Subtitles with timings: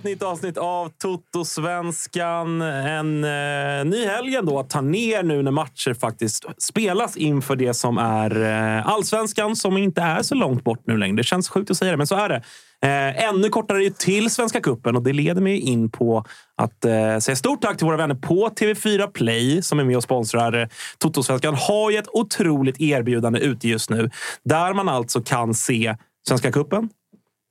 [0.00, 2.62] Ett nytt avsnitt av Toto-svenskan.
[2.62, 7.74] En eh, ny helg ändå att ta ner nu när matcher faktiskt spelas inför det
[7.74, 11.16] som är eh, allsvenskan som inte är så långt bort nu längre.
[11.16, 12.42] Det känns sjukt att säga det, men så är det.
[12.82, 16.24] Eh, ännu kortare till Svenska Kuppen och det leder mig in på
[16.56, 20.02] att eh, säga stort tack till våra vänner på TV4 Play som är med och
[20.02, 20.68] sponsrar eh,
[20.98, 21.54] Toto-svenskan.
[21.54, 24.10] Har ju ett otroligt erbjudande ute just nu
[24.44, 25.96] där man alltså kan se
[26.28, 26.88] Svenska Kuppen,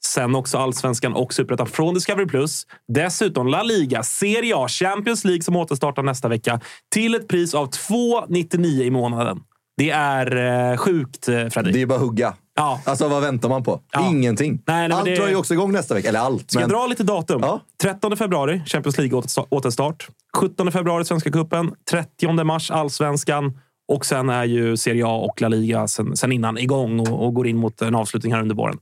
[0.05, 2.27] Sen också allsvenskan och superettan från Discovery+.
[2.27, 2.67] Plus.
[2.93, 6.59] Dessutom La Liga, Serie A, Champions League som återstartar nästa vecka
[6.93, 9.39] till ett pris av 2,99 i månaden.
[9.77, 10.35] Det är
[10.71, 11.73] eh, sjukt, eh, Fredrik.
[11.73, 12.33] Det är bara att hugga.
[12.55, 12.81] Ja.
[12.85, 13.81] Alltså vad väntar man på?
[13.91, 14.09] Ja.
[14.09, 14.61] Ingenting.
[14.67, 16.09] Nej, nej, allt det- drar ju också igång nästa vecka.
[16.09, 16.51] Eller allt.
[16.51, 16.69] Ska men...
[16.69, 17.41] jag dra lite datum?
[17.43, 17.61] Ja.
[17.81, 20.07] 13 februari, Champions League återsta- återstart.
[20.37, 21.71] 17 februari, Svenska Cupen.
[21.91, 23.59] 30 mars, Allsvenskan.
[23.87, 27.33] Och sen är ju Serie A och La Liga sen, sen innan igång och, och
[27.33, 28.77] går in mot en avslutning här under våren.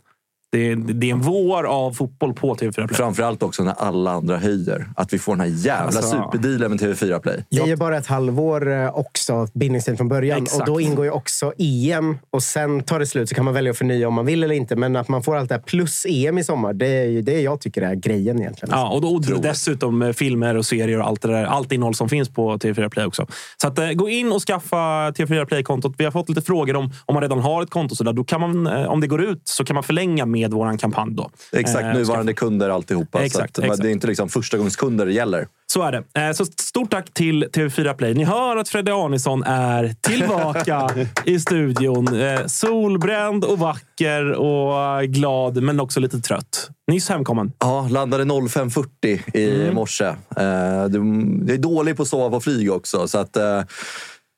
[0.52, 2.88] Det, det är en vår av fotboll på TV4 Play.
[2.88, 4.90] Framförallt också när alla andra höjer.
[4.96, 6.02] Att vi får den här jävla Alltså.
[6.02, 7.46] superdealen med TV4 Play.
[7.50, 10.44] Det är ju bara ett halvår eh, också, bindningstid från början.
[10.44, 10.62] Exakt.
[10.62, 12.18] Och då ingår ju också EM.
[12.32, 14.56] Och sen tar det slut så kan man välja att förnya om man vill eller
[14.56, 14.76] inte.
[14.76, 17.42] Men att man får allt det här plus EM i sommar, det är ju det
[17.42, 18.76] jag tycker är grejen egentligen.
[18.78, 21.46] Ja, och, då, och dessutom filmer och serier och allt det där.
[21.46, 23.28] Allt innehåll som finns på TV4 Play också.
[23.62, 25.94] Så att, eh, gå in och skaffa TV4 Play-kontot.
[25.98, 27.96] Vi har fått lite frågor om, om man redan har ett konto.
[27.96, 28.14] Så där.
[28.14, 31.14] Då kan man, eh, om det går ut så kan man förlänga med vår kampanj.
[31.16, 31.30] Då.
[31.52, 33.24] Exakt, Eh, nuvarande kunder alltihopa.
[33.24, 33.82] Exakt, så exakt.
[33.82, 35.48] Det är inte liksom förstagångskunder det gäller.
[35.74, 36.22] Så är det.
[36.28, 38.14] Eh, Så stort tack till TV4 Play.
[38.14, 40.90] Ni hör att Fredde Arnesson är tillbaka
[41.26, 42.22] i studion.
[42.22, 46.70] Eh, Solbränd och vacker och glad, men också lite trött.
[46.92, 47.52] Nyss hemkommen.
[47.60, 49.76] Ja, landade 05.40 i Mm.
[49.76, 50.14] morse.
[50.36, 53.08] Jag är dålig på att sova på flyg också.
[53.08, 53.38] Så att,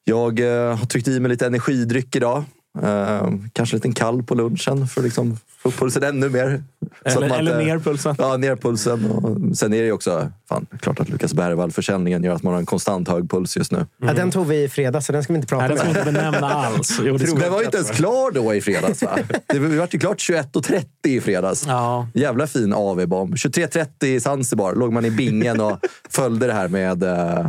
[0.03, 0.39] jag
[0.75, 2.43] har tryckt i mig lite energidryck idag.
[2.81, 6.63] Eh, kanske en liten kall på lunchen för att liksom få upp pulsen ännu mer.
[7.06, 8.16] Så Eller, att man eller inte- ner pulsen.
[8.18, 9.12] Ja, ner pulsen.
[9.12, 12.60] Och sen är det ju också fan, klart att Lukas Bergvall-försäljningen gör att man har
[12.60, 13.86] en konstant hög puls just nu.
[13.98, 15.88] Ja, den tog vi i fredag, så den ska vi inte prata Nej, det ska
[15.88, 16.07] vi om.
[16.07, 17.00] inte benämna alls.
[17.04, 17.50] Jo, det vi.
[17.50, 19.04] var ju inte ens klar då i fredags.
[19.04, 19.18] Va?
[19.48, 21.63] Det var ju klart 21.30 i fredags.
[21.68, 22.07] Ja.
[22.13, 23.36] Jävla fin AV-bomb.
[23.36, 25.80] 23.30 i Zanzibar låg man i bingen och
[26.10, 27.48] följde det här med eh,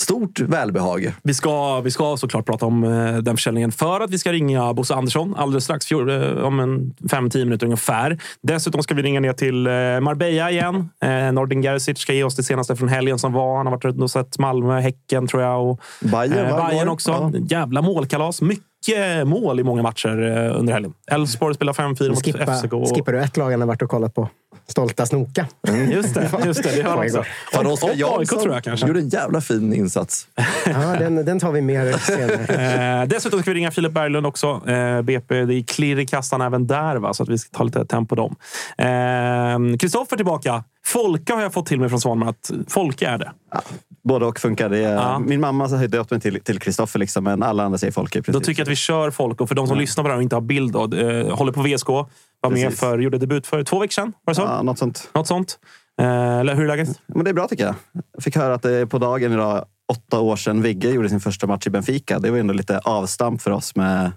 [0.00, 1.14] stort välbehag.
[1.22, 4.74] Vi ska, vi ska såklart prata om eh, den försäljningen för att vi ska ringa
[4.74, 5.98] Bosse Andersson alldeles strax, eh,
[6.44, 8.18] om en 5-10 minuter ungefär.
[8.42, 10.88] Dessutom ska vi ringa ner till eh, Marbella igen.
[11.32, 13.56] Nordin Gerzic ska ge oss det senaste från helgen som var.
[13.56, 15.70] Han har varit och sett Malmö, Häcken tror jag.
[15.70, 17.10] Och, Bayern, eh, Bayern också.
[17.10, 17.32] Ja.
[17.48, 18.42] Jävla målkalas.
[18.42, 20.08] Mycket mål i många matcher
[20.56, 20.92] under helgen.
[21.10, 22.72] Elfsborg spelar 5-4 mot Skippa, FCK.
[22.72, 24.28] och- skippar du ett lag han har varit och kollat på?
[24.66, 25.46] Stolta Snoka.
[25.90, 26.76] Just det, just det.
[26.76, 27.24] Det har han också.
[27.52, 28.86] Fan, Och, Oskar Jansson tror jag kanske.
[28.86, 30.26] gjorde en jävla fin insats.
[30.66, 32.74] Ja, den, den tar vi mer senare.
[33.02, 34.62] Eh, dessutom ska vi ringa Filip Berglund också.
[34.70, 37.14] Eh, BP, det är klirr i kassan även där, va?
[37.14, 38.36] så att vi ska ta lite tempo på dem.
[38.78, 40.64] Eh, Kristoffer tillbaka.
[40.86, 43.32] Folka har jag fått till mig från Svanmar att Folke är det.
[44.04, 44.68] Både och funkar.
[44.68, 45.18] Det är, Ja.
[45.18, 48.22] Min mamma har döpt mig till Kristoffer, liksom, men alla andra säger Folke.
[48.26, 49.40] Då tycker jag att vi kör folk.
[49.40, 51.52] Och för de som lyssnar på det här och inte har bild, då, eh, håller
[51.52, 51.88] på VSK.
[51.88, 52.80] Var med Precis.
[52.80, 54.12] för, gjorde debut för två veckor sedan.
[54.24, 54.42] Var det så?
[54.42, 55.10] Ja, något sånt.
[55.14, 55.58] Något sånt.
[56.00, 57.00] Eh, hur är läget?
[57.06, 57.74] Men det är bra tycker jag.
[58.14, 61.20] Jag fick höra att det är på dagen idag, åtta år sedan Vigge gjorde sin
[61.20, 62.18] första match i Benfica.
[62.18, 64.12] Det var ändå lite avstamp för oss med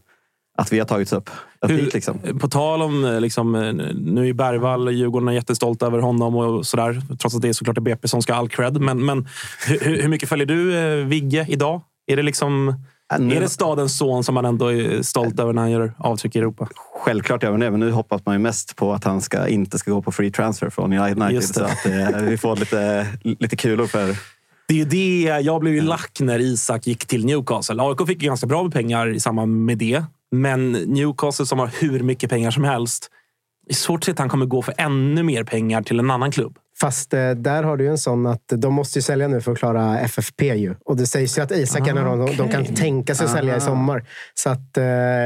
[0.57, 1.29] att vi har tagits upp.
[1.61, 2.19] Hur- liksom.
[2.39, 6.65] På tal om, eh, liksom, eh, nu är Bergvall, Djurgården är jättestolt över honom och
[6.65, 7.01] sådär.
[7.19, 8.81] Trots att det är såklart BP som ska ha all cred.
[8.81, 9.27] Men, men
[9.67, 11.81] hur, hur mycket följer du eh, Vigge idag?
[12.07, 12.73] Är det, liksom,
[13.19, 16.35] nu- är det stadens son som man ändå är stolt över när han gör avtryck
[16.35, 16.67] i Europa?
[17.03, 19.79] Självklart gör vi det, men nu hoppas man ju mest på att han ska, inte
[19.79, 21.43] ska gå på free transfer från United.
[21.43, 24.15] Så att eh, vi får lite, lite kulor för...
[24.67, 25.39] Det är ju det.
[25.39, 27.81] Jag blev ju lack när Isak gick till Newcastle.
[27.83, 30.03] AIK fick ju ganska bra med pengar i samband med det.
[30.31, 33.09] Men Newcastle som har hur mycket pengar som helst.
[33.65, 36.11] Det är svårt att se att han kommer gå för ännu mer pengar till en
[36.11, 36.59] annan klubb.
[36.79, 39.51] Fast eh, där har du ju en sån att de måste ju sälja nu för
[39.51, 40.55] att klara FFP.
[40.55, 40.75] Ju.
[40.85, 43.57] Och det sägs ju att Isak är en av de, kan tänka sig att sälja
[43.57, 44.05] i sommar.
[44.33, 44.83] Så att, eh,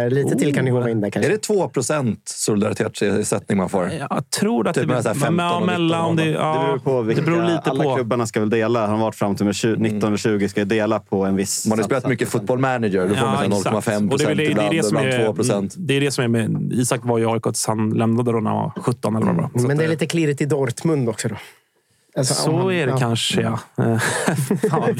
[0.09, 1.31] lite till kan det gå in där Är kanske.
[1.31, 1.71] det 2
[2.25, 3.91] solidaritetsersättning man får?
[4.09, 6.79] Jag tror att Typ det 15 men, och 19 mellan det, Det ja, det beror
[6.79, 7.95] på vilka, det beror lite alla på.
[7.95, 8.81] klubbarna ska väl dela.
[8.81, 11.35] Han har varit fram till med 20, 19 och 20 ska ju dela på en
[11.35, 11.67] viss...
[11.67, 13.07] Man har spelat mycket fotboll manager.
[13.07, 14.71] Då får man så här 0,5 Och det är väl procent det, det, är ibland,
[14.71, 15.73] det, som ibland är, 2 procent.
[15.77, 16.73] det är det som är med...
[16.73, 19.35] Isak var ju i AIK tills han lämnade då när han var 17 eller vad
[19.35, 19.61] det var.
[19.61, 21.27] Så Men det är lite klirrigt i Dortmund också.
[21.27, 21.35] Då.
[22.17, 22.97] Alltså, Så han- är det ja.
[22.97, 23.59] kanske, ja.
[24.69, 24.95] Fan.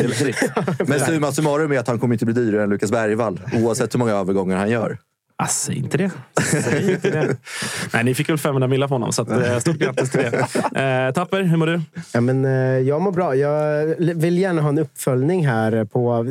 [0.87, 3.41] Men summa summarum är att han kommer inte bli dyrare än Lukas Bergvall.
[3.53, 4.97] Oavsett hur många övergångar han gör.
[5.41, 6.11] Alltså, säg inte det.
[6.51, 7.37] Säg inte det.
[7.93, 10.37] Nej, ni fick väl 500 millar på honom, så att, eh, stort grattis till det.
[10.81, 11.81] Eh, Tapper, hur mår du?
[12.13, 13.35] Ja, men, eh, jag mår bra.
[13.35, 15.85] Jag vill gärna ha en uppföljning här.
[15.85, 16.25] på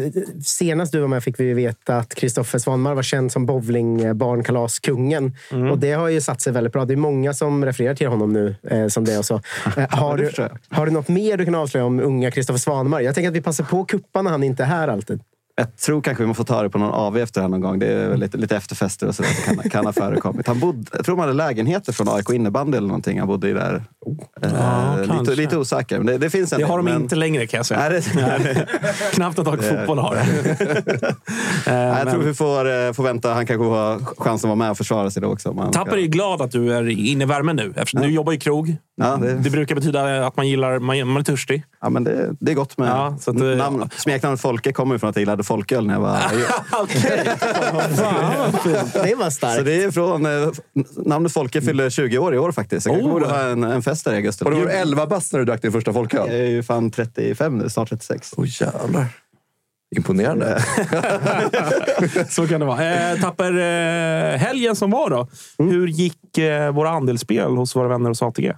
[0.44, 5.36] Senast du var med fick vi veta att Kristoffer Svanmar var känd som bowlingbarnkalaskungen.
[5.52, 5.70] Mm.
[5.70, 6.84] Och det har ju satt sig väldigt bra.
[6.84, 9.18] Det är många som refererar till honom nu eh, som det.
[9.18, 9.40] Och så.
[9.76, 10.30] Eh, har, du,
[10.68, 13.00] har du något mer du kan avslöja om unga Kristoffer Svanmar?
[13.00, 15.20] Jag tänker att vi passar på att kuppa när han inte är här alltid.
[15.60, 17.78] Jag tror kanske vi måste ta det på någon AV efter det här någon gång.
[17.78, 19.30] Det är lite, lite efterfester och sådär.
[19.48, 20.46] Det kan, kan ha förekommit.
[20.46, 23.18] Han bodde, jag tror man hade lägenheter från AIK innebandy eller någonting.
[23.18, 23.84] Han bodde i där.
[24.42, 25.96] Eh, Ja, lite, lite osäker.
[25.98, 27.80] Men det, det finns en Det har del, de men- inte längre kan jag säga.
[27.80, 27.90] Nej,
[28.44, 28.66] det,
[29.12, 30.20] Knappt att AIK fotboll har det.
[31.66, 33.34] Eh, jag men- tror vi får, eh, får vänta.
[33.34, 35.48] Han kanske får ha chansen att vara med och försvara sig då också.
[35.48, 37.72] om han Tapper ska- är glad att du är inne i värmen nu.
[37.76, 38.76] Eftersom du jobbar i krog.
[38.96, 41.62] Ja, det- Det brukar betyda att man gillar man, man är törstig.
[41.80, 42.88] Ja, men det, det är gott med...
[42.88, 46.00] Ja, så att namn, smeknamnet Folke kommer ju från att jag gillade folköl när jag
[46.00, 46.18] var...
[48.64, 48.92] Fint.
[48.92, 49.64] Det var Så starkt.
[49.64, 50.26] det är från...
[50.26, 50.48] Eh,
[51.06, 52.86] namnet Folke fyller 20 år i år faktiskt.
[52.86, 53.10] Jag Oh.
[53.12, 54.44] borde ha en, en fest där i augusti.
[54.44, 56.28] Och du var 11 bast när du drack din första Jag folköl?
[56.30, 58.34] är ju fan 35 nu, snart 36.
[58.36, 59.06] Åh jävlar.
[59.96, 60.62] Imponerande.
[62.28, 63.10] Så kan det vara.
[63.12, 65.28] Eh, Tapper, eh, helgen som var då.
[65.58, 68.52] Hur gick eh, våra andelsspel hos våra vänner hos ATG?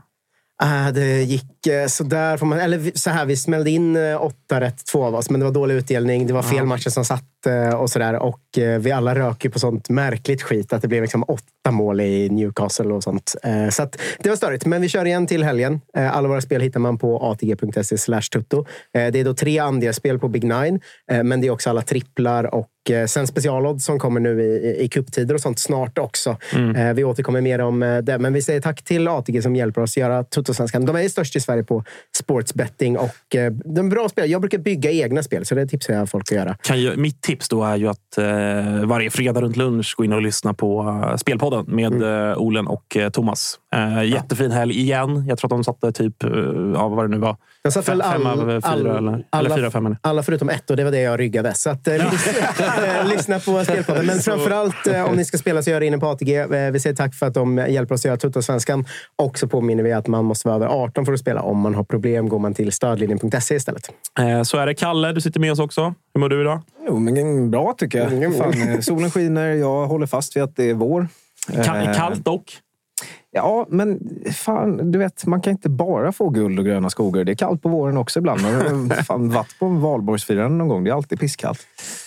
[0.62, 2.36] Ah, det gick eh, sådär.
[2.36, 5.30] Får man, eller så här, vi smällde in eh, åtta rätt, två av oss.
[5.30, 6.26] Men det var dålig utdelning.
[6.26, 7.24] Det var fel matcher som satt
[7.76, 8.14] och sådär.
[8.14, 10.72] Och eh, vi alla rök ju på sånt märkligt skit.
[10.72, 13.34] Att det blev liksom åtta mål i Newcastle och sånt.
[13.42, 14.66] Eh, Så det var störigt.
[14.66, 15.80] Men vi kör igen till helgen.
[15.96, 18.58] Eh, Alla våra spel hittar man på atg.se slash tutto.
[18.94, 20.80] Eh, Det är då tre andelsspel på Big Nine.
[21.10, 24.84] eh, Men det är också alla tripplar och eh, sen specialodds som kommer nu i,
[24.84, 26.36] i, cuptider och sånt snart också.
[26.76, 28.18] Eh, Vi återkommer mer om eh, det.
[28.18, 30.84] Men vi säger tack till ATG som hjälper oss göra Tuttosvenskan.
[30.86, 31.84] De är störst i Sverige på
[32.18, 34.30] sportsbetting och eh, de är bra spel.
[34.30, 36.56] Jag brukar bygga egna spel, så det tipsar jag folk att göra.
[36.62, 40.12] Kan ju, mitt tips då är ju att eh, varje fredag runt lunch gå in
[40.12, 43.58] och lyssna på eh, Spelpodden med eh, Olen och Thomas.
[43.74, 45.24] Eh, jättefin helg igen.
[45.28, 46.30] Jag tror att de satte typ, eh,
[46.74, 48.60] ja, vad det nu var, Jag satt fem, väl fem all- av fyra.
[48.62, 49.96] all- eller, eller alla- fyra av fem.
[50.00, 51.54] Alla förutom ett och det var det jag ryggade.
[51.54, 54.06] Så att, eh, lyssna, eh, lyssna på Spelpodden.
[54.06, 56.46] Men framförallt eh, om ni ska spela så gör det inne på ATG.
[56.70, 58.84] Vi säger tack för att de hjälper oss att göra Tuttosvenskan.
[59.16, 61.42] Och så påminner vi att man måste vara över 18 för att spela.
[61.42, 63.90] Om man har problem går man till stödlinjen.se istället.
[64.20, 64.74] Eh, så är det.
[64.74, 65.94] Kalle, du sitter med oss också.
[66.14, 66.60] Hur mår du idag?
[66.88, 68.36] Jo, men bra tycker jag.
[68.36, 71.08] Fan, eh, solen skiner, jag håller fast vid att det är vår.
[71.48, 72.58] Ka- kallt dock.
[73.34, 74.00] Ja, men
[74.32, 77.24] fan, du vet, man kan inte bara få guld och gröna skogar.
[77.24, 78.42] Det är kallt på våren också ibland.
[78.42, 80.84] Man har fan varit på en valborgsfirande någon gång.
[80.84, 81.66] Det är alltid pisskallt.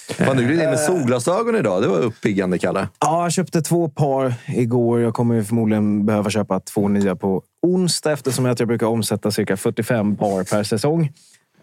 [0.10, 1.82] Fan, du gled in med solglasögon idag.
[1.82, 2.88] Det var uppiggande, Kalle.
[3.00, 5.01] Ja, jag köpte två par igår.
[5.01, 10.15] Jag kommer förmodligen behöva köpa två nya på onsdag eftersom jag brukar omsätta cirka 45
[10.15, 11.12] par per säsong.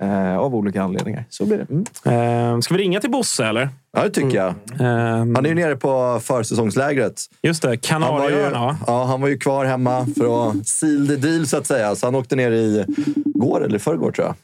[0.01, 1.25] Eh, av olika anledningar.
[1.29, 1.67] Så blir det.
[2.11, 2.55] Mm.
[2.55, 3.69] Eh, ska vi ringa till Bosse eller?
[3.97, 4.49] Ja, det tycker jag.
[4.81, 7.21] Eh, Han är ju nere på försäsongslägret.
[7.43, 11.57] just det, Kanarieöarna ja, han var ju kvar hemma för att seal the deal, så
[11.57, 11.95] att säga.
[11.97, 12.85] Så han åkte ner i
[13.25, 14.35] går eller förrgår, tror jag.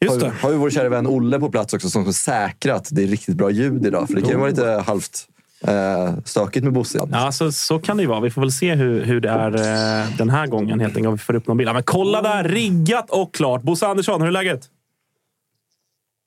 [0.00, 0.34] Just Har, det.
[0.42, 3.34] har ju vår kära vän Olle på plats också som har säkrat det är riktigt
[3.36, 4.06] bra ljud idag.
[4.06, 5.26] För det kan ju vara lite halvt
[5.66, 7.08] eh, stökigt med Bosse.
[7.12, 8.20] Ja, så, så kan det ju vara.
[8.20, 10.80] Vi får väl se hur, hur det är eh, den här gången.
[10.80, 11.06] helt enkelt.
[11.06, 11.68] Om vi får upp någon bild.
[11.68, 12.44] Ja, men kolla där!
[12.44, 13.62] Riggat och klart.
[13.62, 14.70] Bosse Andersson, hur är läget?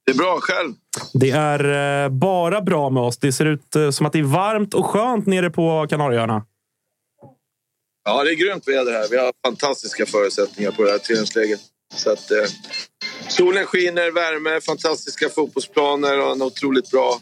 [0.06, 0.74] Det är bra själv.
[1.14, 3.18] Det är eh, bara bra med oss.
[3.18, 6.46] Det ser ut eh, som att det är varmt och skönt nere på Kanarieöarna.
[8.04, 9.08] Ja, det är grymt väder här.
[9.10, 11.60] Vi har fantastiska förutsättningar på det här träningsläget.
[11.96, 12.46] Så att, eh,
[13.28, 17.20] solen skiner, värme, fantastiska fotbollsplaner och en otroligt bra,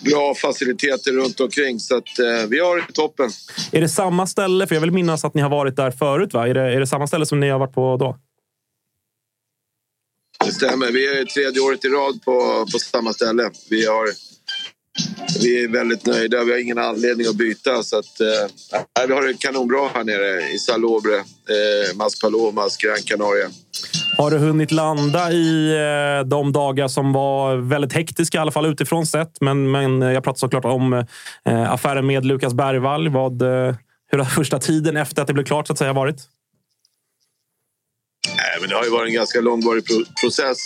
[0.00, 1.80] bra faciliteter runt omkring.
[1.80, 3.30] Så att, eh, vi har det toppen.
[3.72, 4.66] Är det samma ställe?
[4.66, 6.34] För jag vill minnas att ni har varit där förut.
[6.34, 6.48] Va?
[6.48, 8.18] Är, det, är det samma ställe som ni har varit på då?
[10.44, 10.92] Det stämmer.
[10.92, 13.50] Vi är tredje året i rad på, på samma ställe.
[13.70, 14.08] Vi, har,
[15.42, 16.44] vi är väldigt nöjda.
[16.44, 17.82] Vi har ingen anledning att byta.
[17.82, 23.50] Så att, eh, vi har det kanonbra här nere i Salobre, eh, Maspalomas, Gran Canaria.
[24.18, 28.66] Har du hunnit landa i eh, de dagar som var väldigt hektiska, i alla fall
[28.66, 29.40] utifrån sett?
[29.40, 30.92] Men, men jag pratar såklart om
[31.44, 33.08] eh, affären med Lukas Bergvall.
[33.08, 33.74] Vad, eh,
[34.10, 36.16] hur har första tiden efter att det blev klart så att säga varit?
[38.28, 39.84] Nej, men det har ju varit en ganska långvarig
[40.20, 40.58] process.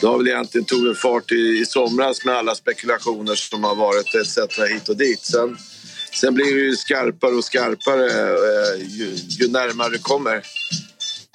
[0.00, 4.14] Det har väl egentligen tagit fart i, i somras med alla spekulationer som har varit
[4.14, 4.58] etc.
[4.70, 5.20] hit och dit.
[5.20, 5.56] Sen,
[6.12, 10.42] sen blir det ju skarpare och skarpare eh, ju, ju närmare det kommer.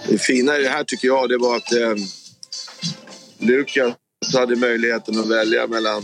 [0.07, 1.95] Det fina i det här tycker jag det var att eh,
[3.39, 3.95] Lukas
[4.33, 6.03] hade möjligheten att välja mellan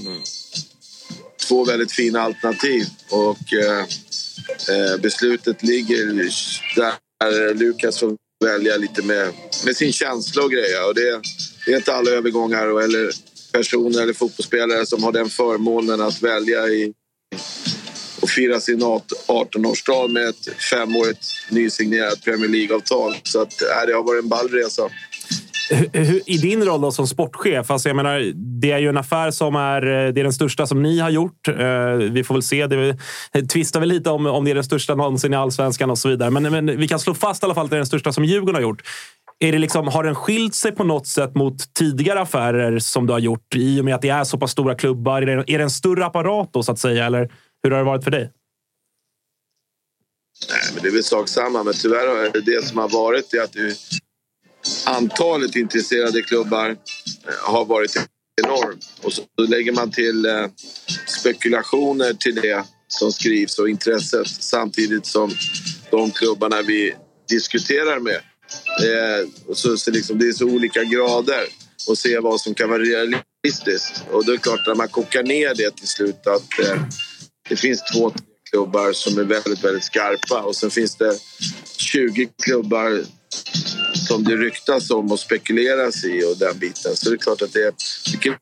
[1.48, 2.86] två väldigt fina alternativ.
[3.10, 3.80] Och eh,
[4.70, 6.30] eh, beslutet ligger
[6.76, 9.34] där Lukas får välja lite med,
[9.66, 10.88] med sin känsla och grejer.
[10.88, 11.22] Och det,
[11.66, 13.12] det är inte alla övergångar och, eller
[13.52, 16.94] personer eller fotbollsspelare som har den förmånen att välja i
[18.22, 23.16] och fira sin 18-årsdag med ett femårigt nysignerat Premier League-avtal.
[23.24, 24.90] Så att, äh, det har varit en ball resa.
[26.26, 29.56] I din roll då som sportchef, alltså jag menar, det är ju en affär som
[29.56, 31.48] är, eh, det är den största som ni har gjort.
[31.48, 31.56] Eh,
[32.12, 32.68] vi får väl se.
[32.68, 32.98] Det
[33.50, 36.30] tvistar väl lite om, om det är den största någonsin i allsvenskan och så vidare.
[36.30, 38.26] Men, men vi kan slå fast i alla fall att det är den största som
[38.26, 38.82] Djurgården har gjort.
[39.40, 43.14] Är det liksom, har den skilt sig på något sätt mot tidigare affärer som du
[43.14, 45.22] har gjort i och med att det är så pass stora klubbar?
[45.22, 47.06] Är det, är det en större apparat då, så att säga?
[47.06, 47.32] Eller
[47.64, 48.34] hur har det varit för dig?
[50.50, 53.42] Nej, men det är väl sak samma, men tyvärr har det, som har varit är
[53.42, 53.56] att
[54.86, 56.76] antalet intresserade klubbar eh,
[57.42, 57.96] har varit
[58.46, 58.86] enormt.
[59.04, 60.48] Och så lägger man till eh,
[61.20, 65.32] spekulationer till det som skrivs och intresset samtidigt som
[65.92, 66.96] de klubbarna vi
[67.30, 68.22] diskuterar med.
[68.84, 71.48] Eh, så, så liksom, det är så olika grader
[71.88, 74.04] och se vad som kan vara realistiskt.
[74.12, 76.60] Och det är klart, när man kokar ner det till slut att
[77.52, 81.20] det finns två tre klubbar som är väldigt, väldigt skarpa och sen finns det
[81.78, 83.04] 20 klubbar
[84.08, 86.96] som det ryktas om och spekuleras i och den biten.
[86.96, 87.74] Så det är klart att det är,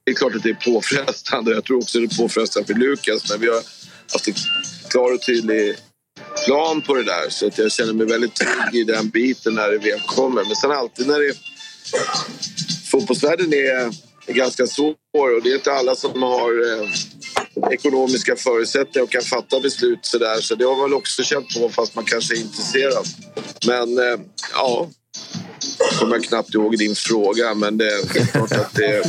[0.04, 1.52] det är, klart att det är påfrestande.
[1.52, 3.62] Jag tror också det är påfrestande för Lukas men vi har
[4.14, 4.34] haft en
[4.90, 5.76] klar och tydlig
[6.46, 9.70] plan på det där så att jag känner mig väldigt trygg i den biten när
[9.72, 10.44] det väl kommer.
[10.44, 11.34] Men sen alltid när det...
[12.92, 14.96] Fotbollsvärlden är, är ganska svår
[15.36, 16.90] och det är inte alla som har eh,
[17.74, 20.42] ekonomiska förutsättningar och kan fatta beslut sådär.
[20.42, 23.06] Så det har man väl också känt på fast man kanske är intresserad.
[23.68, 24.20] Men eh,
[24.54, 24.90] ja,
[25.80, 29.04] jag kommer knappt ihåg din fråga men det är klart att det är,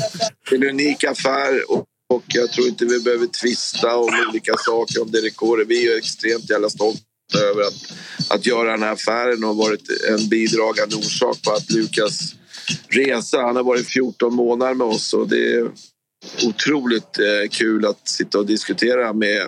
[0.51, 1.85] en unik affär och,
[2.15, 5.69] och jag tror inte vi behöver tvista om olika saker om det rekordet.
[5.69, 7.93] Vi är ju extremt jävla stolta över att,
[8.29, 12.35] att göra den här affären och varit en bidragande orsak på att Lukas
[12.89, 13.41] resa.
[13.41, 15.71] Han har varit 14 månader med oss och det är
[16.47, 19.47] otroligt eh, kul att sitta och diskutera med,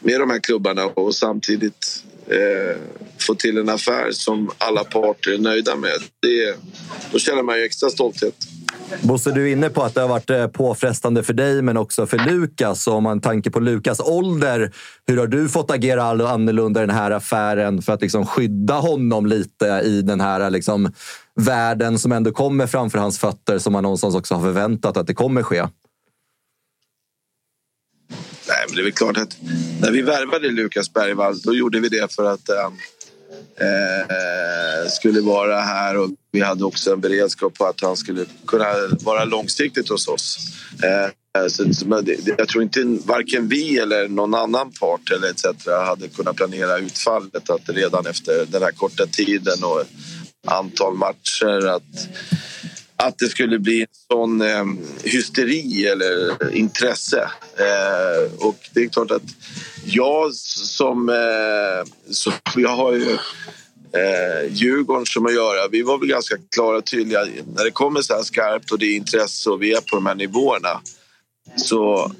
[0.00, 2.76] med de här klubbarna och samtidigt eh,
[3.26, 5.98] få till en affär som alla parter är nöjda med.
[6.22, 6.56] Det,
[7.12, 8.34] då känner man ju extra stolthet.
[9.02, 12.06] Bosse, du är inne på att det har varit eh, påfrestande för dig, men också
[12.06, 12.86] för Lukas.
[12.86, 14.72] Om man tanke på Lukas ålder,
[15.06, 19.26] hur har du fått agera annorlunda i den här affären för att liksom skydda honom
[19.26, 20.92] lite i den här liksom,
[21.40, 25.14] världen som ändå kommer framför hans fötter, som man någonstans också har förväntat att det
[25.14, 25.66] kommer ske?
[28.48, 29.36] Nej, men det är väl klart att
[29.80, 32.72] när vi värvade Lukas Bergvall då gjorde vi det för att han
[33.56, 38.66] eh, skulle vara här och vi hade också en beredskap på att han skulle kunna
[39.00, 40.38] vara långsiktigt hos oss.
[40.82, 41.10] Eh,
[41.48, 45.44] så, det- jag tror inte varken vi eller någon annan part eller etc.
[45.86, 49.82] hade kunnat planera utfallet att redan efter den här korta tiden och
[50.44, 52.08] antal matcher att
[52.96, 54.64] att det skulle bli en sån eh,
[55.04, 57.30] hysteri eller intresse.
[57.58, 59.22] Eh, och det är klart att
[59.84, 61.08] jag som...
[61.08, 63.10] Eh, som jag har ju
[63.92, 65.68] eh, Djurgården som att göra.
[65.68, 67.24] Vi var väl ganska klara och tydliga.
[67.56, 70.06] När det kommer så här skarpt och det är intresse och vi är på de
[70.06, 70.80] här nivåerna
[71.56, 72.12] så,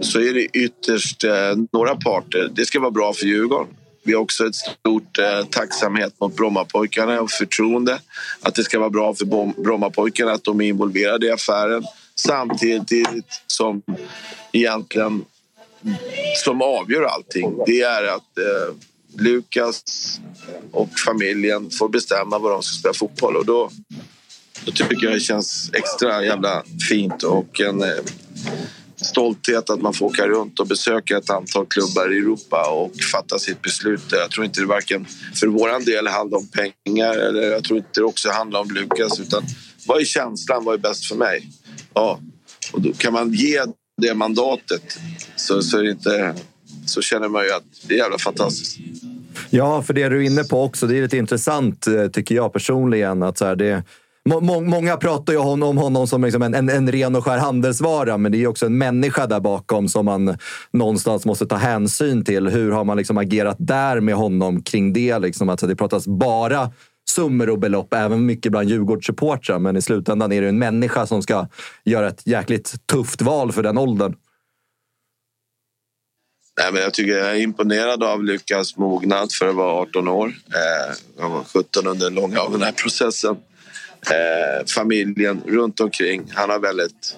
[0.00, 2.50] så är det ytterst eh, några parter.
[2.54, 3.74] Det ska vara bra för Djurgården.
[4.08, 8.00] Vi har också ett stort eh, tacksamhet mot Brommapojkarna och förtroende.
[8.40, 9.24] Att det ska vara bra för
[9.62, 11.84] Brommapojkarna att de är involverade i affären.
[12.14, 13.82] Samtidigt som
[14.52, 15.24] egentligen
[16.44, 17.58] som avgör allting.
[17.66, 18.74] Det är att eh,
[19.18, 19.82] Lukas
[20.72, 23.36] och familjen får bestämma var de ska spela fotboll.
[23.36, 23.70] Och då,
[24.64, 27.88] då tycker jag det känns extra jävla fint och en eh,
[29.00, 33.38] stolthet att man får åka runt och besöka ett antal klubbar i Europa och fatta
[33.38, 34.02] sitt beslut.
[34.10, 38.00] Jag tror inte det varken för vår del handlar om pengar eller jag tror inte
[38.00, 39.42] det också handlar om Lukas utan
[39.86, 40.64] vad är känslan?
[40.64, 41.50] Vad är bäst för mig?
[41.94, 42.20] Ja,
[42.72, 43.60] och då kan man ge
[44.02, 44.98] det mandatet
[45.36, 46.34] så, så, är det inte,
[46.86, 48.78] så känner man ju att det är jävla fantastiskt.
[49.50, 52.52] Ja, för det du är inne på också, det är lite intressant eh, tycker jag
[52.52, 53.22] personligen.
[53.22, 53.82] Att så här, det,
[54.28, 58.18] må, många pratar ju om honom som liksom en, en, en ren och skär handelsvara,
[58.18, 60.36] men det är också en människa där bakom som man
[60.70, 62.48] någonstans måste ta hänsyn till.
[62.48, 65.18] Hur har man liksom agerat där med honom kring det?
[65.18, 66.70] Liksom, Alltså det pratas bara
[67.10, 69.58] summor och belopp, även mycket bland Djurgårdssupportrar.
[69.58, 71.46] Men i slutändan är det en människa som ska
[71.84, 74.14] göra ett jäkligt tufft val för den åldern.
[76.60, 80.26] Nej, men jag tycker jag är imponerad av Lukas mognad för att vara 18 år.
[80.28, 83.36] Eh, han var 17 under långa av den här processen.
[84.06, 86.32] Eh, familjen runt omkring.
[86.34, 87.16] Han har väldigt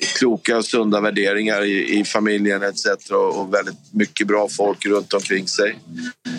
[0.00, 3.10] kloka och sunda värderingar i, i familjen etc.
[3.10, 5.78] Och, och väldigt mycket bra folk runt omkring sig.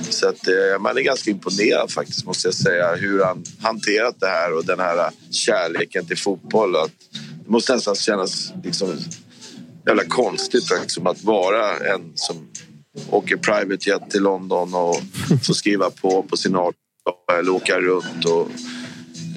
[0.10, 4.28] Så att, eh, man är ganska imponerad faktiskt måste jag säga hur han hanterat det
[4.28, 6.76] här och den här eh, kärleken till fotboll.
[6.76, 6.92] Att,
[7.46, 8.98] det måste nästan kännas liksom
[9.86, 12.48] jävla konstigt liksom, att vara en som
[13.10, 14.96] åker private jet till London och
[15.44, 16.74] får skriva på på sin 18
[17.40, 18.48] eller åka runt och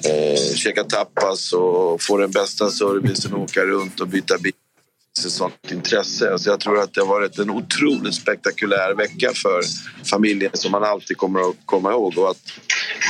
[0.03, 4.53] eh, käka tapas och få den bästa servicen och åka runt och byta bil.
[4.53, 6.31] Det finns ett sånt intresse.
[6.31, 9.61] Alltså jag tror att det har varit en otroligt spektakulär vecka för
[10.05, 12.41] familjen som man alltid kommer att komma ihåg och att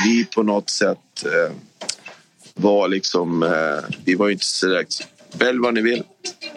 [0.04, 1.54] vi på något sätt eh,
[2.54, 3.42] var liksom...
[3.42, 6.02] Eh, vi var ju inte så direkt Välj vad ni vill.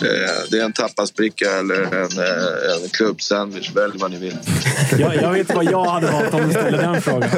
[0.01, 3.71] Eh, Det är en tapasbricka eller en, eh, en klubbsandwich.
[3.75, 4.37] Välj vad ni vill.
[4.99, 7.29] Jag, jag vet vad jag hade valt om du ställer den frågan.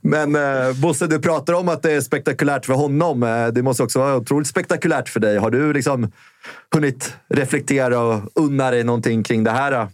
[0.00, 3.20] Men eh, Bosse, du pratar om att det är spektakulärt för honom.
[3.54, 5.36] Det måste också vara otroligt spektakulärt för dig.
[5.36, 6.12] Har du liksom
[6.74, 9.70] hunnit reflektera och unna dig någonting kring det här?
[9.70, 9.88] Då?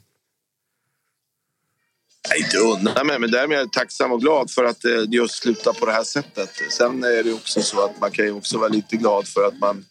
[2.28, 5.34] Nej, inte unna mig, men därmed är jag tacksam och glad för att det just
[5.34, 6.50] slutar på det här sättet.
[6.70, 9.58] Sen är det också så att man kan ju också vara lite glad för att
[9.58, 9.84] man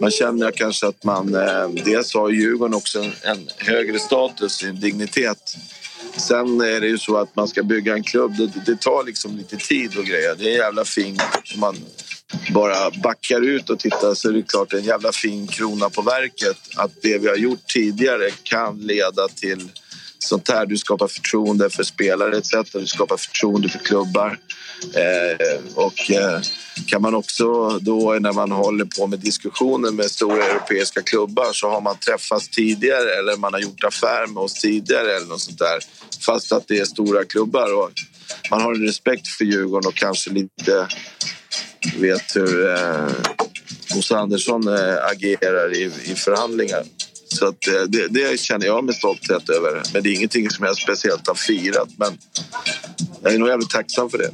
[0.00, 1.34] man känner kanske att man...
[1.34, 5.56] Eh, dels har Djurgården också en, en högre status, en dignitet.
[6.16, 8.36] Sen är det ju så att man ska bygga en klubb.
[8.36, 10.34] Det, det tar liksom lite tid och grejer.
[10.38, 11.18] Det är en jävla fin...
[11.54, 11.76] Om man
[12.54, 16.56] bara backar ut och tittar så är det klart en jävla fin krona på verket.
[16.76, 19.68] Att det vi har gjort tidigare kan leda till
[20.18, 20.66] sånt här.
[20.66, 22.72] Du skapar förtroende för spelare etc.
[22.72, 24.38] Du skapar förtroende för klubbar.
[24.94, 26.40] Eh, och eh,
[26.86, 31.68] kan man också då när man håller på med diskussioner med stora europeiska klubbar så
[31.68, 35.58] har man träffats tidigare eller man har gjort affär med oss tidigare eller något sånt
[35.58, 35.78] där.
[36.26, 37.90] Fast att det är stora klubbar och
[38.50, 40.88] man har en respekt för Djurgården och kanske lite
[41.98, 43.08] vet hur eh,
[43.94, 46.82] Bosse Andersson eh, agerar i, i förhandlingar.
[47.32, 49.82] Så att, eh, det, det känner jag med stolthet över.
[49.92, 51.88] Men det är ingenting som jag speciellt har firat.
[51.96, 52.18] Men
[53.22, 54.30] jag är nog jävligt tacksam för det.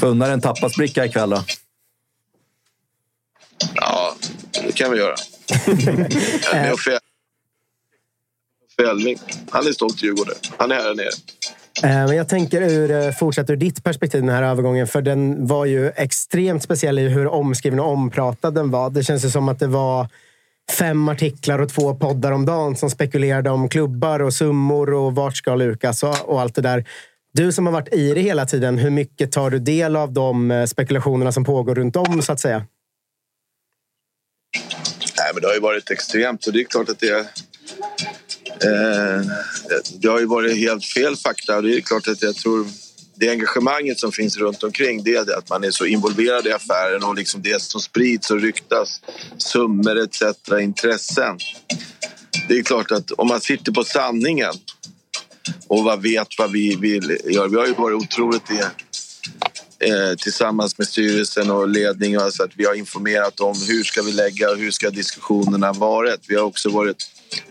[0.00, 1.44] Får unna dig en tapasbricka ikväll då?
[3.74, 4.14] Ja,
[4.52, 5.14] det kan vi göra.
[6.72, 6.98] Uffe
[8.90, 9.18] Elving.
[9.50, 10.36] Han är stolt Djurgårdare.
[10.56, 11.08] Han är här nere.
[11.82, 14.86] Eh, Men jag tänker ur, eh, fortsätt ur ditt perspektiv den här övergången.
[14.86, 18.90] För den var ju extremt speciell i hur omskriven och ompratad den var.
[18.90, 20.08] Det känns ju som att det var
[20.78, 25.36] fem artiklar och två poddar om dagen som spekulerade om klubbar och summor och vart
[25.36, 26.84] ska Lukas och, och allt det där.
[27.38, 30.50] Du som har varit i det hela tiden, hur mycket tar du del av de
[30.50, 32.66] eh, spekulationerna som pågår runt om så att säga?
[35.18, 37.18] Nej, men det har ju varit extremt och det är klart att det...
[38.64, 39.20] Eh,
[40.00, 42.66] det har ju varit helt fel fakta och det är klart att jag tror
[43.14, 46.52] det engagemanget som finns runt omkring det är det att man är så involverad i
[46.52, 49.00] affären och liksom det som sprids och ryktas,
[49.36, 50.22] summor etc,
[50.60, 51.38] intressen.
[52.48, 54.52] Det är klart att om man sitter på sanningen
[55.66, 57.48] och vad vet vad vi vill göra.
[57.48, 58.60] Vi har ju varit otroligt i
[59.78, 62.20] eh, tillsammans med styrelsen och ledningen.
[62.20, 66.20] Alltså att vi har informerat om hur ska vi lägga och hur ska diskussionerna varit.
[66.28, 66.96] Vi har också varit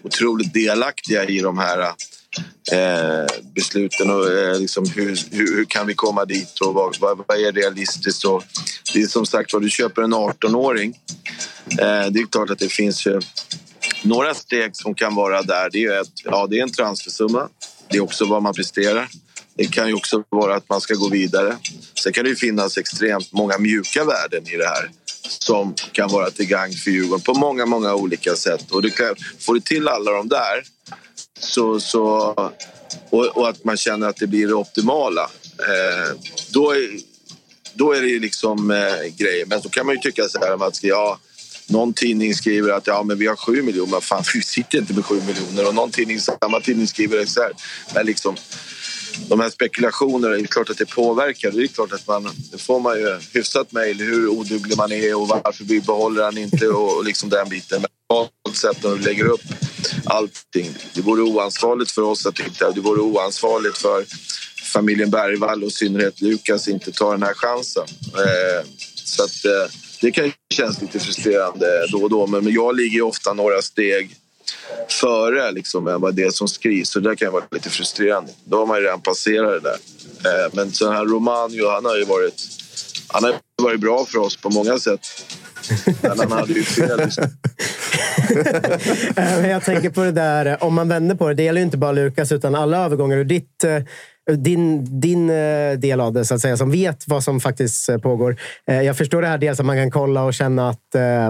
[0.04, 1.80] otroligt delaktiga i de här
[2.72, 7.24] eh, besluten och eh, liksom hur, hur, hur, kan vi komma dit och vad, vad,
[7.28, 8.26] vad är realistiskt.
[8.26, 8.44] Och
[8.94, 11.00] det är som sagt var, du köper en 18-åring.
[11.72, 13.22] Eh, det är klart att det finns ju
[14.04, 15.70] några steg som kan vara där.
[15.72, 17.50] Det är, ett, ja, det är en transfersumma.
[17.90, 19.10] Det är också vad man presterar.
[19.56, 21.58] Det kan ju också vara att man ska gå vidare.
[22.04, 24.92] Sen kan det ju finnas extremt många mjuka värden i det här
[25.28, 28.72] som kan vara till gagn för Djurgården på många, många olika sätt.
[28.72, 30.64] Och det kan, får du till alla de där
[31.40, 32.08] så, så,
[33.10, 36.18] och, och, att man känner att det blir det optimala eh,
[36.50, 37.00] då, är,
[37.74, 39.46] då är det ju liksom eh, grejer.
[39.46, 41.20] Men så kan man ju tycka så här att ja,
[41.68, 43.92] någon tidning skriver att ja, men vi har sju miljoner.
[43.92, 45.68] Men fan, vi sitter inte med sju miljoner.
[45.68, 47.52] Och någon tidning, samma tidning skriver så här.
[47.94, 48.36] Men liksom,
[49.28, 51.52] de här spekulationerna, det är klart att det påverkar.
[51.52, 55.16] Det är klart att man, då får man ju hyfsat mejl hur oduglig man är
[55.16, 57.82] och varför vi behåller han inte och, och liksom den biten.
[57.82, 59.42] Men på något sätt när du lägger upp
[60.06, 60.76] allting.
[60.94, 62.72] Det vore oansvarigt för oss att inte...
[62.76, 64.06] Det vore oansvarigt för
[64.74, 67.86] familjen Bergvall och i synnerhet Lukas inte ta den här chansen.
[68.14, 73.02] Eh, så att, eh, det kan kännas lite frustrerande då och då men jag ligger
[73.02, 74.16] ofta några steg
[74.90, 76.90] före liksom, än vad det som skrivs.
[76.90, 78.32] Så det kan vara lite frustrerande.
[78.44, 79.78] Då har man ju redan passerat det där.
[80.26, 82.42] Eh, men så här Romanio, han har ju varit,
[83.08, 83.34] han har
[83.64, 85.00] varit bra för oss på många sätt.
[86.02, 87.10] Men han hade ju fel.
[89.16, 91.34] Eh, jag tänker på det där, om man vänder på det.
[91.34, 93.84] Det gäller ju inte bara Lukas, utan alla övergångar ur ditt eh,
[94.36, 97.98] din, din eh, del av det, så att säga, som vet vad som faktiskt eh,
[97.98, 98.36] pågår.
[98.68, 100.78] Eh, jag förstår det här dels att man kan kolla och känna att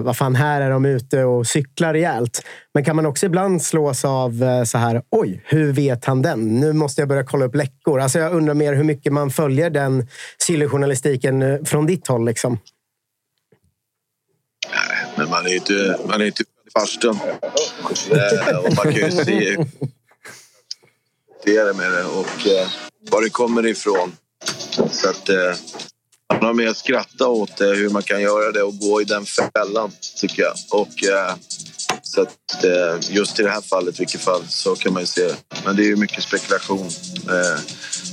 [0.01, 2.41] vad fan, här är de ute och cyklar rejält.
[2.73, 4.31] Men kan man också ibland slås av
[4.65, 6.59] så här, oj, hur vet han den?
[6.59, 7.99] Nu måste jag börja kolla upp läckor.
[7.99, 10.07] Alltså jag undrar mer hur mycket man följer den
[10.37, 12.25] sillyjournalistiken från ditt håll.
[12.25, 12.59] Liksom.
[15.15, 17.19] Men man är ju inte, man är inte i farstun.
[18.65, 19.57] och man kan ju se
[21.55, 22.03] det med det.
[22.03, 22.47] Och,
[23.09, 24.15] var det kommer ifrån.
[24.91, 25.53] Så att eh,
[26.33, 29.05] man har mer att skratta åt det, hur man kan göra det och gå i
[29.05, 30.53] den fällan, tycker jag.
[30.71, 31.35] Och, eh,
[32.01, 35.29] så att eh, just i det här fallet, vilket fall, så kan man ju se.
[35.65, 36.89] Men det är ju mycket spekulation
[37.29, 37.59] eh,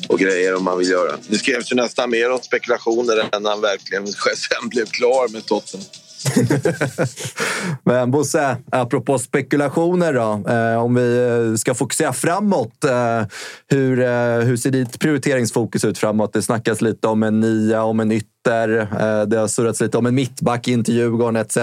[0.08, 1.16] och grejer om man vill göra.
[1.28, 5.46] Det skrevs ju nästan mer om spekulationer än när han verkligen sen blev klar med
[5.46, 5.86] Tottenham.
[7.84, 10.50] Men Bosse, apropå spekulationer då.
[10.52, 12.84] Eh, om vi eh, ska fokusera framåt.
[12.84, 13.22] Eh,
[13.68, 16.32] hur, eh, hur ser ditt prioriteringsfokus ut framåt?
[16.32, 18.78] Det snackas lite om en nia, om en ytter.
[18.78, 21.58] Eh, det har surrats lite om en mittback in till Djurgården etc.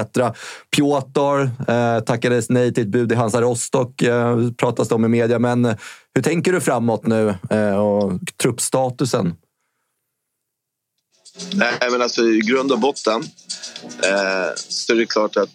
[0.76, 4.04] Piotr eh, tackades nej till ett bud i Hansa Rostock,
[4.58, 5.40] pratas det om i media.
[5.40, 5.66] Men
[6.16, 7.36] hur tänker du framåt nu
[7.78, 9.36] och truppstatusen?
[11.54, 13.24] Nej, men alltså i grund och botten
[14.04, 15.50] eh, så är det klart att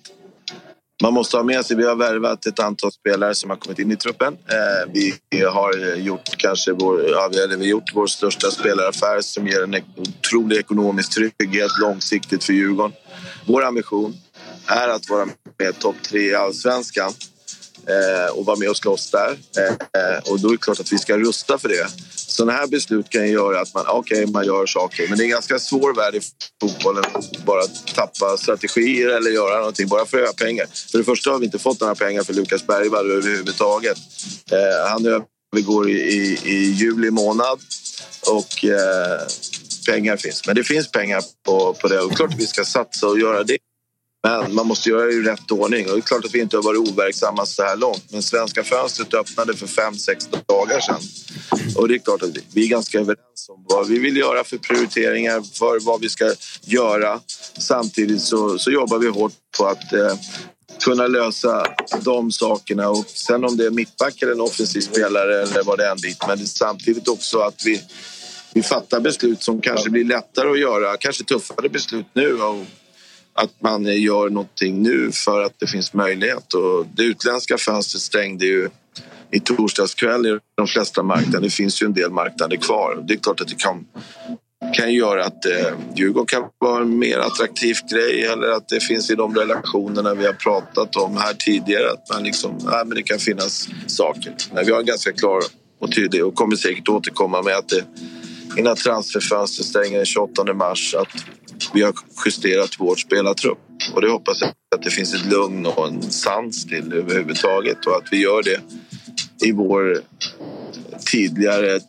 [1.03, 3.93] man måste ha med sig, vi har värvat ett antal spelare som har kommit in
[3.93, 4.35] i truppen.
[4.35, 4.93] Eh,
[5.31, 9.75] vi har gjort kanske vår, ja, vi har gjort vår största spelaraffär som ger en
[9.97, 12.93] otrolig ekonomisk trygghet långsiktigt för Djurgården.
[13.47, 14.17] Vår ambition
[14.67, 17.13] är att vara med topp tre i allsvenskan
[17.89, 19.31] eh, och vara med och slåss där.
[19.31, 21.87] Eh, och då är det klart att vi ska rusta för det.
[22.15, 25.31] Sådana här beslut kan göra att man, okay, man gör saker men det är en
[25.31, 26.21] ganska svår värld i
[26.61, 27.63] fotbollen att bara
[27.95, 30.67] tappa strategier eller göra någonting bara för att öka pengar.
[30.91, 33.99] För det första har vi inte fått några pengar för Lukas Bergvall överhuvudtaget.
[34.51, 37.59] Eh, han övergår i, i, i juli månad
[38.31, 39.21] och eh,
[39.87, 40.47] pengar finns.
[40.47, 43.45] Men det finns pengar på, på det och klart att vi ska satsa och göra
[43.45, 43.59] det.
[44.23, 45.87] Men man måste göra det i rätt ordning.
[45.87, 48.05] Och det är klart att vi inte har varit overksamma så här långt.
[48.13, 51.01] Men svenska fönstret öppnade för fem, sex dagar sedan.
[51.77, 54.59] Och det är klart att vi är ganska överens om vad vi vill göra för
[54.59, 57.21] prioriteringar, för vad vi ska göra.
[57.59, 60.15] Samtidigt så, så jobbar vi hårt på att eh,
[60.85, 61.67] kunna lösa
[62.05, 62.89] de sakerna.
[62.89, 66.15] Och sen om det är mittback eller en offensiv spelare eller vad det än blir.
[66.29, 67.83] Men samtidigt också att vi,
[68.55, 70.97] vi fattar beslut som kanske blir lättare att göra.
[70.97, 72.43] Kanske tuffare beslut nu.
[72.43, 72.65] Och
[73.37, 76.55] att man gör någonting nu för att det finns möjlighet.
[76.55, 78.69] Och det utländska fönstret stängde ju
[79.31, 81.41] i torsdags kväll i de flesta marknader.
[81.41, 83.05] Det finns ju en del marknader kvar.
[83.09, 83.87] Det är klart att det kan,
[84.75, 89.11] kan göra att eh, Djurgården kan vara en mer attraktiv grej eller att det finns
[89.11, 93.03] i de relationerna vi har pratat om här tidigare att man liksom, nej, men det
[93.03, 94.35] kan finnas saker.
[94.53, 95.43] Men vi har en ganska klar
[95.79, 97.85] och tydlig och kommer säkert återkomma med att det
[98.57, 101.09] innan transferfönstret stänger den 28 mars att
[101.75, 103.59] vi har justerat vår spelartrupp.
[103.95, 107.97] Och det hoppas jag att det finns ett lugn och en sans till överhuvudtaget och
[107.97, 108.61] att vi gör det
[109.47, 110.01] i vår
[111.11, 111.81] tidigare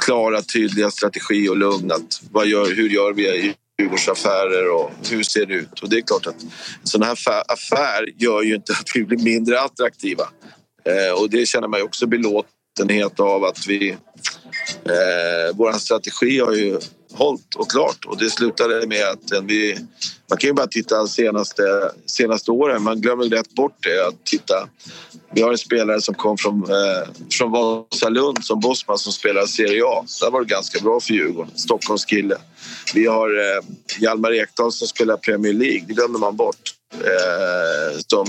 [0.00, 1.92] klara, tydliga strategi och lugn.
[1.92, 5.80] Att vad gör, hur gör vi i Djurgårdsaffärer och hur ser det ut?
[5.80, 9.04] Och det är klart att en sån här affär, affär gör ju inte att vi
[9.04, 10.24] blir mindre attraktiva.
[10.84, 13.90] Eh, och det känner man ju också belåtenhet av att vi...
[14.84, 16.78] Eh, vår strategi har ju
[17.18, 19.78] hållt och klart och det slutade med att eh, vi...
[20.30, 21.62] Man kan ju bara titta senaste,
[22.06, 24.06] senaste åren, man glömmer lätt bort det.
[24.06, 24.68] Att titta.
[25.32, 29.82] Vi har en spelare som kom från, eh, från Vasalund som Bosman som spelar Serie
[29.84, 30.04] A.
[30.20, 32.36] Där var det ganska bra för Djurgården, Stockholmskille.
[32.94, 33.64] Vi har eh,
[33.98, 36.74] Hjalmar Ekdal som spelar Premier League, det glömmer man bort.
[36.94, 38.26] Eh, som,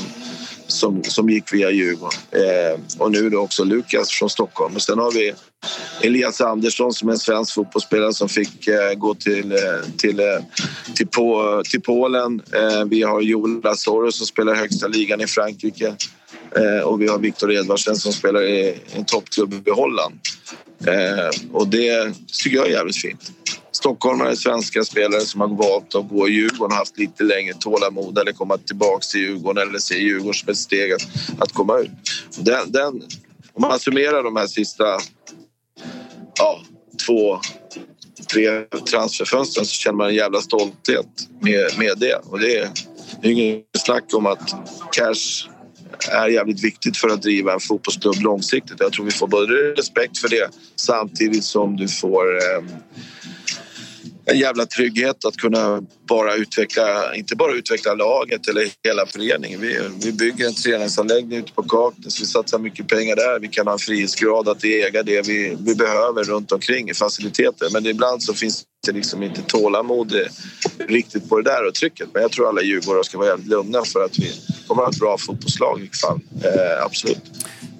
[0.72, 2.20] som, som gick via Djurgården.
[2.32, 4.76] Eh, och nu då också Lukas från Stockholm.
[4.76, 5.34] Och sen har vi
[6.02, 9.58] Elias Andersson som är en svensk fotbollsspelare som fick eh, gå till, eh,
[9.98, 10.26] till, eh,
[10.96, 12.42] till, på, till Polen.
[12.54, 15.96] Eh, vi har Joel Lazaro som spelar högsta ligan i Frankrike.
[16.56, 20.20] Eh, och vi har Viktor Edvardsen som spelar i en toppklubb i Holland.
[20.88, 23.32] Eh, och det tycker jag är jävligt fint
[23.72, 28.18] stockholmare, svenska spelare som har valt att gå i Djurgården och haft lite längre tålamod
[28.18, 31.02] eller komma tillbaka till Djurgården eller se Djurgården som ett steg att,
[31.40, 31.92] att komma ut.
[32.38, 33.02] Den, den,
[33.54, 34.84] om man summerar de här sista
[36.38, 36.62] ja,
[37.08, 37.40] två,
[38.32, 41.08] tre transferfönstren så känner man en jävla stolthet
[41.40, 42.16] med, med det.
[42.16, 42.70] Och det är,
[43.22, 44.56] det är inget snack om att
[44.92, 45.50] cash
[46.12, 48.80] är jävligt viktigt för att driva en fotbollsklubb långsiktigt.
[48.80, 52.64] Jag tror vi får både respekt för det samtidigt som du får eh,
[54.32, 59.62] en jävla trygghet att kunna bara utveckla, inte bara utveckla laget eller hela föreningen.
[59.62, 63.40] Vi, vi bygger en träningsanläggning ute på Kaknäs, vi satsar mycket pengar där.
[63.40, 67.70] Vi kan ha en frihetsgrad att äga det vi, vi behöver runt omkring i faciliteter.
[67.74, 70.14] Men ibland så finns det liksom inte tålamod
[70.88, 72.10] riktigt på det där och trycket.
[72.14, 74.32] Men jag tror alla djurgårdare ska vara jävligt lugna för att vi
[74.68, 76.20] kommer att ha ett bra fotbollslag i alla fall.
[76.44, 77.22] Eh, absolut.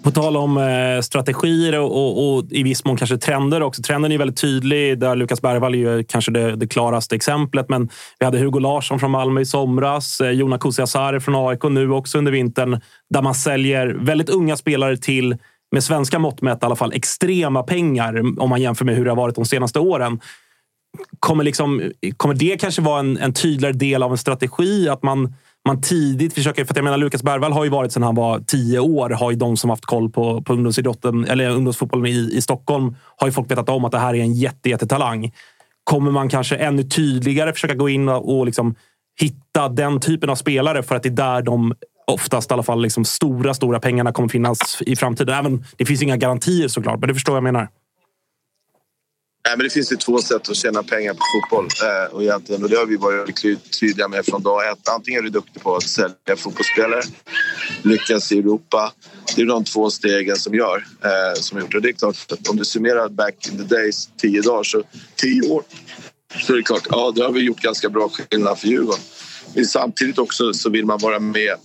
[0.04, 3.82] På tal om eh, strategier och, och, och, i viss mån kanske trender också.
[3.82, 5.00] Trenden är väldigt tydlig.
[5.00, 7.70] Där Lukas Bergvall är ju kanske det, det, klaraste exemplet.
[7.70, 10.22] Men vi hade Hugo Larsson från Malmö i somras.
[10.22, 12.82] Eh, Jona Kusiasari från AIK nu också under vintern.
[13.10, 15.38] Där man säljer väldigt unga spelare till,
[15.72, 19.12] med svenska mått mätt i alla fall, extrema pengar om man jämför med hur det
[19.12, 20.20] har varit de senaste åren.
[21.20, 24.90] Kommer, liksom, kommer det kanske vara en, en tydligare del av en strategi?
[24.90, 25.34] Att man
[25.68, 26.66] man tidigt försöker...
[26.66, 29.10] För jag menar, Lukas Bergvall har ju varit sedan han var tio år.
[29.10, 33.28] Har ju de som haft koll på, på ungdomsidrotten, eller ungdomsfotbollen i, i Stockholm, har
[33.28, 35.32] ju folk vetat om att det här är en jätte, jättetalang.
[35.84, 38.76] Kommer man kanske ännu tydligare försöka gå in och, och liksom
[39.22, 41.74] hitta den typen av spelare för att det är där de
[42.08, 45.36] oftast i alla fall liksom stora, stora pengarna kommer finnas i framtiden.
[45.36, 47.68] Även, det finns inga garantier såklart, men det förstår jag menar.
[49.46, 51.68] Nej, men det finns ju två sätt att tjäna pengar på fotboll.
[51.84, 53.42] Eh, och, egentligen, och det har vi varit
[53.80, 54.88] tydliga med från dag ett.
[54.90, 57.02] Antingen är du duktig på att sälja fotbollsspelare,
[57.84, 58.94] lyckas i Europa.
[59.36, 60.86] Det är de två stegen som gör.
[61.04, 61.76] Eh, som gjort.
[61.76, 64.84] Och det är klart att om du summerar back in the days, tio dagar, så
[65.16, 65.64] tio år.
[66.46, 69.02] Så är det klart, ja, då har vi gjort ganska bra skillnad för Djurgården.
[69.56, 71.56] Men samtidigt också så vill man vara med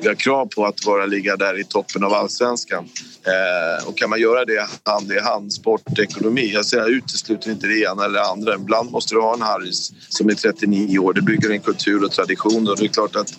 [0.00, 2.88] vi har krav på att vara ligga där i toppen av allsvenskan.
[3.24, 6.50] Eh, och kan man göra det hand i hand, sport, ekonomi.
[6.54, 8.54] Jag säger, jag utesluter inte det ena eller det andra.
[8.54, 11.12] Ibland måste du ha en Harris som är 39 år.
[11.12, 12.68] Det bygger en kultur och tradition.
[12.68, 13.34] Och det är klart att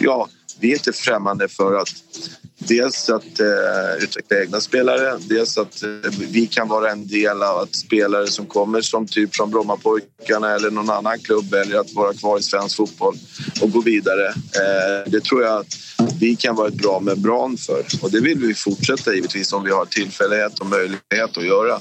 [0.00, 0.28] ja,
[0.62, 1.88] vi är inte främmande för att
[2.58, 7.58] dels att eh, utveckla egna spelare, dels att eh, vi kan vara en del av
[7.58, 12.14] att spelare som kommer som typ från Brommapojkarna eller någon annan klubb väljer att vara
[12.14, 13.16] kvar i svensk fotboll
[13.62, 14.28] och gå vidare.
[14.28, 15.74] Eh, det tror jag att
[16.20, 19.70] vi kan vara ett bra membran för och det vill vi fortsätta givetvis om vi
[19.70, 21.80] har tillfällighet och möjlighet att göra.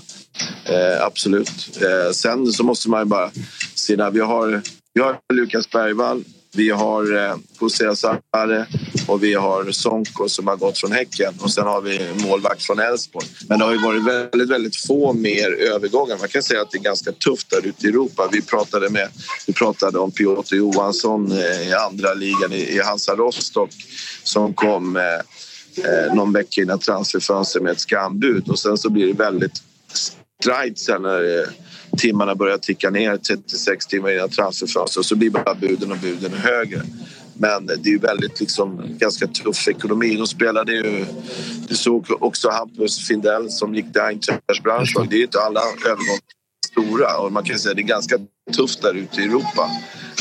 [0.66, 1.80] Eh, absolut.
[1.82, 3.32] Eh, sen så måste man ju bara
[3.76, 4.62] se där vi har,
[4.94, 6.24] vi har Lukas Bergvall
[6.56, 8.66] vi har eh, José Sarre
[9.08, 12.80] och vi har Sonko som har gått från Häcken och sen har vi målvakt från
[12.80, 13.28] Elfsborg.
[13.50, 16.18] Men det har ju varit väldigt, väldigt få mer övergångar.
[16.18, 18.30] Man kan säga att det är ganska tufft där ute i Europa.
[18.32, 19.10] Vi pratade, med,
[19.48, 23.72] vi pratade om Piotr Johansson eh, i andra ligan i, i Hansa Rostock
[24.24, 25.04] som kom eh,
[25.86, 29.64] eh, någon vecka innan transferfönstret med ett skambud och sen så blir det väldigt
[30.42, 31.48] strajt sen när eh,
[31.98, 36.82] timmarna börjar ticka ner 36 timmar innan transferfönstret så blir bara buden och buden högre.
[37.34, 40.16] Men det är ju väldigt liksom, ganska tuff ekonomi.
[40.16, 41.06] De spelade ju...
[41.68, 45.08] Du såg också Hampus Findell som gick till Eintrachts branschlag.
[45.10, 46.20] Det är inte alla övergångar
[46.72, 48.18] stora och man kan säga att det är ganska
[48.56, 49.70] tufft där ute i Europa.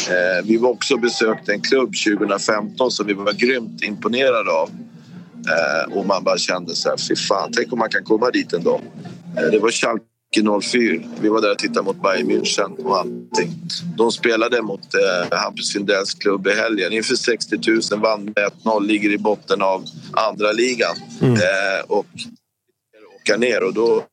[0.08, 4.70] Eh, vi var också besökte en klubb 2015 som vi var grymt imponerade av.
[5.48, 8.52] Eh, och man bara kände så här, fy fan, tänk om man kan komma dit
[8.52, 8.80] en dag.
[9.36, 10.04] Eh, det var Schalke
[10.36, 11.02] 04.
[11.20, 13.52] Vi var där och tittade mot Bayern München och allting.
[13.96, 16.92] De spelade mot eh, Hampus Findells klubb i helgen.
[16.92, 17.58] Inför 60
[17.92, 20.96] 000, vann med 1-0, ligger i botten av andra ligan.
[21.20, 21.34] Mm.
[21.34, 22.06] Eh, och
[23.22, 24.04] åka ner och då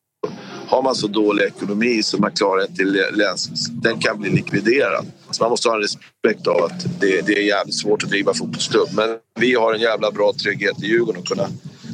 [0.67, 5.05] har man så dålig ekonomi så man klarar inte läns, den kan bli likviderad.
[5.31, 8.33] Så man måste ha en respekt av att det, det är jävligt svårt att driva
[8.33, 8.89] fotbollsklubb.
[8.93, 11.47] Men vi har en jävla bra trygghet i Djurgården att kunna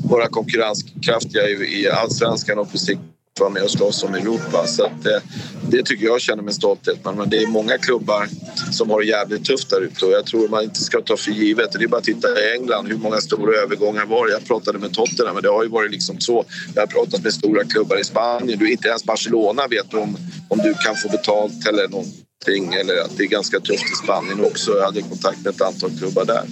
[0.10, 3.02] vara konkurrenskraftiga i, i allsvenskan och på sikt
[3.40, 4.68] vara med och slåss om Europa.
[4.68, 5.22] Så att, eh,
[5.70, 6.98] det tycker jag känner med stolthet.
[7.04, 8.28] Men, men det är många klubbar
[8.72, 11.32] som har det jävligt tufft där ute och jag tror man inte ska ta för
[11.32, 11.72] givet.
[11.72, 14.30] Det är bara att titta i England, hur många stora övergångar var?
[14.30, 16.46] Jag pratade med Tottenham, men det har ju varit liksom så.
[16.76, 18.60] Jag har pratat med stora klubbar i Spanien.
[18.60, 20.18] Du, inte ens Barcelona vet om,
[20.50, 24.46] om du kan få betalt eller någonting eller att det är ganska tufft i Spanien
[24.46, 24.72] också.
[24.72, 26.44] Jag hade kontakt med ett antal klubbar där.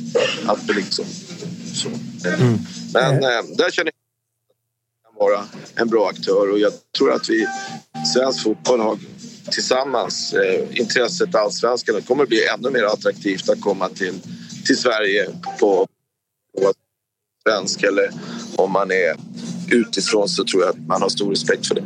[0.46, 1.06] Att det liksom,
[1.74, 1.88] så.
[2.28, 2.58] Mm.
[2.94, 4.01] Men eh, där känner jag
[5.22, 5.44] vara
[5.76, 7.48] en bra aktör och jag tror att vi
[8.14, 8.98] svensk fotboll har
[9.52, 11.96] tillsammans eh, intresset allsvenskan.
[11.96, 14.20] Det kommer bli ännu mer attraktivt att komma till,
[14.66, 15.28] till Sverige
[15.60, 15.88] på,
[16.60, 16.74] på
[17.50, 18.12] svensk eller
[18.56, 19.16] om man är
[19.72, 21.84] utifrån så tror jag att man har stor respekt för det.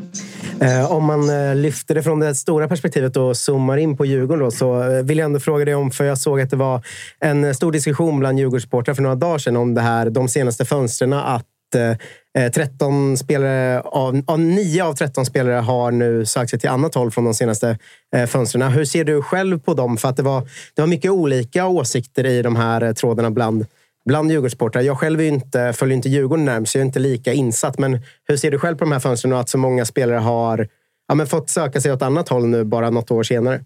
[0.65, 4.43] Eh, om man eh, lyfter det från det stora perspektivet och zoomar in på Djurgården
[4.43, 6.85] då, så eh, vill jag ändå fråga dig om, för jag såg att det var
[7.19, 11.13] en stor diskussion bland Djurgårdssupportrar för några dagar sedan om det här, de senaste fönstren
[11.13, 16.59] att 13 eh, eh spelare av, av 9 av 13 spelare har nu sökt sig
[16.59, 17.77] till annat håll från de senaste
[18.15, 18.71] eh, fönstren.
[18.71, 19.97] Hur ser du själv på dem?
[19.97, 20.41] För att det var,
[20.75, 23.65] det var mycket olika åsikter i de här eh, trådarna bland,
[24.05, 24.81] bland Djurgårdsportrar.
[24.81, 27.79] Jag själv är inte, följer inte Djurgården närmast, så jag är inte lika insatt.
[27.79, 30.67] Men hur ser du själv på de här fönstren och att så många spelare har
[31.07, 33.63] ja, men fått söka sig åt annat håll nu bara något år senare?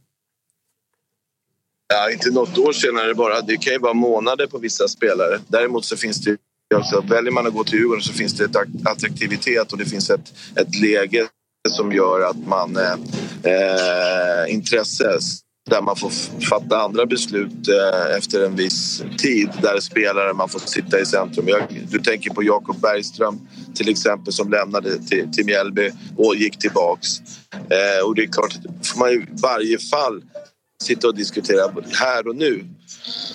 [1.94, 3.42] Ja, inte något år senare bara.
[3.42, 5.40] Det kan ju vara månader på vissa spelare.
[5.48, 6.38] Däremot så finns det
[6.76, 8.56] Alltså, väljer man att gå till Djurgården så finns det ett
[8.86, 11.28] attraktivitet och det finns ett, ett läge
[11.70, 12.78] som gör att man...
[12.78, 12.94] Eh,
[13.44, 15.20] eh intresse
[15.70, 16.12] där man får
[16.50, 21.48] fatta andra beslut eh, efter en viss tid där spelare man får sitta i centrum.
[21.48, 23.40] Jag, du tänker på Jakob Bergström
[23.76, 27.08] till exempel som lämnade till, till Mjällby och gick tillbaks.
[27.54, 28.54] Eh, och det är klart,
[28.84, 30.22] får man i varje fall
[30.84, 32.66] sitta och diskutera här och nu.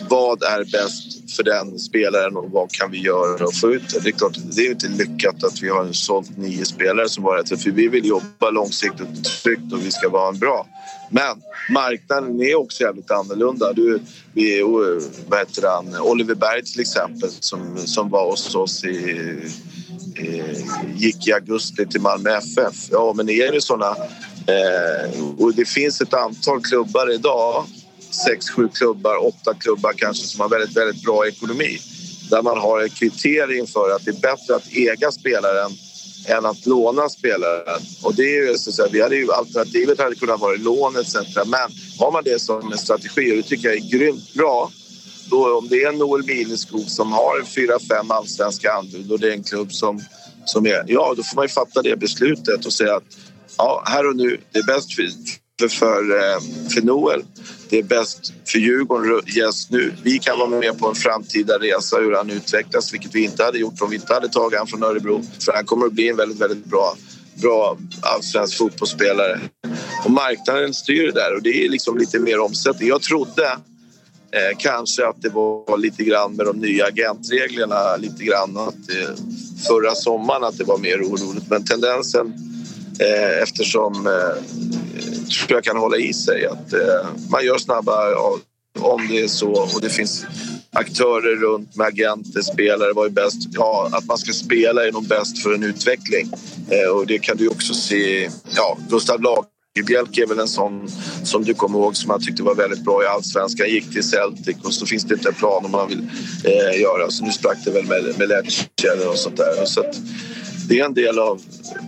[0.08, 4.00] Vad är bäst för den spelaren och vad kan vi göra och få ut det?
[4.00, 7.44] Det är klart, det är inte lyckat att vi har sålt nio spelare som bara
[7.44, 10.66] för vi vill jobba långsiktigt och tryggt och vi ska vara en bra.
[11.10, 13.72] Men marknaden är också jävligt annorlunda.
[13.72, 14.00] Du,
[14.32, 14.62] vi,
[15.28, 15.96] vad heter han?
[16.00, 19.40] Oliver Berg till exempel som, som var hos oss i,
[20.96, 22.74] gick i augusti till Malmö FF.
[22.90, 23.96] Ja, men är det såna
[24.46, 27.64] Eh, och det finns ett antal klubbar idag,
[28.10, 31.78] sex, sju klubbar, åtta klubbar kanske som har väldigt, väldigt bra ekonomi.
[32.30, 35.70] Där man har ett kriterium för att det är bättre att äga spelaren
[36.26, 37.82] än att låna spelaren.
[38.02, 40.96] Och det är ju, så att säga, vi hade ju, alternativet hade kunnat vara lån
[40.96, 41.16] etc.
[41.46, 44.70] Men har man det som en strategi, och det tycker jag är grymt bra
[45.30, 49.32] då om det är Noel Mileskog som har fyra, fem allsvenska anbud och det är
[49.32, 50.00] en klubb som,
[50.44, 50.84] som är...
[50.86, 53.16] Ja, då får man ju fatta det beslutet och säga att
[53.58, 55.08] ja, här och nu, det är bäst för,
[55.60, 56.40] för, för, eh,
[56.74, 57.22] för Noel.
[57.68, 59.92] Det är bäst för Djurgården just nu.
[60.02, 63.58] Vi kan vara med på en framtida resa hur han utvecklas, vilket vi inte hade
[63.58, 65.22] gjort om vi inte hade tagit han från Örebro.
[65.40, 66.96] För han kommer att bli en väldigt, väldigt bra,
[67.42, 69.40] bra allsvensk fotbollsspelare.
[70.04, 72.88] Och marknaden styr det där och det är liksom lite mer omsättning.
[72.88, 73.46] Jag trodde
[74.30, 79.14] eh, kanske att det var lite grann med de nya agentreglerna, lite grann att eh,
[79.68, 81.50] förra sommaren att det var mer oroligt.
[81.50, 82.53] Men tendensen
[83.00, 84.42] Eh, eftersom eh,
[85.46, 88.14] tror jag kan hålla i sig att eh, man gör snabba
[88.80, 90.26] om det är så och det finns
[90.74, 92.92] aktörer runt med agenter, spelare.
[92.92, 93.48] Vad är bäst?
[93.52, 96.32] Ja, att man ska spela är nog bäst för en utveckling.
[96.70, 98.30] Eh, och det kan du också se.
[98.56, 100.88] Ja, Gustav Lagerbielke är väl en sån
[101.24, 103.68] som du kommer ihåg som jag tyckte var väldigt bra i allsvenskan.
[103.68, 106.08] Gick till Celtic och så finns det inte en plan om man vill
[106.44, 107.10] eh, göra.
[107.10, 109.64] Så nu sprack det väl med, med Lecce och sånt där.
[109.64, 109.96] Så att,
[110.68, 111.42] det är en del av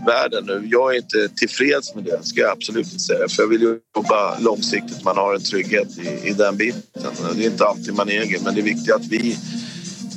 [0.07, 0.69] världen nu.
[0.71, 3.29] Jag är inte tillfreds med det, ska jag absolut inte säga.
[3.29, 6.83] För jag vill jobba långsiktigt, man har en trygghet i, i den biten.
[7.37, 9.39] Det är inte alltid man äger, men det är viktigt att vi,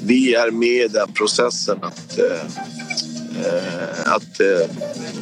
[0.04, 1.78] vi är med i den processen.
[1.82, 2.42] Att, eh,
[3.46, 4.70] eh, att eh,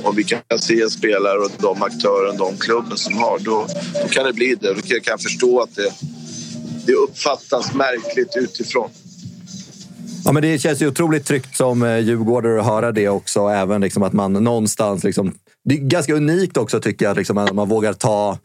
[0.03, 3.67] om vi kan se en spelare och de aktörer, de klubben som har, då,
[4.03, 4.73] då kan det bli det.
[4.73, 5.93] Då kan jag förstå att det,
[6.85, 8.89] det uppfattas märkligt utifrån.
[10.27, 13.47] Ja, men det känns ju otroligt tryggt som eh, djurgårdare att höra det också.
[13.47, 15.03] Även liksom att man någonstans...
[15.03, 18.37] Liksom, det är ganska unikt också tycker jag, liksom, att man vågar ta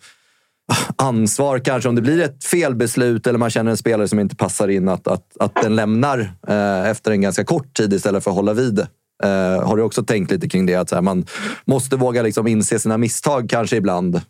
[0.96, 4.68] ansvar kanske om det blir ett felbeslut eller man känner en spelare som inte passar
[4.68, 8.36] in, att, att, att den lämnar eh, efter en ganska kort tid istället för att
[8.36, 8.78] hålla vid.
[9.24, 10.74] Eh, har du också tänkt lite kring det?
[10.74, 11.26] Att här, man
[11.64, 14.20] måste våga liksom inse sina misstag kanske ibland.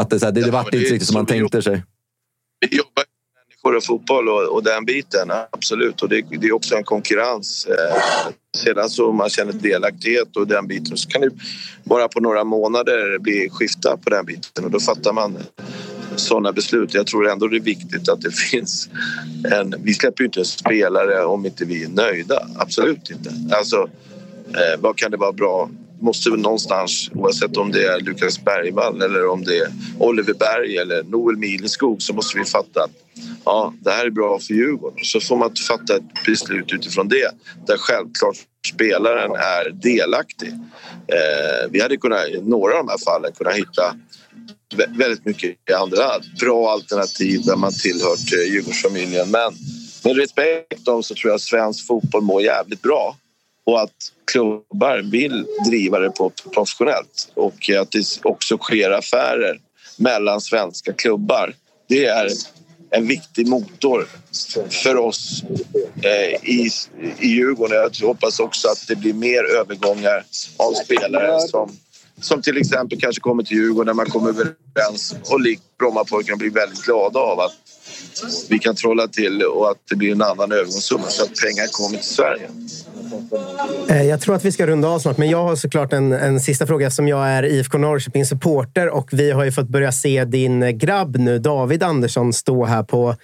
[0.00, 1.82] Att det, så här, det, ja, det vart inte riktigt som man tänkte sig.
[2.62, 2.85] Människor
[3.74, 6.02] och fotboll och, och den biten, absolut.
[6.02, 7.66] Och det, det, är också en konkurrens.
[7.66, 11.30] Eh, sedan så man känner delaktighet och den biten så kan det
[11.84, 15.38] bara på några månader bli skifta på den biten och då fattar man
[16.16, 16.94] sådana beslut.
[16.94, 18.88] Jag tror ändå det är viktigt att det finns
[19.52, 19.74] en...
[19.78, 22.48] Vi släpper ju inte en spelare om inte vi är nöjda.
[22.56, 23.30] Absolut inte.
[23.56, 23.88] Alltså,
[24.48, 25.70] eh, vad kan det vara bra?
[26.00, 29.68] Måste väl någonstans, oavsett om det är Lukas Bergvall eller om det är
[29.98, 32.90] Oliver Berg eller Noel Mileskog så måste vi fatta att
[33.44, 34.98] ja, det här är bra för Djurgården.
[35.02, 37.30] Så får man fatta ett beslut utifrån det
[37.66, 38.36] där självklart
[38.66, 40.48] spelaren är delaktig.
[41.08, 43.96] Eh, vi hade kunnat, i några av de här fallen kunnat hitta
[44.88, 49.30] väldigt mycket andra bra alternativ där man tillhört eh, Djurgårdsfamiljen.
[49.30, 49.52] Men
[50.04, 53.16] med respekt om så tror jag att svensk fotboll mår jävligt bra
[53.66, 59.60] och att klubbar vill driva det på professionellt och att det också sker affärer
[59.96, 61.54] mellan svenska klubbar.
[61.88, 62.28] Det är
[62.90, 64.08] en viktig motor
[64.70, 65.42] för oss
[66.02, 66.70] eh, i,
[67.18, 67.90] i Djurgården.
[68.00, 70.24] Jag hoppas också att det blir mer övergångar
[70.56, 71.76] av spelare som
[72.20, 76.50] som till exempel kanske kommer till Djurgården när man kommer överens och likt Brommapojkarna blir
[76.50, 77.52] väldigt glada av att
[78.48, 81.96] vi kan trolla till och att det blir en annan övergångssumma så att pengar kommer
[81.96, 82.48] till Sverige.
[83.88, 86.40] Eh, jag tror att vi ska runda av snart, men jag har såklart en, en
[86.40, 90.24] sista fråga som jag är IFK Norrköpings supporter och vi har ju fått börja se
[90.24, 93.16] din grabb nu, David Andersson, stå här på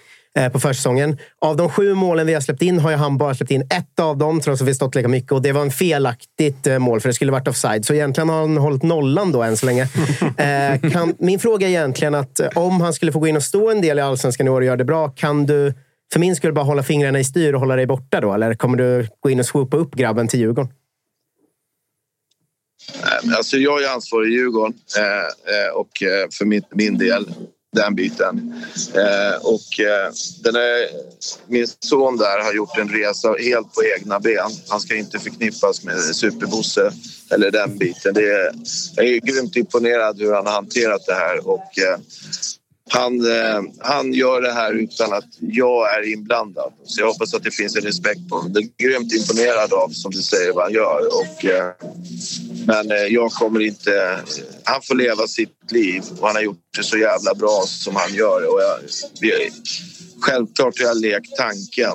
[0.52, 1.18] på försäsongen.
[1.38, 4.00] Av de sju målen vi har släppt in har ju han bara släppt in ett
[4.00, 5.32] av dem, trots att vi stått lika mycket.
[5.32, 7.84] Och det var en felaktigt eh, mål, för det skulle varit offside.
[7.84, 9.88] Så egentligen har han hållit nollan då än så länge.
[10.36, 13.70] Eh, kan, min fråga är egentligen att om han skulle få gå in och stå
[13.70, 15.74] en del i Allsvenskan i år och göra det bra, kan du
[16.12, 18.32] för min skull bara hålla fingrarna i styr och hålla dig borta då?
[18.32, 20.72] Eller kommer du gå in och swoopa upp grabben till Djurgården?
[23.36, 25.90] Alltså jag är ansvarig i Djurgården eh, och
[26.38, 27.26] för min, min del
[27.72, 28.54] den biten.
[28.94, 30.12] Eh, och eh,
[30.42, 30.88] den är,
[31.46, 34.50] min son där har gjort en resa helt på egna ben.
[34.68, 36.92] Han ska inte förknippas med superbosse
[37.30, 38.14] eller den biten.
[38.14, 38.52] Det är,
[38.96, 41.98] jag är grymt imponerad hur han har hanterat det här och eh,
[42.90, 46.72] han, eh, han gör det här utan att jag är inblandad.
[46.84, 48.52] Så jag hoppas att det finns en respekt på honom.
[48.54, 51.06] Jag är grymt imponerad av, som du säger, vad han gör.
[51.06, 51.72] Och, eh,
[52.66, 54.20] men eh, jag kommer inte...
[54.64, 58.14] Han får leva sitt liv och han har gjort det så jävla bra som han
[58.14, 58.54] gör.
[58.54, 58.78] Och jag,
[60.20, 61.92] självklart har jag lekt tanken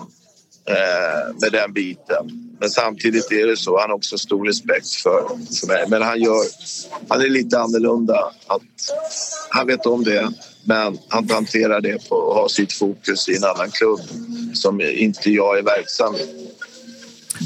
[0.66, 2.48] eh, med den biten.
[2.60, 3.80] Men samtidigt är det så.
[3.80, 5.28] Han har också stor respekt för,
[5.60, 5.86] för mig.
[5.88, 6.44] Men han, gör,
[7.08, 8.32] han är lite annorlunda.
[8.48, 8.62] Att,
[9.50, 10.32] han vet om det.
[10.64, 14.00] Men han hanterar det på och har sitt fokus i en annan klubb
[14.54, 16.47] som inte jag är verksam i.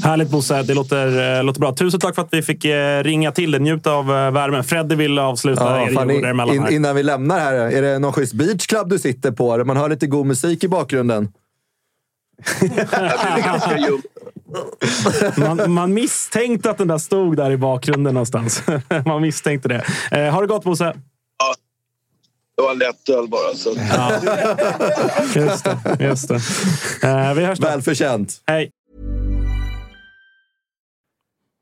[0.04, 1.74] Härligt Bosse, det låter, eh, låter bra.
[1.74, 3.60] Tusen tack för att vi fick eh, ringa till dig.
[3.60, 4.64] Njut av eh, värmen.
[4.64, 8.12] Freddy vill avsluta ja, er fan, in, in, Innan vi lämnar här, är det någon
[8.12, 9.64] schysst beachclub du sitter på?
[9.64, 11.28] Man hör lite god musik i bakgrunden.
[15.36, 18.62] man, man misstänkte att den där stod där i bakgrunden någonstans.
[19.06, 19.84] man misstänkte det.
[20.10, 20.84] Eh, ha det gott Bosse!
[21.38, 21.54] Ja,
[22.56, 23.54] det var en lättöl bara.
[23.54, 23.74] Så.
[23.76, 24.12] Ja.
[25.34, 25.96] Just det.
[26.00, 26.34] Just det.
[27.08, 27.66] Eh, vi hörs då.
[27.66, 28.42] Välförtjänt.
[28.46, 28.70] Hej!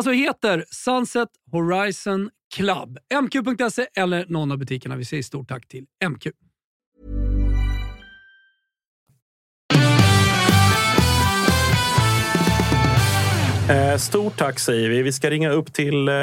[0.00, 2.98] alltså heter Sunset Horizon Club.
[3.22, 4.96] MQ.se eller någon av butikerna.
[4.96, 6.26] Vi säger stort tack till MQ.
[13.70, 15.02] Eh, stort tack säger vi.
[15.02, 16.14] Vi ska ringa upp till eh,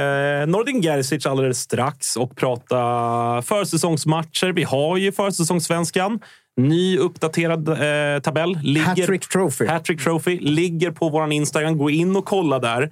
[0.47, 4.53] Nordin Gerzic alldeles strax och prata försäsongsmatcher.
[4.53, 6.19] Vi har ju försäsongssvenskan.
[6.57, 8.59] Ny uppdaterad eh, tabell.
[8.63, 9.65] Ligger, Hattrick Trophy.
[9.67, 11.77] Hattrick Trophy ligger på vår Instagram.
[11.77, 12.81] Gå in och kolla där.
[12.83, 12.87] Eh,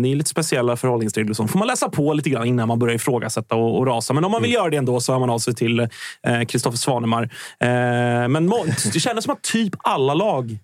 [0.00, 1.34] det är lite speciella förhållningsregler.
[1.34, 4.14] Så får man läsa på lite grann innan man börjar ifrågasätta och, och rasa.
[4.14, 5.88] Men om man vill göra det ändå så hör man av sig till
[6.48, 7.22] Kristoffer Svanemar.
[7.60, 7.68] Eh,
[8.28, 8.46] men
[8.92, 10.58] det kändes som att typ alla lag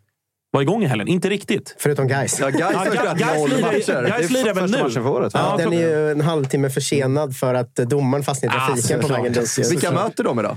[0.51, 1.09] var igång i helgen.
[1.09, 1.77] Inte riktigt.
[1.79, 2.09] Förutom.
[2.09, 4.09] Ja, Gais har Ja, spelat Gais noll lirar- matcher.
[4.09, 4.83] Gais Det är lirar väl första nu?
[4.83, 5.33] matchen för året?
[5.35, 8.97] Ja, Den är ju en halvtimme försenad för att eh, domaren fastnade i Ah, trafiken
[9.01, 9.21] på såklart.
[9.21, 9.71] vägen dit.
[9.73, 10.57] Vilka möter de idag?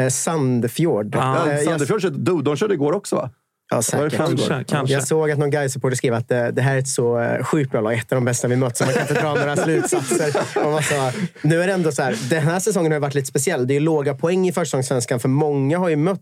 [0.00, 1.16] Eh, Sandfjord.
[1.16, 1.46] Ah.
[1.46, 3.30] Eh, jag- Sandefjord de, de körde igår också va?
[3.70, 4.16] Ja, säkert.
[4.16, 4.94] Kanske, kanske.
[4.94, 7.70] Jag såg att någon Gais-supporter skrev att eh, det här är ett så eh, sjukt
[7.70, 7.94] bra lag.
[7.94, 10.36] Ett av de bästa vi mött, så man kan inte dra några slutsatser.
[10.64, 11.12] Och man sa,
[11.42, 13.66] nu är det ändå så här, den här säsongen har varit lite speciell.
[13.66, 16.20] Det är låga poäng i försäsongssvenskan, för många har ju mött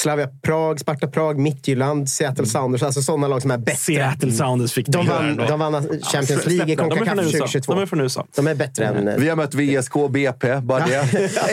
[0.00, 2.82] Slavia Prag, Sparta Prag, Midtjylland, Seattle Sounders.
[2.82, 3.76] Alltså sådana lag som är bättre.
[3.76, 7.30] Seattle Sounders fick De vann, de vann Champions League i Concacaf från USA.
[7.38, 7.72] 2022.
[7.74, 8.26] De är från USA.
[8.36, 9.08] De är bättre än...
[9.08, 10.94] eh, Vi har mött VSK, BP, bara det.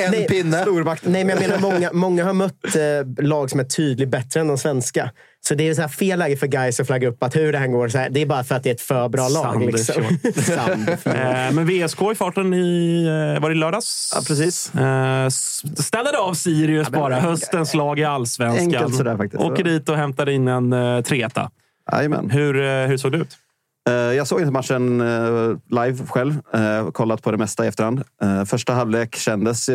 [0.05, 0.65] En Nej, pinne.
[1.01, 4.47] Nej, men jag menar många, många har mött eh, lag som är tydligt bättre än
[4.47, 5.09] de svenska.
[5.47, 7.57] Så det är så här fel läge för guys att flagga upp att hur det
[7.57, 7.87] här går.
[7.89, 9.65] Så här, det är bara för att det är ett för bra lag.
[9.65, 10.03] Liksom.
[10.35, 11.15] Sandefjord.
[11.15, 13.03] Eh, men VSK i farten i,
[13.35, 14.11] eh, var det lördags?
[14.15, 14.75] Ja, precis.
[14.75, 17.19] Eh, s- ställde av Sirius bara.
[17.19, 18.65] Höstens lag i allsvenskan.
[18.65, 19.43] Enkelt sådär faktiskt.
[19.43, 21.49] Åker dit och hämtar in en uh, treta.
[21.91, 22.29] Jajamän.
[22.29, 23.37] Hur, eh, hur såg det ut?
[23.89, 26.37] Eh, Jag såg inte matchen eh, live själv.
[26.53, 28.03] Eh, Kollat på det mesta i efterhand.
[28.23, 29.69] Eh, Första halvlek kändes...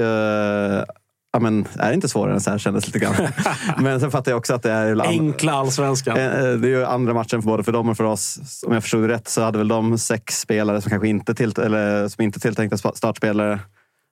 [1.33, 3.15] Ja, men, är det inte svårare än så här kändes lite grann.
[3.79, 5.01] men sen fattar jag också att det är...
[5.07, 6.17] Enkla allsvenskan.
[6.17, 8.63] Eh, eh, Det är ju andra matchen för både för dem och för oss.
[8.67, 11.53] Om jag förstod det rätt så hade väl de sex spelare som kanske inte, till,
[11.61, 13.61] eller, som inte tilltänkta startspelare.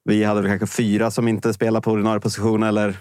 [0.05, 2.97] Vi hade väl kanske fyra som inte spelar på ordinarie position eller,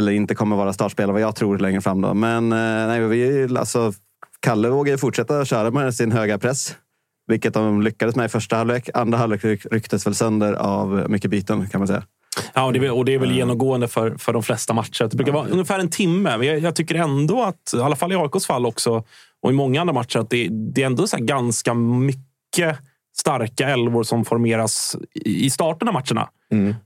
[0.00, 2.00] eller inte kommer vara startspelare vad jag tror längre fram.
[2.00, 2.14] Då.
[2.14, 3.92] Men eh, nej, vi, alltså,
[4.40, 6.76] Kalle vågar ju fortsätta köra med sin höga press.
[7.26, 8.90] Vilket de lyckades med i första halvlek.
[8.94, 12.02] Andra halvlek ryck- rycktes väl sönder av mycket byten kan man säga.
[12.54, 15.08] Ja, och det, är väl- och det är väl genomgående för, för de flesta matcher.
[15.10, 16.36] Det brukar vara ungefär en timme.
[16.38, 19.04] Men jag, jag tycker ändå att, i alla fall i AIKs fall också,
[19.42, 22.78] och i många andra matcher, att det, det är ändå så här ganska mycket
[23.16, 26.28] starka elvor som formeras i starten av matcherna.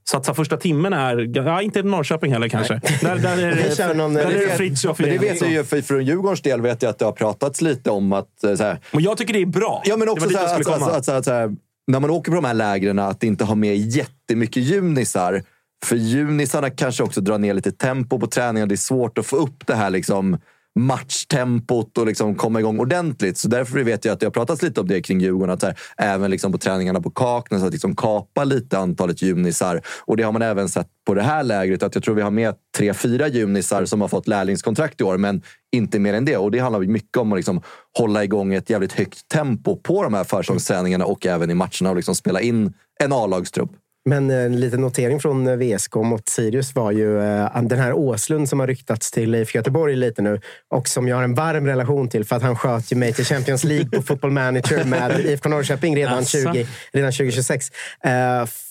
[0.04, 1.36] Så att så första timmen är...
[1.36, 2.80] Ja, inte Norrköping heller kanske.
[3.02, 5.32] Där, där är det, kör någon- där är det det vet- Fritiof Men det igen
[5.34, 8.12] vet jag ju, för, för Djurgårdens del vet jag att det har pratats lite om
[8.12, 8.44] att...
[8.44, 9.82] eh, Så här, Och jag tycker det är bra.
[9.84, 11.56] Ja, men också dit så här, att, så här,
[11.88, 15.42] när man åker på de här lägren, att inte ha med jättemycket junisar.
[15.84, 18.68] För junisarna kanske också drar ner lite tempo på träningen.
[18.68, 20.38] Det är svårt att få upp det här liksom
[20.78, 23.38] matchtempot och liksom komma igång ordentligt.
[23.38, 25.50] Så därför vet jag att det har pratats lite om det kring Djurgården.
[25.54, 29.82] Att här, även liksom på träningarna på Kaknäs, att liksom kapa lite antalet junisar.
[30.04, 31.82] Och det har man även sett på det här lägret.
[31.82, 35.16] Att jag tror vi har med tre, fyra junisar som har fått lärlingskontrakt i år,
[35.16, 35.42] men
[35.72, 36.36] inte mer än det.
[36.36, 37.62] Och det handlar mycket om att liksom
[37.98, 41.96] hålla igång ett jävligt högt tempo på de här försäsongsträningarna och även i matcherna och
[41.96, 43.70] liksom spela in en A-lagstrupp.
[44.04, 47.92] Men eh, en liten notering från eh, VSK mot Sirius var ju eh, den här
[47.92, 50.40] Åslund som har ryktats till IFK Göteborg lite nu
[50.70, 53.24] och som jag har en varm relation till för att han sköt ju mig till
[53.24, 56.38] Champions League på Football Manager med IFK Norrköping redan, Asså.
[56.38, 57.70] 20, redan 2026.
[58.04, 58.10] Eh,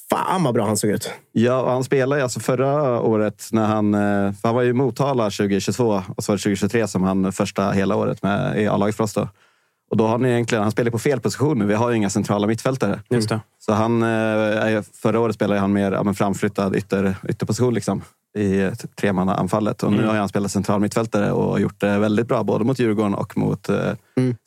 [0.10, 1.12] fan vad bra han såg ut.
[1.32, 3.94] Ja, han spelade alltså förra året när han...
[4.34, 7.72] För han var ju i Motala 2022 och så var det 2023 som han första
[7.72, 9.14] hela året med i A-laget för oss.
[9.14, 9.30] Då.
[9.90, 11.66] Och då har han egentligen, han spelar på fel position nu.
[11.66, 13.00] Vi har ju inga centrala mittfältare.
[13.10, 13.40] Just det.
[13.60, 18.02] Så han, eh, förra året spelade han mer ja, framflyttad ytter, ytterposition liksom,
[18.38, 18.70] i
[19.02, 19.84] tremannaanfallet.
[19.84, 20.10] Och nu Mm.
[20.10, 22.44] har han spelat central mittfältare och gjort det väldigt bra.
[22.44, 23.78] Både mot Djurgården och mot eh,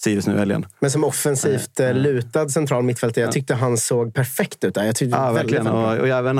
[0.02, 0.66] Sirius nu i helgen.
[0.80, 3.24] Men som offensivt eh, lutad central mittfältare.
[3.24, 4.84] Jag tyckte han såg perfekt ut där.
[4.84, 5.66] Jag tyckte Ja, verkligen.
[5.66, 6.36] Och, och även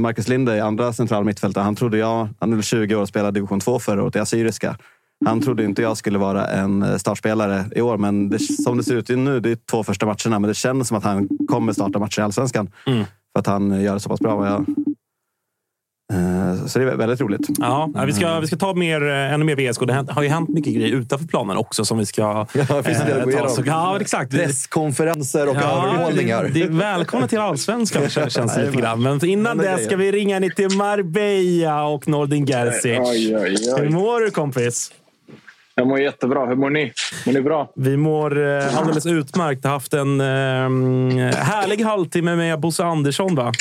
[0.00, 1.62] Marcus Linde, andra central mittfältare.
[1.64, 4.18] Han trodde jag, han är väl 20 år och spelade division 2 förra året i
[4.18, 4.76] Assyriska.
[5.26, 8.84] Han trodde inte jag skulle vara en eh, startspelare i år, men det, som det
[8.84, 11.72] ser ut nu, det är två första matcherna, men det känns som att han kommer
[11.72, 12.70] starta matcher i Allsvenskan.
[12.86, 13.04] Mm.
[13.04, 14.46] För att han gör det så pass bra.
[14.46, 14.64] Jag,
[16.12, 17.40] eh, så det är väldigt roligt.
[17.58, 19.80] Ja, vi, ska, vi ska ta mer, eh, ännu mer VSK.
[19.86, 22.98] Det har- ju hänt mycket grejer utanför planen också som vi ska Ja, det finns
[23.24, 24.30] gå ta oss- Ja, exakt.
[24.30, 26.42] Presskonferenser och Ja, övermålningar.
[26.44, 29.02] det, det är välkomna till Allsvenskan kän- känns det lite grann.
[29.02, 32.98] Men innan det ska vi ringa ner till Marbella och Nordin Gerzic.
[33.78, 34.92] Hur mår du kompis?
[35.74, 36.46] Jag mår jättebra.
[36.46, 36.92] Hur mår ni?
[37.26, 37.72] Mår ni bra?
[37.76, 39.60] Vi mår eh, alldeles utmärkt.
[39.64, 43.34] Jag har haft en eh, härlig halvtimme med Bosse Andersson.
[43.34, 43.52] Va?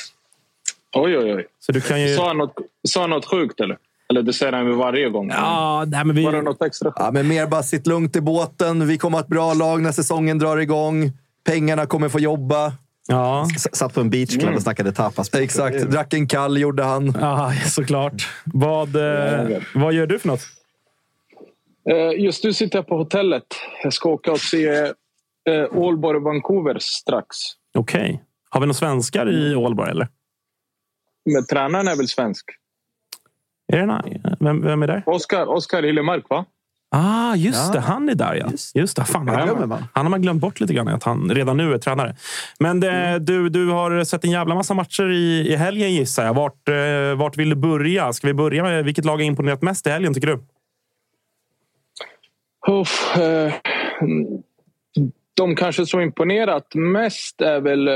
[0.96, 1.46] Oj, oj, oj.
[1.60, 2.16] Så du kan ju...
[2.16, 2.54] Sa han något,
[2.88, 3.78] sa han något sjukt eller?
[4.10, 5.30] Eller du säger han varje gång?
[5.30, 6.26] Ja, nej, men vi...
[6.26, 6.94] Var det något extra?
[6.96, 8.88] Ja, men mer bara sitt lugnt i båten.
[8.88, 11.12] Vi kommer ha ett bra lag när säsongen drar igång.
[11.46, 12.74] Pengarna kommer få jobba.
[13.08, 14.56] Ja, Satt på en beachclub Mm.
[14.56, 15.34] och snackade tapas.
[15.34, 15.82] Exakt.
[15.82, 17.18] Drack en kall gjorde han.
[17.22, 18.28] ja såklart.
[18.46, 20.42] Vad, eh, vad gör du för något?
[21.90, 23.44] Eh, Just nu sitter jag på hotellet.
[23.84, 24.68] Jag ska åka och se
[25.50, 27.28] eh, Ålborg och Vancouver strax.
[27.78, 28.24] Okej.
[28.50, 30.08] Har vi några svenskar i Ålborg, eller?
[31.34, 32.46] Men tränaren är väl svensk?
[33.74, 34.22] Är det nej?
[34.40, 35.04] Vem, vem är där?
[35.06, 36.46] Oskar, Oskar Hillemark, va?
[36.96, 37.74] Ah, just Ja.
[37.74, 37.80] det.
[37.80, 38.46] Han är där, ja.
[38.76, 39.04] Just det.
[39.06, 39.84] Fan, Det han, glömmer man.
[39.94, 42.16] han har man glömt bort lite grann, att han redan nu är tränare.
[42.60, 46.34] Men det, du, du har sett en jävla massa matcher i, i helgen, gissar jag.
[46.34, 48.14] Vart, eh, vart vill du börja?
[48.14, 50.40] Ska vi börja med vilket lag har imponerat mest i helgen, tycker du?
[52.68, 53.54] Uff, eh,
[55.34, 57.94] de kanske som imponerat mest är väl eh,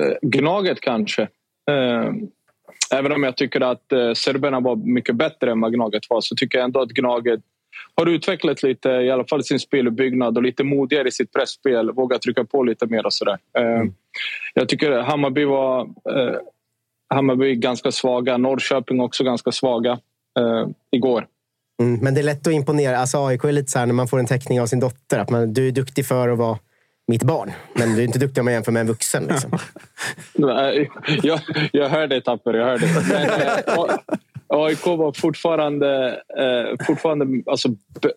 [0.00, 1.22] eh, Gnaget kanske.
[1.70, 2.12] Eh,
[2.94, 6.34] även om jag tycker att eh, serberna var mycket bättre än vad Gnaget var så
[6.36, 7.40] tycker jag ändå att Gnaget
[7.94, 11.92] har utvecklat lite, i alla fall sin speluppbyggnad och lite modigare i sitt pressspel.
[11.92, 13.38] Vågar trycka på lite mer och sådär.
[13.58, 13.84] Eh,
[14.54, 16.36] Jag tycker Hammarby var eh,
[17.14, 18.36] Hammarby ganska svaga.
[18.36, 19.98] Norrköping också ganska svaga
[20.90, 21.26] igår.
[21.80, 22.98] Mm, men det är lätt att imponera.
[22.98, 25.18] Alltså AIK är lite så här när man får en teckning av sin dotter.
[25.18, 26.58] Att man, du är duktig för att vara
[27.08, 27.52] mitt barn.
[27.74, 29.24] Men du är inte duktig om man jämför med en vuxen.
[29.24, 29.58] Liksom.
[31.22, 31.40] Jag,
[31.72, 32.88] jag hör dig Tapper, jag hör dig.
[33.10, 33.30] Men,
[33.78, 33.96] eh,
[34.48, 37.68] AIK var fortfarande, eh, fortfarande alltså,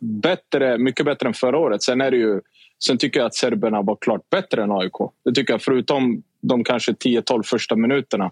[0.01, 1.83] bättre, mycket bättre än förra året.
[1.83, 2.41] Sen, är det ju,
[2.83, 4.93] sen tycker jag att serberna var klart bättre än AIK.
[5.25, 8.31] Det tycker jag, förutom de kanske 10-12 första minuterna.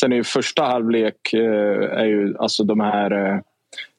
[0.00, 3.40] Sen är ju första halvlek eh, är ju alltså de här eh,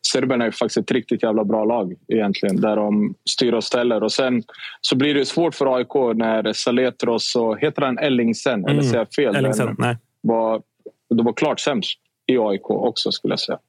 [0.07, 2.61] Serberna är faktiskt ett riktigt jävla bra lag egentligen.
[2.61, 4.03] Där de styr och ställer.
[4.03, 4.43] Och sen
[4.81, 7.59] så blir det svårt för AIK när Saletros och...
[7.59, 8.63] Heter han Ellingsen?
[8.65, 8.83] Eller Mm.
[8.83, 9.35] säger jag fel?
[9.35, 9.97] Ellingsen, nej.
[10.21, 10.61] Var,
[11.09, 13.59] de var klart sämst i AIK också skulle jag säga.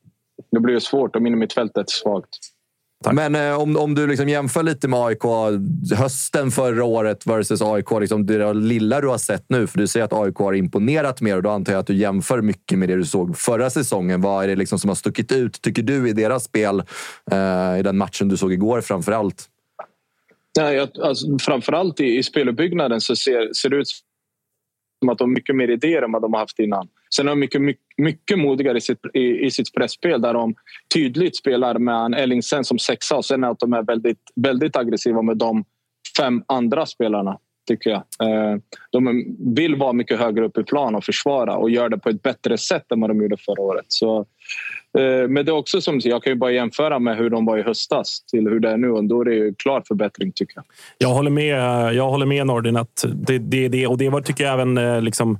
[0.50, 2.20] Det blir svårt om innermittfältet är
[3.04, 3.14] svagt.
[3.14, 5.22] Men eh, om, om du liksom jämför lite med AIK
[5.96, 9.66] hösten förra året versus AIK, liksom det lilla du har sett nu.
[9.66, 12.42] För du säger att AIK har imponerat mer och då antar jag att du jämför
[12.42, 14.20] mycket med det du såg förra säsongen.
[14.20, 16.82] Vad är det liksom som har stuckit ut, tycker du, i deras spel
[17.30, 19.48] eh, i den matchen du såg igår framför allt?
[20.58, 23.88] Nej, jag, alltså, framförallt i, i speluppbyggnaden så ser, ser det ut
[24.98, 26.88] som att de har mycket mer idéer än vad de har haft innan.
[27.14, 30.54] Sen är de mycket, mycket, mycket modigare i sitt, i, i sitt pressspel där de
[30.94, 35.22] tydligt spelar med en Ellingsen som sexa och sen att de är väldigt, väldigt aggressiva
[35.22, 35.64] med de
[36.18, 37.38] fem andra spelarna,
[37.68, 38.02] tycker jag.
[38.28, 38.56] Eh,
[38.90, 39.24] de
[39.56, 42.58] vill vara mycket högre upp i plan och försvara och gör det på ett bättre
[42.58, 43.84] sätt än vad de gjorde förra året.
[43.88, 44.18] Så,
[44.98, 47.58] eh, men det är också som jag kan ju bara jämföra med hur de var
[47.58, 50.54] i höstas till hur det är nu och då är det ju klar förbättring tycker
[50.56, 50.64] jag.
[50.98, 52.76] Jag håller med, jag håller med Nordin.
[52.76, 55.38] Att det, det, det, och det var, tycker jag även eh, liksom,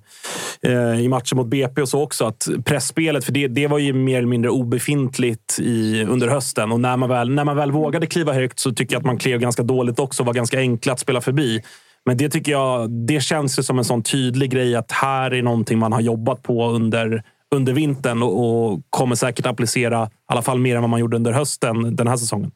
[1.01, 2.25] i matchen mot BP och så också.
[2.25, 6.73] Att pressspelet, för det, det var ju mer eller mindre obefintligt i, under hösten.
[6.73, 9.19] Och när man, väl, när man väl vågade kliva högt så tycker jag att man
[9.19, 10.23] klev ganska dåligt också.
[10.23, 11.63] Var ganska enkla att spela förbi.
[12.09, 15.43] Men det tycker jag, det känns ju som en sån tydlig grej att här är
[15.43, 17.23] någonting man har jobbat på under,
[17.55, 21.17] under vintern och, och kommer säkert applicera i alla fall mer än vad man gjorde
[21.17, 22.51] under hösten den här säsongen.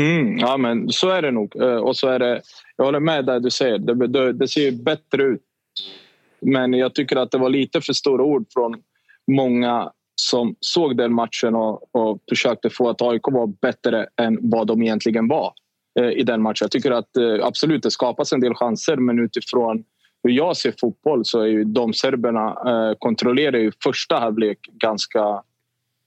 [0.00, 1.62] Mm, ja, men så är det nog.
[1.62, 2.42] Eh, och så är det,
[2.76, 3.78] jag håller med där du säger.
[3.78, 5.42] Det, det, det ser ju bättre ut.
[6.40, 8.76] Men jag tycker att det var lite för stora ord från
[9.30, 9.90] många
[10.22, 14.82] som såg den matchen och, och försökte få att AIK var bättre än vad de
[14.82, 15.52] egentligen var
[15.98, 16.64] Eh, i den matchen.
[16.64, 19.84] Jag tycker att eh, absolut det skapas en del chanser men utifrån
[20.22, 25.42] hur jag ser fotboll så är ju de serberna eh, kontrollerar ju första halvlek ganska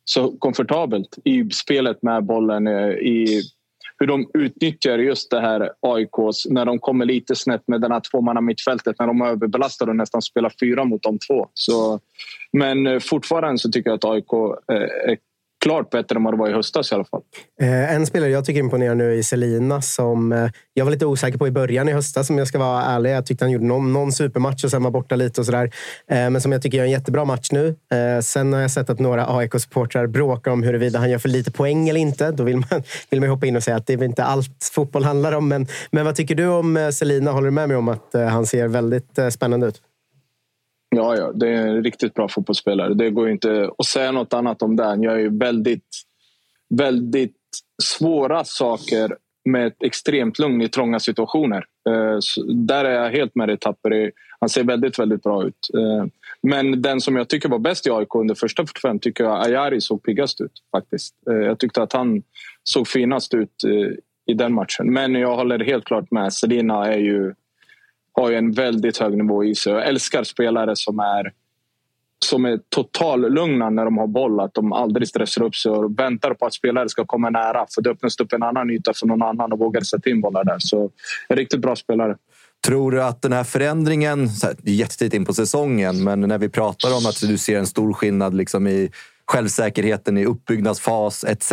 [0.05, 2.67] så komfortabelt i spelet med bollen.
[2.67, 3.41] I
[3.99, 8.01] hur de utnyttjar just det här AIKs när de kommer lite snett med den här
[8.11, 11.47] tvåmanna mittfältet när de är överbelastade och nästan spelar fyra mot de två.
[11.53, 11.99] Så,
[12.51, 14.33] men fortfarande så tycker jag att AIK
[15.07, 15.17] är
[15.63, 17.21] klart bättre än vad det var i höstas i alla fall.
[17.61, 21.37] Eh, en spelare jag tycker imponerar nu är Selina som eh, jag var lite osäker
[21.37, 23.11] på i början i höstas om jag ska vara ärlig.
[23.11, 25.71] Jag tyckte han gjorde någon, någon supermatch och sen var borta lite och sådär.
[26.07, 27.75] Eh, men som jag tycker gör en jättebra match nu.
[28.21, 31.89] Sen har jag sett att några AIK-supportrar bråkar om huruvida han gör för lite poäng
[31.89, 32.31] eller inte.
[32.31, 35.03] Då vill man, vill man hoppa in och säga att det är inte allt fotboll
[35.03, 35.47] handlar om.
[35.47, 37.31] Men, men vad tycker du om Selina?
[37.31, 39.81] Håller du med mig om att han ser väldigt spännande ut?
[40.95, 42.93] Ja, ja, det är en riktigt bra fotbollsspelare.
[42.93, 44.83] Det går ju inte att säga något annat om det.
[44.83, 45.87] Han gör ju väldigt,
[46.69, 47.35] väldigt
[47.83, 49.17] svåra saker
[49.49, 51.65] med ett extremt lugn i trånga situationer.
[51.89, 52.17] Eh,
[52.53, 54.11] Där är jag helt med dig Tapper.
[54.39, 55.69] Han ser väldigt, väldigt bra ut.
[55.77, 56.05] Eh,
[56.43, 59.81] Men den som jag tycker var bäst i AIK under första 45 tycker jag Ayari
[59.81, 61.15] såg piggast ut faktiskt.
[61.29, 62.23] Eh, Jag tyckte att han
[62.63, 63.93] såg finast ut eh,
[64.31, 64.93] i den matchen.
[64.93, 66.33] Men jag håller helt klart med.
[66.33, 67.33] Selina är ju
[68.13, 69.73] har ju en väldigt hög nivå i sig.
[69.73, 71.31] Jag älskar spelare som är
[72.23, 74.39] som är totallugna när de har boll.
[74.39, 77.65] Att de aldrig stressar upp sig och väntar på att spelare ska komma nära.
[77.75, 80.43] För det öppnas upp en annan yta för någon annan och vågar sätta in bollar
[80.43, 80.57] där.
[80.59, 80.89] Så
[81.29, 82.17] en riktigt bra spelare.
[82.65, 86.21] Tror du att den här förändringen, så här, det är jättetidigt in på säsongen, men
[86.21, 88.91] när vi pratar om att du ser en stor skillnad liksom i
[89.25, 91.51] självsäkerheten i uppbyggnadsfas etc.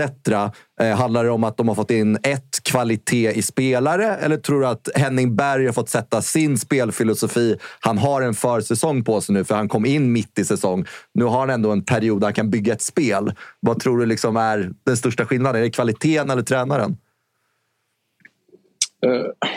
[0.80, 4.60] Eh, handlar det om att de har fått in ett kvalitet i spelare eller tror
[4.60, 7.56] du att Henning Berg har fått sätta sin spelfilosofi?
[7.80, 10.84] Han har en försäsong på sig nu för han kom in mitt i säsong.
[11.14, 13.32] Nu har han ändå en period där han kan bygga ett spel.
[13.60, 15.60] Vad tror du liksom är den största skillnaden?
[15.60, 16.96] Är det kvaliteten eller tränaren?
[19.06, 19.48] Uh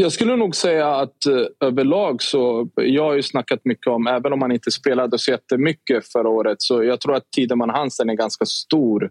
[0.00, 2.68] jag skulle nog säga att eh, överlag så...
[2.74, 6.62] Jag har ju snackat mycket om, även om han inte spelade så jättemycket förra året
[6.62, 9.10] så jag tror att Tideman Hansen är en ganska stor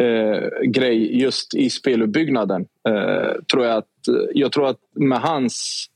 [0.00, 2.66] eh, grej just i speluppbyggnaden.
[2.88, 5.86] Eh, tror jag, att, eh, jag tror att med hans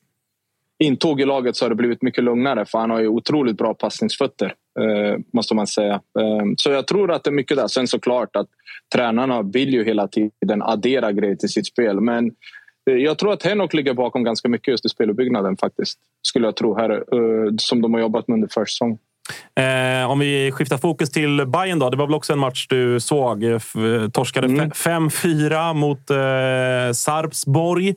[0.78, 3.74] intåg i laget så har det blivit mycket lugnare för han har ju otroligt bra
[3.74, 4.54] passningsfötter.
[4.80, 5.94] Eh, måste man säga.
[5.94, 7.66] Eh, så jag tror att det är mycket där.
[7.66, 8.48] Sen såklart att
[8.94, 12.00] tränarna vill ju hela tiden addera grejer till sitt spel.
[12.00, 12.30] Men
[12.92, 15.98] jag tror att Henok ligger bakom ganska mycket just i speluppbyggnaden faktiskt.
[16.22, 18.98] Skulle jag tro här, eh, som de har jobbat med under försäsongen.
[19.56, 21.90] Eh, om vi skiftar fokus till Bayern då.
[21.90, 23.44] Det var väl också en match du såg.
[23.44, 23.58] Eh,
[24.12, 24.70] torskade mm.
[24.70, 27.94] 5-4 mot eh, Sarpsborg.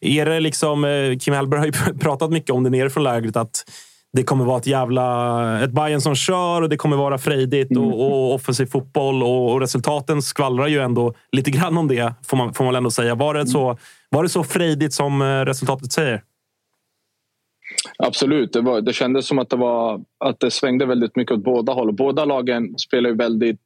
[0.00, 3.36] Är det liksom, eh, Kim Hellberg har ju pratat mycket om det nerifrån lägret.
[3.36, 3.64] Att
[4.12, 5.64] det kommer vara ett jävla...
[5.64, 7.84] Ett Bayern som kör och det kommer vara frejdigt mm.
[7.84, 9.22] och, och, offensiv fotboll.
[9.22, 12.90] Och, och, resultaten skvallrar ju ändå lite grann om det, får man, får man ändå
[12.90, 13.14] säga.
[13.14, 13.78] Var det, så,
[14.10, 16.22] var det så frejdigt som eh, resultatet säger?
[17.98, 18.52] Absolut.
[18.52, 21.72] Det, var, det kändes som att det, var, att det svängde väldigt mycket åt båda
[21.72, 21.92] håll.
[21.92, 23.64] Båda lagen spelar ju väldigt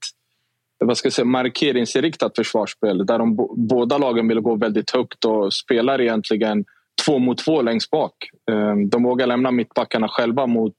[0.78, 5.52] vad ska jag säga, markeringsinriktat försvarsspel där de, båda lagen vill gå väldigt högt och
[5.52, 6.64] spelar egentligen
[7.04, 8.12] två mot två längst bak.
[8.50, 10.74] Ehm, de vågar lämna mittbackarna själva mot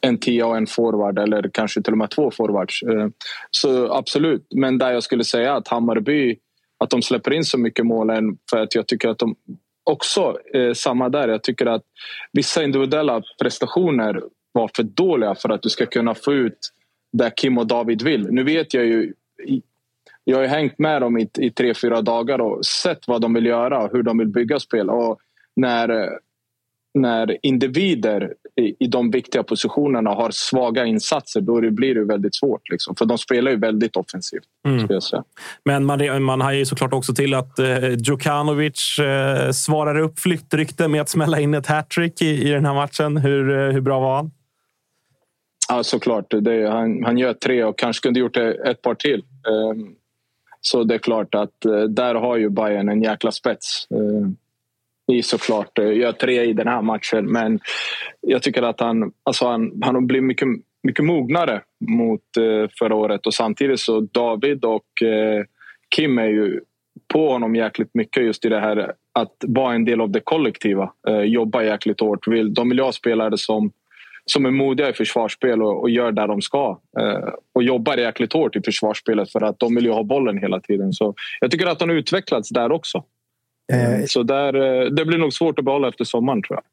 [0.00, 2.82] en tia och en forward eller kanske till och med två forwards.
[2.82, 3.12] Ehm,
[3.50, 6.36] så absolut, men där jag skulle säga att Hammarby
[6.78, 8.10] att de släpper in så mycket mål
[8.50, 9.36] för att jag tycker att de
[9.84, 11.28] också eh, samma där.
[11.28, 11.82] Jag tycker att
[12.32, 14.22] vissa individuella prestationer
[14.52, 16.58] var för dåliga för att du ska kunna få ut
[17.12, 18.28] det Kim och David vill.
[18.30, 19.12] Nu vet jag ju
[20.24, 23.46] jag har hängt med dem i, i tre, fyra dagar och sett vad de vill
[23.46, 24.90] göra och hur de vill bygga spel.
[24.90, 25.20] Och
[25.56, 26.18] när,
[26.94, 32.34] när individer i, i de viktiga positionerna har svaga insatser då det blir det väldigt
[32.34, 32.70] svårt.
[32.70, 32.96] Liksom.
[32.96, 34.44] För de spelar ju väldigt offensivt.
[34.66, 34.88] Mm.
[35.64, 40.90] Men man, man har ju såklart också till att eh, Djukanovic eh, svarar upp flyttrykten
[40.90, 43.16] med att smälla in ett hattrick i, i den här matchen.
[43.16, 44.30] Hur, eh, hur bra var han?
[45.68, 46.26] Ja, såklart.
[46.40, 49.24] Det, han, han gör tre och kanske kunde gjort ett par till.
[49.72, 49.94] Um,
[50.60, 53.86] så det är klart att uh, där har ju Bayern en jäkla spets.
[55.10, 57.32] Uh, i såklart eh, gör tre i den här matchen.
[57.32, 57.60] Men
[58.20, 60.48] jag tycker att han, alltså han, han har blivit mycket,
[60.82, 65.44] mycket mognare mot eh, förra året och samtidigt så David och eh,
[65.96, 66.60] Kim är ju
[67.12, 70.92] på honom jäkligt mycket just i det här att vara en del av det kollektiva.
[71.24, 72.26] jobba jäkligt hårt.
[72.54, 73.72] De vill ha spelare som
[74.24, 76.80] som är modiga i försvarsspel och, och gör det de ska.
[77.00, 80.60] Eh, och jobbar jäkligt hårt i försvarsspelet för att de vill ju ha bollen hela
[80.60, 80.92] tiden.
[80.92, 83.04] Så jag tycker att han har utvecklats där också.
[83.72, 86.64] Eh, Så där, eh, det blir nog svårt att behålla efter sommaren tror jag.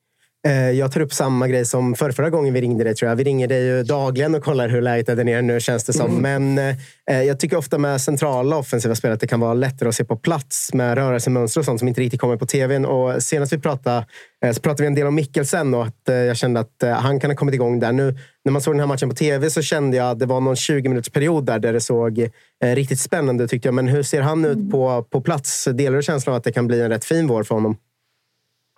[0.47, 2.95] Eh, jag tar upp samma grej som för förra gången vi ringde dig.
[2.95, 3.15] Tror jag.
[3.15, 5.93] Vi ringer dig ju dagligen och kollar hur läget är där nere nu känns det
[5.93, 6.17] som.
[6.17, 6.53] Mm.
[6.55, 6.77] Men
[7.09, 10.05] eh, jag tycker ofta med centrala offensiva spel att det kan vara lättare att se
[10.05, 12.85] på plats med rörelsemönster och sånt som inte riktigt kommer på tvn.
[12.85, 14.05] Och senast vi pratade
[14.45, 17.29] eh, så pratade vi en del om Mikkelsen och att jag kände att han kan
[17.29, 17.91] ha kommit igång där.
[17.91, 20.41] Nu när man såg den här matchen på tv så kände jag att det var
[20.41, 22.29] någon 20 minuters period där, där det såg
[22.63, 23.75] riktigt spännande tyckte jag.
[23.75, 25.67] Men hur ser han ut på, på plats?
[25.73, 27.77] Delar du känslan av att det kan bli en rätt fin vår för honom?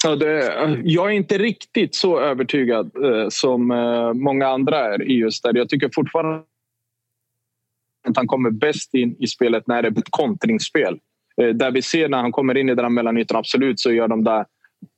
[0.04, 5.14] Ja, det, jag är inte riktigt så övertygad eh, som eh, många andra är i
[5.14, 5.52] just det.
[5.54, 6.44] Jag tycker fortfarande
[8.08, 11.00] att han kommer bäst in i spelet när det är ett kontringsspel.
[11.42, 14.08] Eh, där vi ser när han kommer in i den här mellanytan, absolut så gör
[14.08, 14.46] de det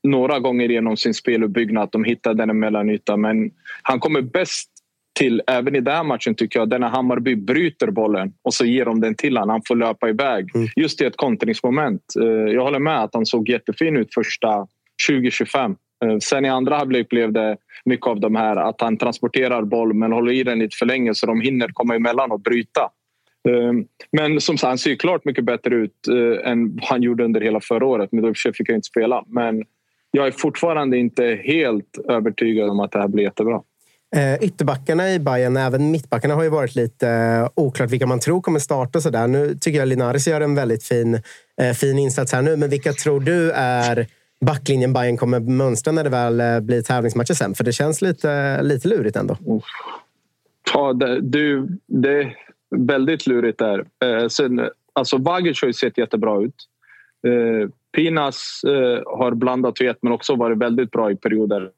[0.03, 1.89] några gånger genom sin speluppbyggnad.
[1.91, 3.51] De hittar den mellanytan, men
[3.81, 4.69] han kommer bäst
[5.13, 8.85] till, även i den här matchen tycker jag, när Hammarby bryter bollen och så ger
[8.85, 9.49] de den till honom.
[9.49, 10.55] Han får löpa iväg.
[10.55, 10.67] Mm.
[10.75, 12.01] Just i ett kontringsmoment.
[12.21, 14.67] Eh, jag håller med att han såg jättefin ut första
[15.07, 15.75] 2025.
[16.05, 19.93] Eh, sen i andra halvlek blev det mycket av de här att han transporterar boll
[19.93, 22.81] men håller i den lite för länge så de hinner komma emellan och bryta.
[23.49, 23.73] Eh,
[24.11, 27.59] men som sagt, han ser klart mycket bättre ut än än han gjorde under hela
[27.61, 28.09] förra året.
[28.11, 29.23] Men då fick jag inte spela.
[29.27, 29.63] Men
[30.11, 33.61] jag är fortfarande inte helt övertygad om att det här blir jättebra.
[34.41, 39.01] Ytterbackarna i Bayern, även mittbackarna, har ju varit lite oklart vilka man tror kommer starta.
[39.01, 39.27] Så där.
[39.27, 41.21] Nu tycker jag Linares gör en väldigt fin,
[41.75, 42.57] fin insats här nu.
[42.57, 44.07] Men vilka tror du är
[44.45, 47.55] backlinjen Bayern kommer mönstra när det väl eh, blir tävlingsmatcher sen?
[47.55, 49.37] För det känns lite, lite lurigt ändå.
[50.73, 52.37] Ja, det, du, det är
[52.75, 53.85] väldigt lurigt där.
[54.03, 56.55] Eh, sen, alltså Vagic har ju sett jättebra ut.
[57.27, 61.69] Eh, Pinas eh, har blandat och gett men också varit väldigt bra i perioder.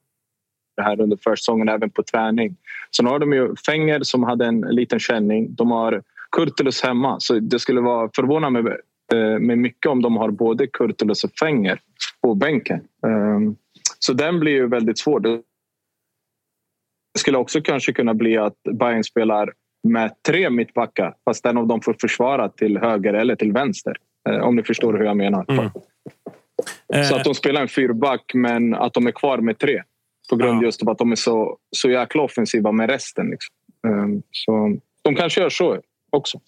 [0.78, 2.56] det här under försäsongen, även på träning.
[2.96, 5.56] Sen har de ju Fenger som hade en liten känning.
[5.56, 8.64] De har Kurtulus hemma, så det skulle vara förvåna mig
[9.16, 11.80] eh, med mycket om de har både Kurtulus och Fenger
[12.22, 12.82] på bänken.
[13.08, 13.56] Ehm,
[14.00, 15.20] så den blir ju väldigt svår.
[15.20, 15.42] Det
[17.20, 19.54] skulle också kanske kunna bli att Bayern spelar
[19.84, 23.98] med tre mittbackar fast en av dem får försvara till höger eller till vänster.
[24.30, 25.46] Eh, om ni förstår hur jag menar.
[25.50, 25.70] Mm.
[27.06, 29.84] Så att de spelar en fyrback men att de är kvar med tre.
[30.30, 33.30] På grund just av att de är så, så jäkla offensiva med resten.
[33.30, 33.56] Liksom.
[33.88, 36.40] Ehm, Så de kanske gör så också.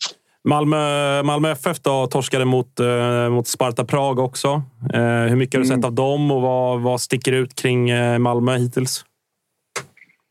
[0.48, 4.48] Malmö, Malmö FF då, torskade mot, eh, mot Sparta Prag också.
[4.94, 5.78] Eh, hur mycket har du Mm.
[5.82, 9.06] sett av dem och vad, vad sticker ut kring eh, Malmö hittills?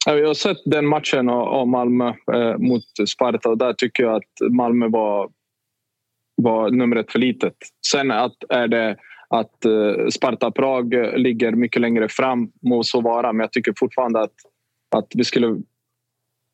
[0.06, 4.16] Ja, Jag har sett den matchen av Malmö eh, mot Sparta och där tycker jag
[4.16, 5.28] att Malmö var,
[6.36, 7.56] var nummer ett för litet.
[7.86, 8.96] Sen att är det
[9.28, 14.20] att eh, Sparta Prag ligger mycket längre fram må så vara, men jag tycker fortfarande
[14.22, 14.34] att,
[14.96, 15.56] att vi skulle...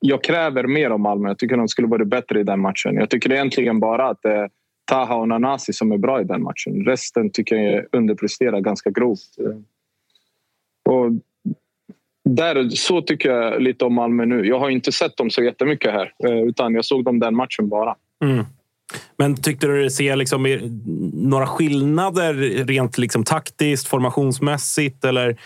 [0.05, 1.29] Jag kräver mer av Malmö.
[1.29, 2.95] Jag tycker de skulle varit bättre i den matchen.
[2.95, 4.51] Jag tycker egentligen bara att det är
[4.85, 6.85] Taha och Nanasi som är bra i den matchen.
[6.85, 9.39] Resten tycker jag underpresterar ganska grovt.
[9.39, 11.11] Eh, och
[12.25, 14.47] där, så tycker jag lite om Malmö nu.
[14.47, 17.69] Jag har inte sett dem så jättemycket här, eh, utan jag såg dem den matchen
[17.69, 17.95] bara.
[18.25, 18.45] Mm.
[19.17, 20.59] Men tyckte du se liksom
[21.13, 22.35] några skillnader
[22.65, 25.37] rent liksom taktiskt, formationsmässigt eller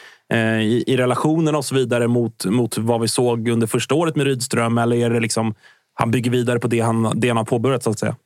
[0.63, 4.27] i, i relationen och så vidare mot, mot vad vi såg under första året med
[4.27, 4.79] Rydström?
[4.79, 5.55] Eller är det liksom
[5.95, 8.17] han bygger vidare på det han, det han har påbörjat så att säga?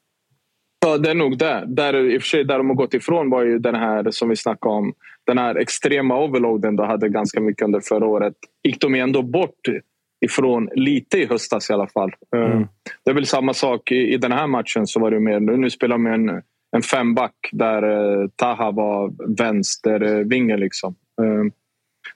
[0.86, 1.64] Ja, det är nog det.
[1.66, 4.28] Där, I och för sig, där de har gått ifrån var ju den här som
[4.28, 4.92] vi snackade om.
[5.26, 8.34] Den här extrema overloaden de hade ganska mycket under förra året.
[8.64, 9.60] Gick de ändå bort
[10.26, 12.10] ifrån lite i höstas i alla fall.
[12.36, 12.60] Eh,
[13.04, 14.86] Det är väl samma sak i, i den här matchen.
[14.86, 16.42] så var det mer, Nu spelar de en,
[16.76, 20.56] en femback där eh, Taha var vänstervinge.
[20.56, 20.94] Liksom.
[21.22, 21.52] Eh,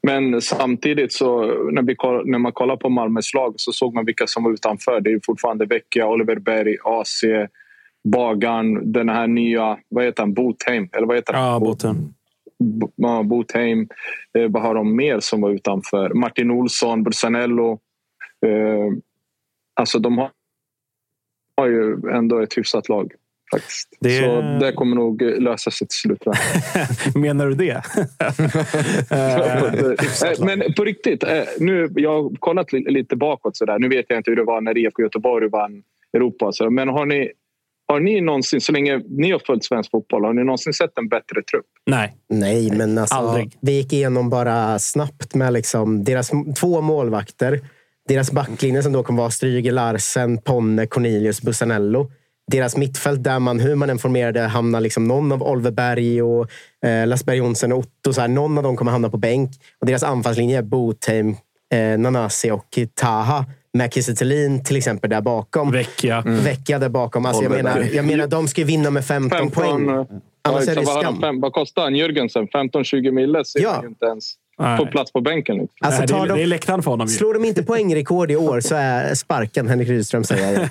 [0.06, 1.96] men samtidigt så när, vi,
[2.30, 5.00] när man kollar på Malmös lag så såg man vilka som var utanför.
[5.00, 7.22] Det är fortfarande Vecchia, Oliver Berg, AC,
[8.08, 10.88] Bagan, den här nya, vad heter han, Botheim?
[10.92, 11.52] Eller vad heter han?
[11.52, 12.14] Ja, Botheim.
[13.28, 13.88] Botheim.
[14.38, 16.14] Eh, vad har de mer som var utanför?
[16.14, 17.72] Martin Olsson, Brusanello.
[18.46, 18.98] Eh,
[19.74, 20.30] alltså de har,
[21.56, 23.12] har ju ändå ett hyfsat lag.
[23.58, 23.88] Faktiskt.
[24.00, 26.22] Det- Så det kommer nog lösa sig till slut.
[27.14, 27.82] Menar du det?
[30.44, 33.56] Men på riktigt, eh, nu, jag har kollat li- lite bakåt.
[33.56, 33.78] Så där.
[33.78, 35.82] Nu vet jag inte hur det var när IFK Göteborg vann
[36.16, 36.52] Europa.
[36.52, 37.30] Så, men har ni,
[37.88, 41.08] har ni någonsin, så länge ni har följt svensk fotboll, har ni någonsin sett en
[41.08, 41.66] bättre trupp?
[41.86, 42.16] Nej.
[42.28, 43.58] Nej, men alltså, Aldrig.
[43.62, 46.30] vi gick igenom bara snabbt med liksom deras
[46.60, 47.60] två målvakter.
[48.08, 52.10] Deras backlinje som då kommer vara Stryger, Larsen, Ponne, Cornelius, Bussanello.
[52.50, 56.48] Deras mittfält där man, hur man än formerade, hamnar liksom någon av Oliver Berg och
[56.86, 58.12] eh, Lasberg Jonsson och Otto.
[58.12, 59.50] Så här, någon av dem kommer hamna på bänk.
[59.80, 61.36] Och deras anfallslinje är Botheim,
[61.74, 63.44] eh, Nanasi och Taha.
[63.76, 64.14] Med Kiese
[64.64, 65.70] till exempel där bakom.
[65.72, 66.22] Vecchia.
[66.26, 67.26] Vecchia där bakom.
[67.26, 69.88] Alltså, jag, menar, jag menar, de ska ju vinna med 15, 15, poäng.
[69.88, 70.04] eh,
[70.48, 71.20] Annars ja, är det skam.
[71.20, 71.94] fem, vad kostar han?
[71.96, 72.48] Jörgensen?
[72.48, 73.82] 15-20 mille ser Ja.
[73.86, 74.78] inte ens Nej.
[74.78, 75.56] få plats på bänken.
[75.56, 75.76] Liksom.
[75.80, 77.06] Alltså, Nej, det, tar är, de- det är läktaren för honom.
[77.06, 77.12] Ju.
[77.14, 80.70] Slår de inte poängrekord i år så är sparken Henrik Rydström, säger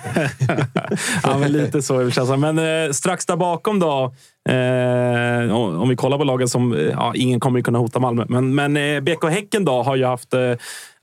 [1.22, 2.36] ja, men lite så känns det.
[2.36, 4.12] Men eh, strax där bakom då.
[4.48, 6.72] Eh, om vi kollar på lagen som...
[6.72, 8.24] eh, Ja, ingen kommer ju kunna hota Malmö.
[8.28, 10.56] Men, men eh, BK Häcken då har ju haft eh, ja,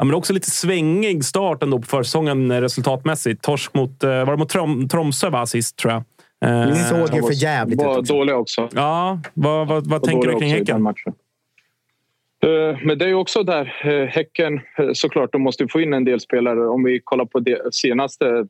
[0.05, 3.41] men också lite svängig start ändå på försäsongen eh, resultatmässigt.
[3.43, 6.03] Torsk mot, eh, var det mot Trom, Tromsö va, sist, tror jag.
[6.45, 8.69] Eh, Såg ju för jävligt ut var dåliga också.
[8.73, 10.83] Ja, vad, vad, vad tänker du kring Häcken?
[12.43, 16.05] Eh, men det är också där, eh, Häcken, eh, såklart, de måste få in en
[16.05, 16.67] del spelare.
[16.67, 18.47] Om vi kollar på de senaste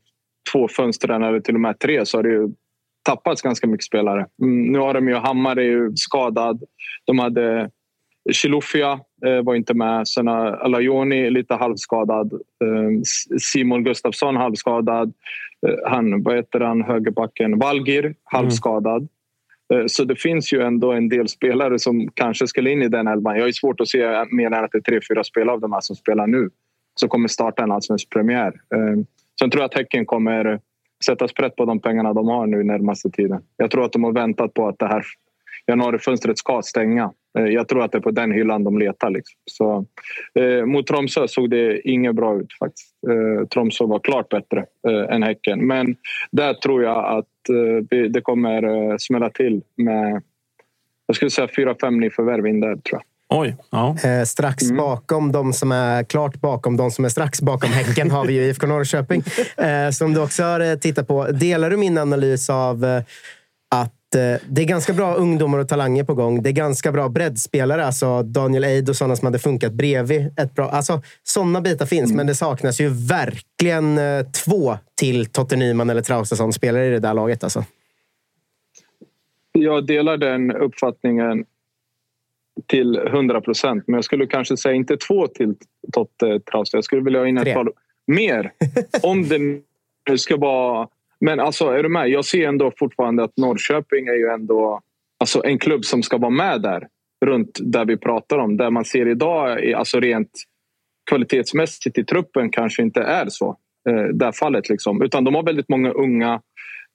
[0.52, 2.50] två fönstren, eller till och med tre, så har det ju
[3.04, 4.26] tappats ganska mycket spelare.
[4.42, 6.64] Mm, nu har de ju Hammar är ju skadad.
[7.06, 7.70] De hade
[8.32, 9.00] Chilufya
[9.44, 10.08] var inte med.
[10.08, 12.42] Sen Alajoni lite halvskadad.
[13.40, 15.14] Simon Gustafsson halvskadad.
[15.86, 17.60] Han, vad heter han, högerbacken?
[17.60, 18.98] Valgir halvskadad.
[18.98, 19.10] Mm.
[19.74, 23.08] Eh, så det finns ju ändå en del spelare som kanske skulle in i den
[23.08, 23.36] elvan.
[23.36, 25.62] Jag har ju svårt att se mer än att det är tre, fyra spelare av
[25.62, 26.50] de här som spelar nu
[27.00, 28.48] som kommer starta en allsvensk premiär.
[28.48, 29.04] Eh,
[29.40, 30.60] sen tror jag att Häcken kommer
[31.06, 33.44] sätta sprätt på de pengarna de har nu närmaste tiden.
[33.58, 35.06] Jag tror att de har väntat på att det här
[35.68, 37.12] januarifönstret ska stänga.
[37.40, 39.10] Eh, Jag tror att det är på den hyllan de letar.
[39.10, 39.36] Liksom.
[39.52, 39.86] Så,
[40.42, 42.88] eh, mot Tromsö såg det inget bra ut faktiskt.
[43.10, 45.68] Eh, Tromsö var klart bättre eh, än Häcken.
[45.68, 45.96] Men
[46.32, 50.22] där tror jag att eh, det kommer eh, smälla till med
[51.06, 53.02] jag skulle säga fyra, fem nyförvärv in där tror jag.
[53.40, 53.96] Oj, ja.
[54.04, 54.78] Eh, strax Mm.
[54.78, 58.42] bakom de som är klart bakom de som är strax bakom Häcken har vi ju
[58.42, 59.24] IFK Norrköping.
[59.58, 61.28] Eh, som du också har eh, tittat på.
[61.28, 63.02] Delar du min analys av eh,
[63.76, 66.44] att det är ganska bra ungdomar och talanger på gång.
[66.44, 67.86] Det är ganska bra breddspelare.
[67.86, 70.40] Alltså Daniel Eid och sådana som hade funkat bredvid.
[70.40, 75.56] Ett bra, alltså, sådana bitar finns, men det saknas ju verkligen eh, två till Totte
[75.56, 77.44] Nyman eller Traustason-spelare i det där laget.
[77.44, 77.64] Alltså.
[79.52, 81.46] Jag delar den uppfattningen
[82.68, 83.84] till 100 procent.
[83.88, 85.56] Men jag skulle kanske säga inte två till
[85.94, 86.78] Totte Trausta.
[86.78, 87.72] Jag skulle vilja ha in ett par
[88.08, 88.52] mer.
[89.04, 89.38] Om det
[90.10, 90.88] nu ska vara...
[91.22, 92.10] Men alltså, är du med?
[92.10, 94.82] Jag ser ändå fortfarande att Norrköping är ju ändå
[95.20, 96.88] alltså, en klubb som ska vara med där.
[97.26, 98.58] Runt där vi pratar om.
[98.58, 100.32] Där man ser idag, alltså rent
[101.10, 103.58] kvalitetsmässigt i truppen kanske inte är så.
[103.90, 105.02] Eh, det fallet liksom.
[105.02, 106.42] Utan de har väldigt många unga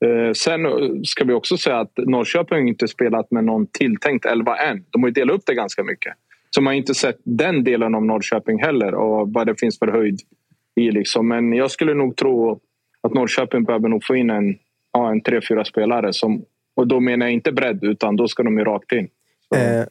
[0.04, 0.72] Eh, sen eh,
[1.04, 4.84] ska vi också säga att Norrköping inte spelat med någon tilltänkt 11 än.
[4.90, 6.14] De har ju delat upp det ganska mycket.
[6.50, 9.86] Så man har inte sett den delen av Norrköping heller och vad det finns för
[9.86, 10.20] höjd
[10.80, 10.90] i.
[10.90, 11.28] Liksom.
[11.28, 12.60] Men jag skulle nog tro
[13.06, 14.54] att Norrköping behöver nog få in en,
[14.92, 16.12] ja, en tre, fyra spelare.
[16.12, 16.44] Som,
[16.76, 19.08] och då menar jag inte bredd, utan då ska de ju rakt in.
[19.56, 19.84] Eh,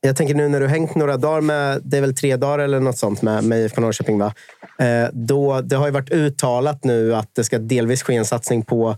[0.00, 2.80] jag tänker nu när du hängt några dagar med, det är väl tre dagar eller
[2.80, 4.34] något sånt med, med IFK Norrköping va?
[4.78, 8.62] Eh, då, det har ju varit uttalat nu att det ska delvis ske en satsning
[8.62, 8.88] på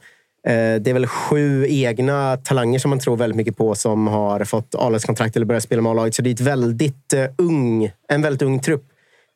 [0.47, 4.45] eh, det är väl sju egna talanger som man tror väldigt mycket på som har
[4.45, 6.15] fått A-lagskontrakt eller börjat spela med A-laget.
[6.15, 8.85] Så det är ett väldigt, eh, ung, en väldigt ung trupp.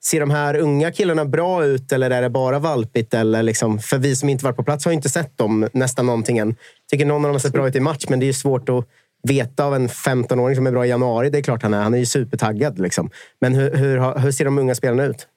[0.04, 3.14] Ser de här unga killarna bra ut eller är det bara valpigt?
[3.14, 6.38] Eller liksom, för vi som inte varit på plats har inte sett dem nästan någonting
[6.38, 6.54] än.
[6.90, 8.68] Tycker någon av dem har sett bra ut i match, men det är ju svårt
[8.68, 8.84] att
[9.28, 11.30] veta av en 15-åring som är bra i januari.
[11.30, 11.82] Det är klart han är.
[11.82, 12.78] Han är ju supertaggad.
[12.78, 13.10] Liksom.
[13.40, 15.28] Men hur, hur, hur ser de unga spelarna ut?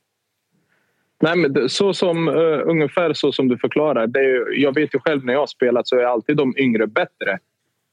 [1.23, 4.07] Nej, men så som, uh, ungefär så som du förklarar.
[4.07, 6.53] Det är, ju- jag vet ju själv när jag har spelat så är alltid de
[6.57, 7.37] yngre bättre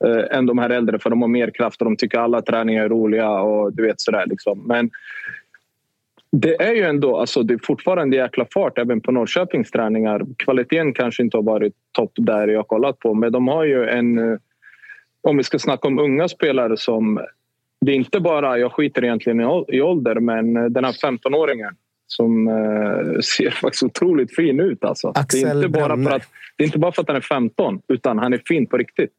[0.04, 2.84] eh, än de här äldre för de har mer kraft och de tycker alla träningar
[2.84, 4.24] är roliga och du vet sådär.
[4.26, 4.66] Liksom.
[4.66, 4.90] Men
[6.32, 10.22] det är ju ändå, alltså det är fortfarande jäkla fart även på Norrköpings träningar.
[10.36, 13.88] Kvaliteten kanske inte har varit topp där jag har kollat på men de har ju
[13.88, 14.38] en, eh,
[15.20, 17.20] om vi ska snacka om unga spelare som
[17.80, 21.74] det är inte bara, jag skiter egentligen i ål- i ålder, men den här 15-åringen
[22.06, 24.84] som eh, ser faktiskt otroligt fin ut.
[24.84, 25.12] Alltså.
[25.12, 26.22] Det, är Axel inte bara för att,
[26.56, 29.10] det är inte bara för att han är 15, utan han är fin på riktigt.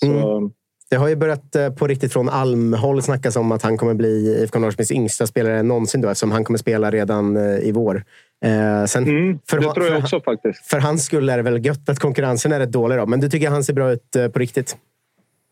[0.00, 0.50] Så,
[0.94, 4.42] Det har ju börjat eh, på riktigt från Almhåll snackas om att han kommer bli
[4.42, 7.96] IFK Norrköpings yngsta spelare någonsin då, eftersom han kommer spela redan eh, i vår.
[8.44, 9.04] Eh, sen,
[9.50, 10.66] för, det tror jag för, också faktiskt.
[10.66, 12.98] för hans skull är det väl gött att konkurrensen är rätt dålig.
[12.98, 13.06] Då.
[13.06, 14.76] Men du tycker han ser bra ut eh, på riktigt?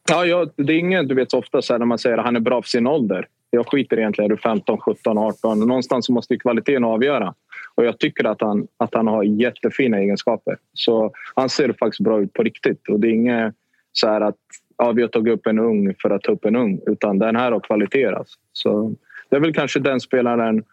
[0.09, 2.24] Ja, jag, det är ingen, du vet så ofta så här när man säger att
[2.24, 3.26] han är bra för sin ålder.
[3.51, 5.61] Jag skiter egentligen är du 15, 17, 18.
[5.61, 7.34] Någonstans måste ju kvaliteten avgöra.
[7.74, 10.57] Och jag tycker att han, att han har jättefina egenskaper.
[10.72, 12.88] Så han ser faktiskt bra ut på riktigt.
[12.88, 13.55] Och det är inget
[13.93, 14.36] så här att
[14.82, 16.80] ja, vi har tagit upp en ung för att ta upp en ung.
[16.86, 18.12] Utan den här har kvaliteter.
[18.12, 18.38] alltså.
[18.52, 18.94] Så
[19.30, 20.64] det är väl kanske den spelaren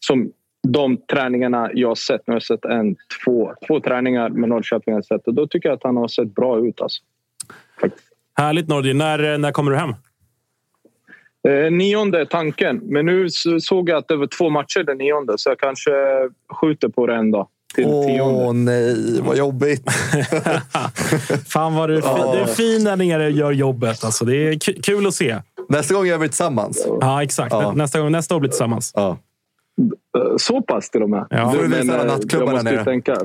[0.00, 0.32] som
[0.68, 2.26] de träningarna jag har sett.
[2.26, 4.94] Nu har jag sett en, två, två träningar med Norrköping.
[4.94, 6.80] jag sett, och då tycker jag att han har sett bra ut.
[6.80, 7.02] Alltså.
[8.34, 8.98] Härligt Nordin.
[8.98, 9.94] När, när kommer du hem?
[11.48, 14.98] Eh, nionde är tanken, men nu så- såg jag att det var två matcher den
[14.98, 15.90] nionde så jag kanske
[16.52, 17.48] skjuter på det en dag.
[17.74, 18.22] Till tionde.
[18.22, 19.82] Åh nej, vad jobbigt.
[21.48, 24.04] Fan vad du, är fin- du är fin där nere och gör jobbet.
[24.04, 25.36] Alltså, det är ku- kul att se.
[25.68, 26.86] Nästa gång gör vi det tillsammans.
[27.00, 27.52] Ja, exakt.
[27.52, 27.72] Ja.
[27.72, 28.92] Nästa, gång, nästa år blir det tillsammans.
[28.94, 29.18] Ja.
[30.38, 31.26] Så pass till och med.
[31.30, 31.54] Ja.
[31.60, 31.96] Du men, eh,
[32.32, 33.16] jag måste ju tänka.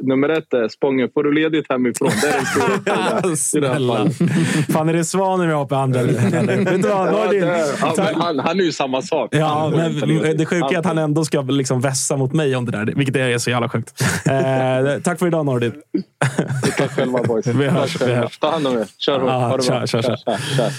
[0.00, 1.08] Nummer ett är Spången.
[1.14, 2.10] Får du ledigt hemifrån?
[2.22, 3.36] Det är den stora
[3.76, 4.06] Snälla.
[4.72, 6.00] Fan, är det Svanen vi har på andra?
[8.14, 9.28] Han, han är ju samma sak.
[9.32, 12.72] Ja, men det sjuka är att han ändå ska liksom vässa mot mig om det
[12.72, 14.02] där, vilket är så jävla sjukt.
[14.26, 15.72] Eh, tack för idag Nordin.
[16.78, 17.46] Tack själva boys.
[17.46, 18.22] Vi hörs, vi.
[18.40, 18.86] Ta hand om er.
[18.98, 19.30] Kör hårt.
[19.30, 19.86] Ha det kör, bra.
[19.86, 20.16] kör, kör.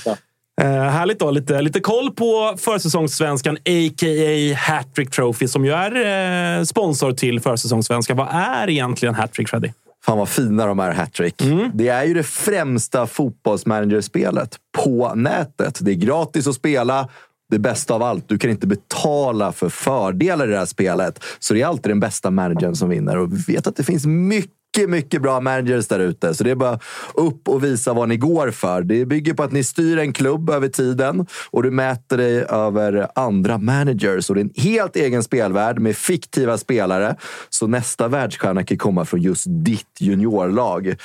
[0.03, 0.17] Tja.
[0.60, 1.32] Eh, härligt då.
[1.32, 4.55] Lite, lite koll på försäsongssvenskan, a.k.a.
[4.57, 8.18] Hattrick Trophy, som ju är eh, sponsor till försäsongssvenskan.
[8.18, 9.72] Vad är egentligen Hattrick, Freddy?
[10.05, 11.41] Fan vad fina de är, hattrick.
[11.74, 15.80] Det är ju det främsta fotbollsmanagerspelet på nätet.
[15.82, 17.07] Det är gratis att spela.
[17.51, 21.24] Det bästa av allt, du kan inte betala för fördelar i det här spelet.
[21.39, 23.18] Så det är alltid den bästa managern som vinner.
[23.18, 26.34] Och vi vet att det finns mycket mycket bra managers där ute.
[26.34, 26.80] Så det är bara
[27.13, 28.82] upp och visa vad ni går för.
[28.82, 33.07] Det bygger på att ni styr en klubb över tiden och du mäter dig över
[33.15, 34.30] andra managers.
[34.30, 37.16] Och det är en helt egen spelvärld med fiktiva spelare.
[37.49, 40.95] Så nästa världsstjärna kan komma från just ditt juniorlag.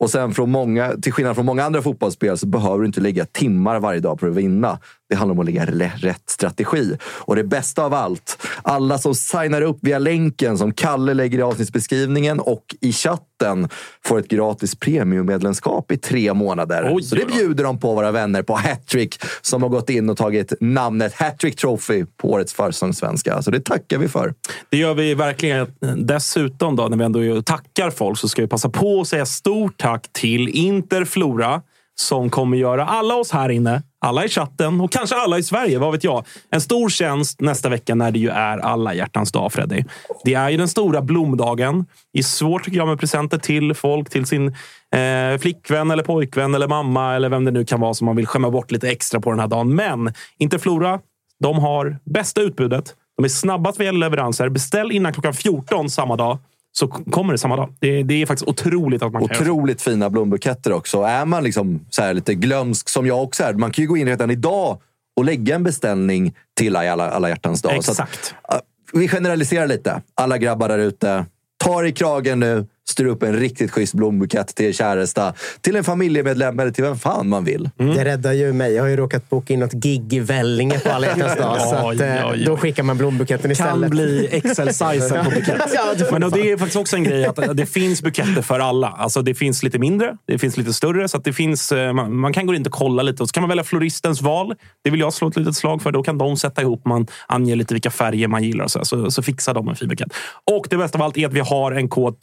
[0.00, 3.24] Och sen från många, till skillnad från många andra fotbollsspel så behöver du inte lägga
[3.24, 4.78] timmar varje dag på att vinna.
[5.08, 6.96] Det handlar om att lägga rä- rätt strategi.
[7.02, 11.42] Och det bästa av allt, alla som signar upp via länken som Kalle lägger i
[11.42, 13.68] avsnittsbeskrivningen och i chatten
[14.04, 16.90] får ett gratis premiummedlemskap i tre månader.
[16.92, 20.16] Oj, Så det bjuder de på våra vänner på Hattrick som har gått in och
[20.16, 23.42] tagit namnet Hattrick Trophy på årets försäsongssvenska.
[23.42, 24.34] Så det tackar vi för.
[24.70, 25.66] Det gör vi verkligen.
[25.96, 29.74] Dessutom, då, när vi ändå tackar folk, så ska vi passa på att säga stort
[29.78, 31.62] tack till Interflora
[31.94, 35.78] som kommer göra alla oss här inne, alla i chatten och kanske alla i Sverige,
[35.78, 39.52] vad vet jag, en stor tjänst nästa vecka när det ju är alla hjärtans dag,
[39.52, 39.84] Freddy.
[40.24, 41.86] Det är ju den stora blomdagen.
[42.12, 44.48] Det är svårt tycker jag med presenter till folk, till sin
[44.94, 48.26] eh, flickvän eller pojkvän eller mamma eller vem det nu kan vara som man vill
[48.26, 49.74] skämma bort lite extra på den här dagen.
[49.74, 51.00] Men Interflora,
[51.40, 52.94] de har bästa utbudet.
[53.16, 54.48] De är snabbast vad gäller leveranser.
[54.48, 56.38] Beställ innan klockan 14 samma dag
[56.76, 57.74] så kommer det samma dag.
[57.78, 59.50] Det, det är faktiskt otroligt att man kan göra så.
[59.52, 61.02] Otroligt fina blombuketter också.
[61.02, 63.96] Är man liksom så här lite glömsk som jag också är, man kan ju gå
[63.96, 64.80] in redan idag
[65.16, 67.72] och lägga en beställning till alla, alla hjärtans dag.
[67.72, 68.34] Att, Exakt.
[68.48, 68.60] ja,
[68.92, 70.02] vi generaliserar lite.
[70.14, 71.26] Alla grabbar där ute,
[71.56, 72.66] ta i kragen nu.
[72.88, 77.28] Styr upp en riktigt schysst blombukett till käresta, till en familjemedlem eller till vem fan
[77.28, 77.70] man vill.
[77.76, 78.72] Det räddar ju mig.
[78.72, 81.60] Jag har ju råkat boka in något gig i Vellinge på alla hjärtans dag.
[81.70, 82.44] så att, eh, Oj, oj, oj.
[82.44, 83.80] Då skickar man blombuketten istället.
[83.80, 85.62] kan bli XL-size på bukett.
[85.74, 88.42] Ja, det Men det och det är faktiskt också en grej att det finns buketter
[88.42, 88.88] för alla.
[88.88, 91.08] Alltså det finns lite mindre, det finns lite större.
[91.08, 93.32] Så att det finns, eh, man, man kan gå in och kolla lite och så
[93.32, 94.54] kan man välja floristens val.
[94.84, 95.92] Det vill jag slå ett litet slag för.
[95.92, 99.10] Då kan de sätta ihop, man anger lite vilka färger man gillar och så, så,
[99.10, 100.08] så fixar de en fin bukett.
[100.50, 102.20] Och det bästa av allt är att vi har en kod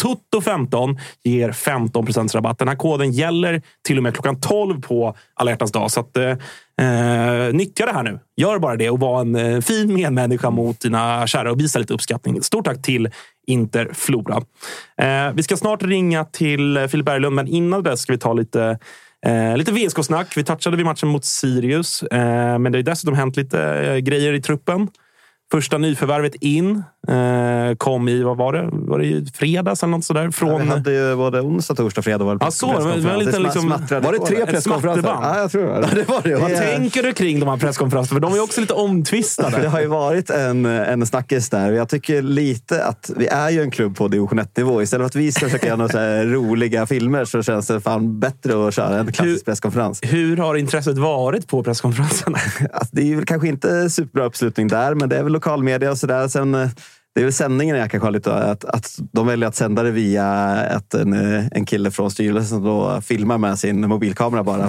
[0.51, 2.59] 15 ger 15 rabatt.
[2.59, 5.91] Den här koden gäller till och med klockan 12 på alla hjärtans dag.
[5.91, 6.29] Så att, eh,
[6.81, 8.19] eh, nyttja det här nu.
[8.37, 11.93] Gör bara det och var en eh, fin medmänniska mot dina kära och visa lite
[11.93, 12.41] uppskattning.
[12.41, 13.09] Stort tack till
[13.47, 14.41] Interflora.
[14.97, 18.79] Eh, vi ska snart ringa till Filip Berglund, men innan dess ska vi ta lite
[19.25, 20.37] Eh, lite VSK-snack.
[20.37, 24.33] Vi touchade vid matchen mot Sirius, eh, men det har dessutom hänt lite eh, grejer
[24.33, 24.87] i truppen.
[25.51, 26.83] Första nyförvärvet in
[27.77, 28.69] kom i, vad var det?
[28.71, 30.31] Var det i fredags eller något sådär?
[30.31, 30.61] Från...
[30.61, 32.67] Vi hade ju både onsdag, torsdag, fredag var det Ja, så.
[32.67, 33.25] Det var en presskonferens.
[33.25, 33.69] liten Det liksom,
[34.03, 34.45] Var det tre det.
[34.51, 35.09] presskonferenser?
[35.09, 35.87] Ja, jag tror det.
[35.95, 36.35] det var det.
[36.35, 38.15] Vad Det- tänker du kring de här presskonferenserna?
[38.15, 39.57] För de är också lite omtvistade.
[39.61, 41.71] Det har ju varit en, en snackis där.
[41.71, 44.81] Jag tycker lite att vi är ju en klubb på division 1-nivå.
[44.81, 47.81] Istället för att vi ska försöka göra några så här roliga filmer så känns det
[47.81, 49.99] fan bättre att köra en klassisk presskonferens.
[50.03, 52.37] Hur har intresset varit på presskonferenserna?
[52.73, 55.97] Alltså, det är väl kanske inte superbra uppslutning där, men det är väl lokalmedia och
[55.97, 56.27] sådär.
[56.27, 56.69] Sen, eh,
[57.15, 59.91] det är väl sändningen jag kanske har lite att, att de väljer att sända det
[59.91, 61.13] via att en,
[61.51, 64.67] en kille från styrelsen då filmar med sin mobilkamera bara.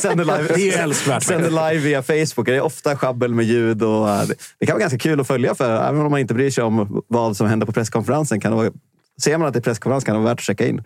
[0.00, 2.46] Sänder live, Det är älskvärt Sänder live via Facebook.
[2.46, 3.82] Det är ofta schabbel med ljud.
[3.82, 6.34] Och, eh, det- det kan vara ganska kul att följa för även om man inte
[6.34, 8.40] bryr sig om vad som händer på presskonferensen.
[8.40, 8.70] Kan det vara,
[9.22, 10.82] ser man att det är presskonferens kan det vara värt att checka in.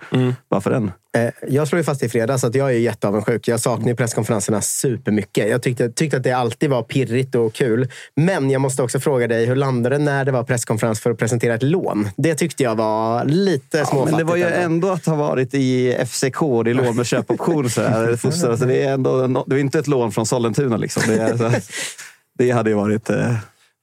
[0.50, 0.92] Bara för den.
[1.16, 3.48] Eh, Jag slår ju fast i fredags att jag är jätteavundsjuk.
[3.48, 5.48] Jag saknar ju presskonferenserna supermycket.
[5.50, 7.88] Jag tyckte, tyckte att det alltid var pirrigt och kul.
[8.16, 11.18] Men jag måste också fråga dig, hur landade det när det var presskonferens för att
[11.18, 12.08] presentera ett lån?
[12.16, 14.10] Det tyckte jag var lite Ja, småfattigt.
[14.16, 14.90] men det var ju ändå.
[14.90, 17.70] att ha varit i FCK, det är lån med köpoption.
[17.70, 20.76] Så här, så det är ändå det är inte ett lån från Sollentuna.
[20.76, 21.02] Liksom.
[21.06, 21.62] Det, är,
[22.38, 23.10] det hade ju varit...
[23.10, 23.34] Eh,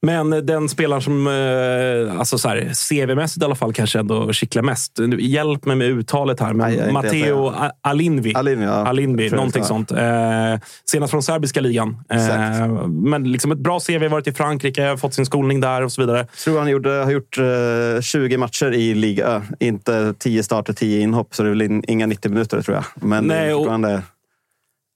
[0.04, 4.62] Men den spelaren som, eh, alltså så här, CV-mässigt i alla fall, kanske ändå kittlar
[4.62, 4.98] mest.
[5.18, 6.52] Hjälp mig med uttalet här.
[6.52, 7.52] Nej, jag är Men inte Matteo
[7.82, 8.34] Alinvi.
[8.34, 8.72] Alinvi, ja.
[8.72, 9.90] Alinvi, jag någonting det sånt.
[9.92, 11.96] Eh, senast från serbiska ligan.
[12.10, 12.60] Exakt.
[12.60, 16.00] Eh, men liksom ett bra CV, varit i Frankrike, fått sin skolning där och så
[16.00, 16.26] vidare.
[16.44, 19.40] tror han gjorde, har gjort eh, 20 matcher i Liga Ö.
[19.60, 21.34] Inte 10 starter, 10 inhopp.
[21.34, 22.84] Så det är väl in, inga 90 minuter tror jag.
[23.08, 23.92] Men Nej, och- fortfarande...
[23.92, 24.04] Eh, ja, li-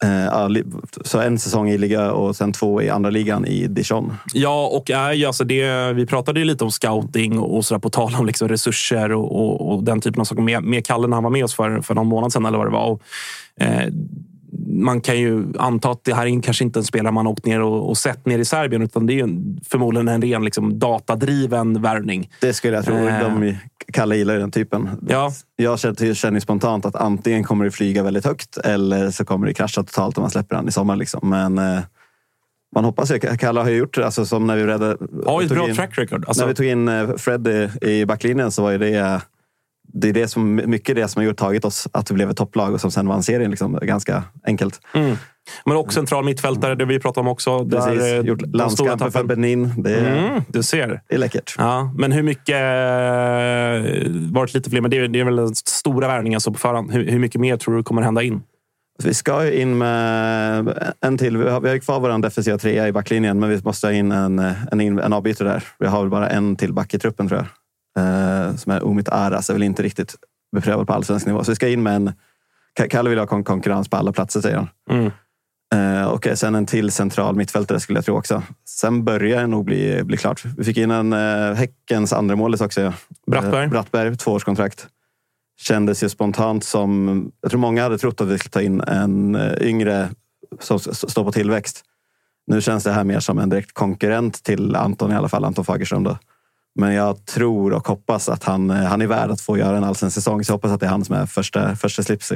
[0.04, 0.48] Eh,
[1.04, 4.12] så en säsong i Liga och sen två i andra ligan i Dijon.
[4.32, 7.80] Ja, och är ju, alltså det, vi pratade ju lite om scouting och, och sådär
[7.80, 11.06] på tal om liksom resurser och, och, och den typen av saker med, med Kalle
[11.06, 12.86] när han var med oss för, för någon månad sedan eller vad det var.
[12.86, 13.02] Och,
[13.60, 13.88] eh,
[14.66, 17.60] man kan ju anta att det här är kanske inte en spelare man åkt ner
[17.60, 20.78] och, och sett ner i Serbien utan det är ju en, förmodligen en ren liksom,
[20.78, 22.30] datadriven värvning.
[22.40, 22.94] Det skulle jag tro.
[22.94, 23.20] Eh.
[23.20, 23.54] De,
[23.92, 24.88] Kalle gillar ju den typen.
[25.08, 25.32] Ja.
[25.56, 29.54] Jag känner, känner spontant att antingen kommer det flyga väldigt högt eller så kommer det
[29.54, 30.96] krascha totalt om man släpper den i sommar.
[30.96, 31.30] Liksom.
[31.30, 31.80] Men eh,
[32.74, 33.18] man hoppas ju.
[33.18, 34.04] Kalle har ju gjort det.
[34.04, 36.24] Alltså, som när vi räddade, Har ju ett bra in- track record.
[36.28, 39.22] Alltså, När vi tog in eh, Fred i, i backlinjen så var ju det,
[39.92, 42.36] det är det som, mycket det som har gjort, tagit oss att vi blev ett
[42.36, 43.50] topplag och som sen vann serien.
[43.50, 44.80] Liksom, ganska enkelt.
[44.94, 45.16] mm.
[45.64, 47.68] Men också central mittfältare, det vi pratade om också.
[47.68, 49.24] Precis, Där, gjort landskamper för.
[49.24, 49.82] Benin.
[49.82, 51.00] Det är, Mm, du ser.
[51.08, 51.54] det är läckert.
[51.58, 52.56] Ja, men hur mycket...
[52.56, 56.58] eh, varit lite fler, men det är, det är väl den stora värvningen så på
[56.58, 56.92] förhand.
[56.92, 58.42] Hur, hur mycket mer tror du kommer hända in?
[59.02, 61.36] Vi ska ju in med en till.
[61.36, 64.12] Vi har, vi har kvar vår defensiva trea i backlinjen, men vi måste ha in
[64.12, 64.38] en,
[64.72, 65.64] en, en avbytare där.
[65.78, 67.46] Vi har väl bara en till back i truppen tror jag.
[67.98, 70.14] Eh, som är Omid Aras, är väl inte riktigt
[70.52, 71.44] beprövad på allsvensk nivå.
[71.44, 72.12] Så vi ska in med en...
[72.80, 74.68] Ka- Kalle vill ha kon- konkurrens på alla platser, säger han.
[74.90, 75.10] Mm.
[75.74, 78.42] Eh, och sen en till central mittfältare skulle jag tro också.
[78.68, 80.44] Sen börjar det nog bli, bli klart.
[80.44, 82.92] Vi fick in en eh, Häckens andra målis också.
[83.26, 83.64] Brattberg.
[83.64, 84.86] Eh, Brattberg, tvåårskontrakt.
[85.60, 87.32] Kändes ju spontant som...
[87.40, 90.08] Jag tror många hade trott att vi skulle ta in en eh, yngre
[90.60, 91.84] som står på tillväxt.
[92.46, 95.64] Nu känns det här mer som en direkt konkurrent till Anton, i alla fall Anton
[95.64, 96.04] Fagerström.
[96.04, 96.18] Då.
[96.78, 99.84] Men jag tror och hoppas att han, eh, han är värd att få göra en
[99.84, 100.44] allsvensk säsong.
[100.44, 102.32] Så jag hoppas att det är han som är första, första slips.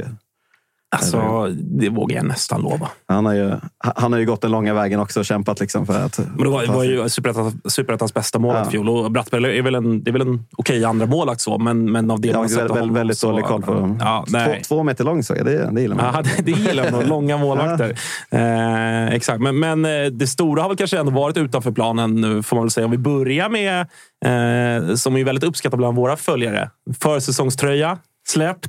[0.96, 2.88] Alltså, det vågar jag nästan lova.
[3.08, 6.04] Han har, ju, han har ju gått den långa vägen också och kämpat liksom för
[6.04, 6.18] att...
[6.18, 8.70] Men det var, var ju Superettan- Superettans bästa målvakt Ja.
[8.70, 8.88] fjol.
[8.88, 12.10] Och Brattberg är väl en, det är väl en okej andra målvakt så, men, men
[12.10, 14.62] av det Jag man sett väldigt, honom väldigt så- dålig koll på Ja, nej.
[14.68, 15.46] två, två meter lång så jag.
[15.46, 16.04] Det, det gillar man.
[16.14, 17.04] Ja, det, det gillar man.
[17.04, 17.94] Långa målvakter.
[18.30, 19.40] Eh, exakt.
[19.40, 22.64] Men, men eh, det stora har väl kanske ändå varit utanför planen nu, får man
[22.64, 22.84] väl säga.
[22.84, 23.80] Om vi börjar med,
[24.24, 26.70] eh, som är väldigt uppskattat bland våra följare,
[27.00, 27.98] försäsongströja.
[28.28, 28.66] Släppt.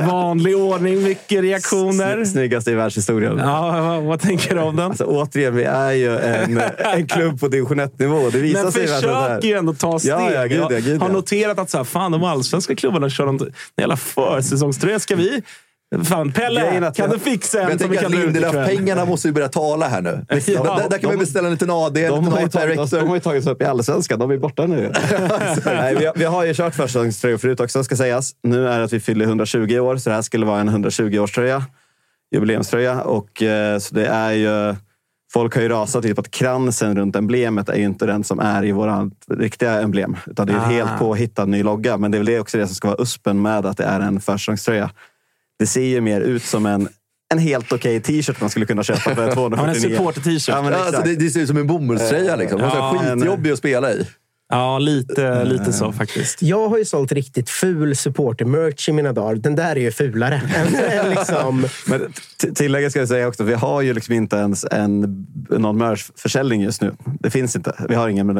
[0.00, 2.16] Vanlig ordning, mycket reaktioner.
[2.16, 3.38] Sny- Snyggaste i världshistorien.
[3.38, 4.84] Ja, vad, tänker du om den?
[4.86, 8.30] Alltså, återigen, vi är ju en, en klubb på division 1-nivå.
[8.30, 10.12] Det visar Men sig ju ändå ta steg.
[10.12, 13.10] Ja, ja, gud, ja, gud, jag har noterat att så här, fan, de allsvenska klubbarna
[13.10, 13.40] kör en
[13.76, 15.00] jävla försäsongströja.
[15.00, 15.42] Ska vi...
[16.04, 18.12] Fan, Pelle, kan du fixa en som vi kan?
[18.12, 20.26] Lindelöf-pengarna måste ju börja tala här nu.
[20.46, 22.44] Ja, där, där kan man ju beställa en liten AD, en De liten har, ju
[22.46, 22.98] art tagit, director.
[22.98, 24.18] de har ju tagit sig upp i allsvenskan.
[24.18, 24.92] De är borta nu.
[25.64, 28.30] Nej, vi, har, vi har ju kört försäsongströjor förut också, ska sägas.
[28.42, 31.62] Nu är det att vi fyller 120 år, så det här skulle vara en 120-årströja.
[32.34, 33.00] Jubileumströja.
[33.02, 34.74] Och, eh, så det är ju,
[35.32, 38.64] folk har ju rasat på att kransen runt emblemet är ju inte den som är
[38.64, 40.16] i våra riktiga emblem.
[40.26, 40.66] Utan det är en Ah.
[40.66, 41.96] helt påhittad ny logga.
[41.96, 44.00] Men det är väl det också det som ska vara uspen med att det är
[44.00, 44.90] en försäsongströja.
[45.58, 46.88] Det ser ju mer ut som en,
[47.32, 49.74] en helt okej t-shirt man skulle kunna köpa för Ja, men 249.
[49.74, 50.54] en supporter-t-shirt.
[50.54, 52.36] Ja, men Ja, alltså, det, det ser ut som en bomullströja.
[52.36, 52.60] Liksom.
[52.60, 54.06] Ja, är skitjobbig att spela i.
[54.48, 56.42] Ja, lite, lite så faktiskt.
[56.42, 59.34] Jag har ju sålt riktigt ful supporter-merch i mina dagar.
[59.34, 60.34] Den där är ju fulare.
[60.90, 62.12] än liksom, Men
[62.54, 66.82] tillägga ska jag säga också, vi har ju liksom inte ens en, någon merch-försäljning just
[66.82, 66.92] nu.
[67.20, 67.74] Det finns inte.
[67.88, 68.34] Vi har ingen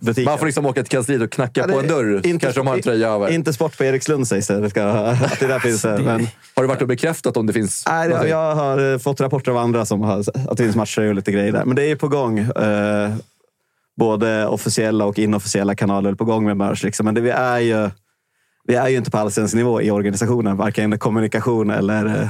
[0.00, 0.26] butik.
[0.26, 2.26] Man får liksom åka till kansliet och knacka Ja, på det- en dörr.
[2.26, 3.30] inte- Kanske de har en tröja över.
[3.30, 4.60] Inte sport på Erikslund sägs det.
[4.60, 5.84] det ska, att det där finns.
[6.04, 7.84] Men, Har du varit och bekräftat om det finns?
[7.88, 11.02] nej, jag, jag har eh, fått rapporter av andra som har, att det finns matcher
[11.08, 11.64] och lite grejer där.
[11.64, 12.38] Men det är ju på gång.
[14.00, 16.84] Både officiella och inofficiella kanaler är på gång med merch.
[16.84, 17.04] Liksom.
[17.04, 17.90] Men det, vi, är ju,
[18.64, 20.56] vi är ju inte på allsvensk nivå i organisationen.
[20.56, 22.28] Varken kommunikation eller eh,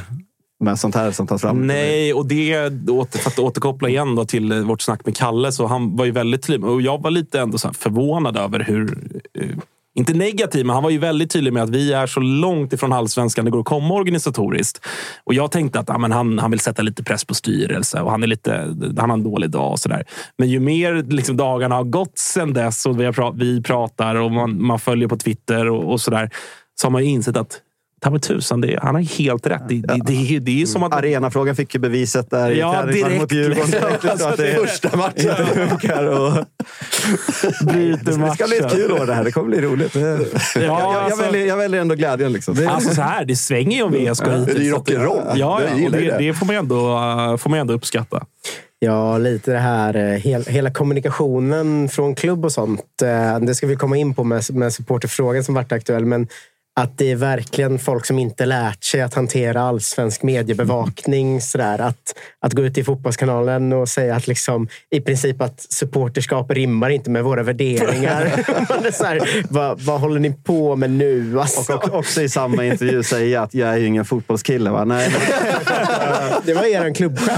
[0.60, 1.66] med sånt här som tas fram.
[1.66, 2.72] Nej, och det,
[3.10, 6.10] för att återkoppla igen då till eh, vårt snack med Kalle, så han var ju
[6.10, 6.70] väldigt tydlig.
[6.70, 8.98] Och jag var lite ändå så här förvånad över hur...
[9.34, 9.48] Eh,
[9.94, 12.92] inte negativ, men han var ju väldigt tydlig med att vi är så långt ifrån
[12.92, 14.86] allsvenskan det går att komma organisatoriskt.
[15.24, 18.10] Och jag tänkte att ja, men han, han vill sätta lite press på styrelse och
[18.10, 18.52] han, är lite,
[18.98, 19.70] han har en dålig dag.
[19.70, 20.04] och sådär.
[20.38, 24.32] Men ju mer liksom, dagarna har gått sen dess och vi, har vi pratar och
[24.32, 26.30] man, man följer på Twitter och, och sådär
[26.80, 27.60] så har man ju insett att
[28.00, 29.62] ta mig tusan, det, han har helt rätt.
[29.68, 30.94] Det, det, det, det är som att...
[30.94, 33.70] Arenafrågan fick ju beviset där Ja, i träningsmatchen direkt, mot Djurgården.
[34.02, 34.18] liksom.
[34.36, 36.04] Det Alltså, första matchen inte funkar.
[36.06, 36.32] Och...
[37.66, 39.24] Bryter Det ska bli ett kul år det här.
[39.24, 39.92] Det kommer bli roligt.
[39.92, 40.00] Det-
[40.54, 42.32] jag, jag, alltså- väljer, jag väljer ändå glädjen.
[42.32, 42.54] Liksom.
[42.54, 44.56] Det, Alltså så här, det svänger ju om VSK Ja, hittills.
[44.56, 45.22] det är ju rock'n'roll.
[45.34, 46.34] Ja, ja och det, det.
[46.34, 46.78] får man ändå,
[47.38, 48.24] får man ändå uppskatta.
[48.78, 53.02] Ja, lite det här, eh, hel, hela kommunikationen från klubb och sånt.
[53.02, 56.04] eh, Det ska vi komma in på med, med supporterfrågan som varit aktuell.
[56.04, 56.28] Men
[56.80, 61.40] att det är verkligen folk som inte lärt sig att hantera allsvensk mediebevakning.
[61.40, 61.78] Sådär.
[61.78, 66.90] Att, att gå ut i Fotbollskanalen och säga att liksom, i princip att supporterskap rimmar
[66.90, 68.24] inte med våra värderingar.
[68.68, 71.40] Man är så här, vad, vad håller ni på med nu?
[71.40, 74.70] Alltså, och, och också i samma intervju säga att jag är ju ingen fotbollskille.
[74.70, 74.84] Va?
[74.84, 75.10] Nej,
[76.44, 77.28] det var er klubbchef.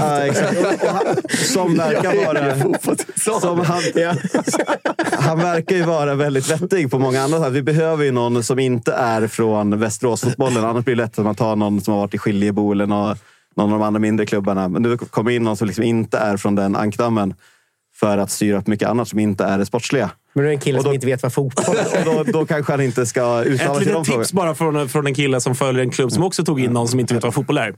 [0.83, 2.55] ja, som verkar vara...
[3.23, 4.13] Som han, Ja.
[5.19, 7.53] han verkar ju vara väldigt vettig på många andra sätt.
[7.53, 10.65] Vi behöver ju någon som inte är från Västeråsfotbollen.
[10.65, 13.15] Annars blir det lätt att man tar någon som har varit i Skiljebo eller någon,
[13.55, 14.67] någon av de andra mindre klubbarna.
[14.69, 17.33] Men nu kommer in någon som liksom inte är från den ankdammen
[17.95, 20.09] för att styra upp mycket annat som inte är det sportsliga.
[20.33, 22.09] Men du är en kille då- som inte vet vad fotboll är.
[22.19, 24.23] Och då, då kanske han inte ska uttala Ett sig i de litet frågorna.
[24.23, 26.87] tips bara från, från en kille som följer en klubb som också tog in någon
[26.87, 27.73] som inte vet vad fotboll är.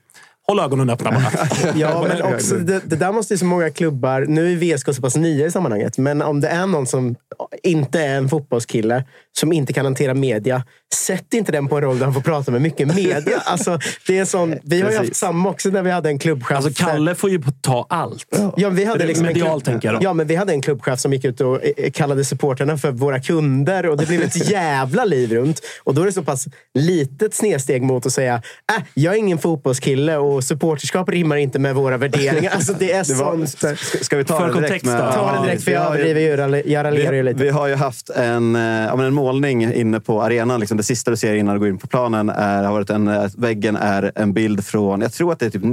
[0.48, 1.48] Håll ögonen öppna bara.
[1.76, 4.26] Ja, men också, det, det där måste ju så många klubbar...
[4.28, 7.16] Nu är VSK så pass nya i sammanhanget, men om det är någon som
[7.64, 9.04] inte är en fotbollskille,
[9.40, 10.64] som inte kan hantera media,
[10.94, 13.42] sätt inte den på en roll där han får prata med mycket media.
[13.46, 16.58] Alltså, det är sån, vi har ju haft samma också när vi hade en klubbchef.
[16.58, 18.26] Alltså, Kalle får ju ta allt.
[18.58, 20.04] Ja, vi hade liksom en Medialt, klubb, tänker jag då.
[20.04, 23.20] Ja, men vi hade en klubbchef som gick ut och eh, kallade supporterna för våra
[23.20, 23.86] kunder.
[23.86, 25.62] Och Det blev ett jävla liv runt.
[25.84, 28.36] Och Då är det så pass litet snedsteg mot att säga
[28.78, 32.52] äh, jag är ingen fotbollskille och supporterskap rimmar inte med våra värderingar.
[32.52, 33.80] Alltså, det är Det var, sånt.
[34.06, 34.70] ska, vi ta För det direkt?
[34.86, 35.12] kontext då.
[35.22, 36.28] Ta det direkt, för jag överdriver ju.
[36.28, 37.44] Jag ralj- Jag raljerar ju lite.
[37.44, 40.60] vi har ju haft en, eh, ja, men en målning inne på arenan.
[40.60, 43.08] Liksom det sista du ser innan du går in på planen är, har varit en,
[43.08, 45.64] eh, väggen är en bild från, jag tror att det är typ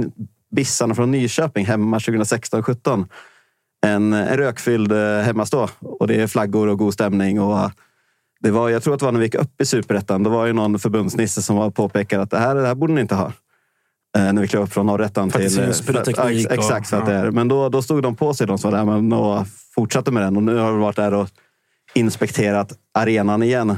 [0.55, 3.05] Bissarna från Nyköping hemma 2016-17.
[3.85, 7.41] En, en rökfylld eh, hemmastå och det är flaggor och god stämning.
[7.41, 7.71] Och
[8.39, 10.23] det var, jag tror att det var när vi gick upp i superettan.
[10.23, 13.01] Då var ju någon förbundsnisse som var påpekade att det här, det här borde ni
[13.01, 13.31] inte ha.
[14.17, 15.51] Eh, när vi klev upp från det till...
[15.51, 17.31] syns pyroteknik exakt, att det är.
[17.31, 20.23] Men då, då stod de på sig, de som var där, men, och fortsatte med
[20.23, 20.37] den.
[20.37, 21.29] Och nu har vi varit där och
[21.93, 23.77] inspekterat arenan igen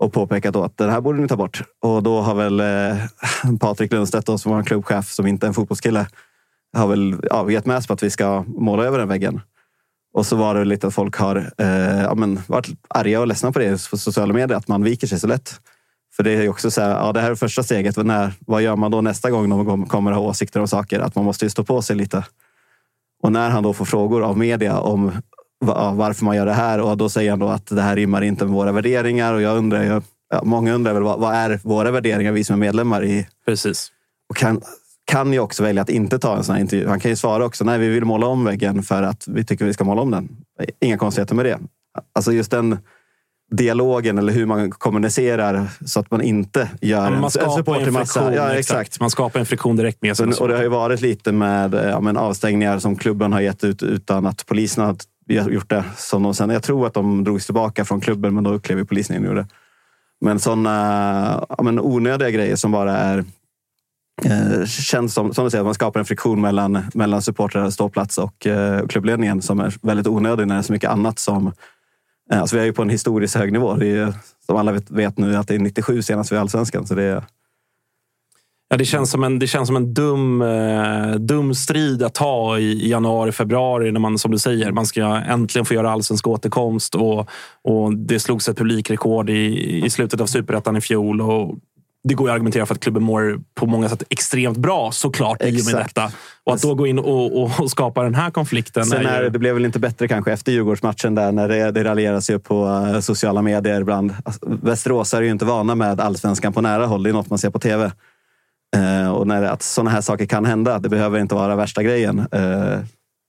[0.00, 1.62] och påpekat att den här borde ni ta bort.
[1.82, 5.48] Och då har väl eh, Patrik Lundstedt, då, som var en klubbchef som inte är
[5.48, 6.06] en fotbollskille,
[6.76, 9.40] har väl ja, gett med sig på att vi ska måla över den väggen.
[10.14, 13.52] Och så var det lite att folk har eh, ja, men, varit arga och ledsna
[13.52, 15.60] på det på sociala medier, att man viker sig så lätt.
[16.16, 17.96] För det är ju också så här, ja, det här är första steget.
[17.96, 21.00] Men När, vad gör man då nästa gång någon kommer ha åsikter om saker?
[21.00, 22.24] Att man måste ju stå på sig lite.
[23.22, 25.12] Och när han då får frågor av media om
[25.94, 28.44] varför man gör det här och då säger han då att det här rimmar inte
[28.44, 29.34] med våra värderingar.
[29.34, 32.54] Och jag undrar, ju- ja, många undrar väl vad, vad är våra värderingar, vi som
[32.54, 33.26] är medlemmar i...
[33.46, 33.92] Precis.
[34.30, 34.60] Och kan,
[35.04, 36.88] kan ju också välja att inte ta en sån här intervju.
[36.88, 39.64] Han kan ju svara också, nej vi vill måla om väggen för att vi tycker
[39.64, 40.28] vi ska måla om den.
[40.80, 41.58] Inga konstigheter med det.
[42.14, 42.78] Alltså just den
[43.56, 47.20] dialogen eller hur man kommunicerar så att man inte gör man en
[47.86, 48.14] en massa.
[48.14, 48.32] friktion.
[48.32, 48.80] Ja, exakt.
[48.80, 49.00] exakt.
[49.00, 50.26] Man skapar en friktion direkt med sig.
[50.26, 53.82] Och det har ju varit lite med ja, men avstängningar som klubben har gett ut
[53.82, 54.96] utan att polisen har
[55.28, 55.84] gjort det.
[55.96, 58.84] Som de sen, jag tror att de drogs tillbaka från klubben, men då klev ju
[58.84, 59.46] polisen in och det.
[60.20, 63.24] Men sådana ja, men onödiga grejer som bara är
[64.24, 68.18] eh, känns som, som du säger, att man skapar en friktion mellan, mellan supportrar, ståplats
[68.18, 71.52] och eh, klubbledningen som är väldigt onödig när det är så mycket annat som...
[72.32, 73.74] Eh, alltså vi är ju på en historiskt hög nivå.
[73.74, 74.12] Det är, ju,
[74.46, 76.86] som alla vet, vet nu att det är 97 senast vi är i allsvenskan.
[76.86, 77.24] Så det är,
[78.68, 82.58] Ja, det känns som en, det känns som en dum, eh, dum strid att ta
[82.58, 86.26] i, i januari, februari när man, som du säger, man ska äntligen få göra allsvensk
[86.26, 87.28] återkomst och,
[87.62, 91.20] och det slogs ett publikrekord i, i slutet av superettan i fjol.
[91.20, 91.58] Och
[92.04, 95.42] det går ju att argumentera för att klubben mår på många sätt extremt bra såklart
[95.42, 96.12] i och med detta.
[96.44, 98.84] Och att då gå in och, och, och skapa den här konflikten.
[98.84, 101.84] Sen är ju- det blev väl inte bättre kanske efter Djurgårdsmatchen där när det, det
[101.84, 104.14] raljeras ju på eh, sociala medier ibland.
[104.24, 107.02] Alltså, Västerås är ju inte vana med allsvenskan på nära håll.
[107.02, 107.92] Det är något man ser på tv.
[108.76, 110.78] Eh, och när att sådana här saker kan hända.
[110.78, 112.18] Det behöver inte vara värsta grejen.
[112.32, 112.78] Eh,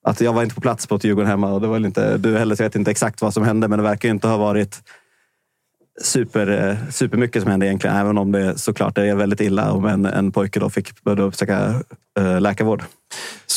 [0.08, 2.38] att jag var inte på plats på ett Djurgården hemma och det var inte du
[2.38, 3.68] heller, så jag vet inte exakt vad som hände.
[3.68, 4.80] Men det verkar inte ha varit
[6.02, 7.96] super, eh, supermycket som hände egentligen.
[7.96, 11.82] Även om det såklart är väldigt illa om en, en pojke då fick börja uppsöka
[12.20, 12.84] eh, läkarvård.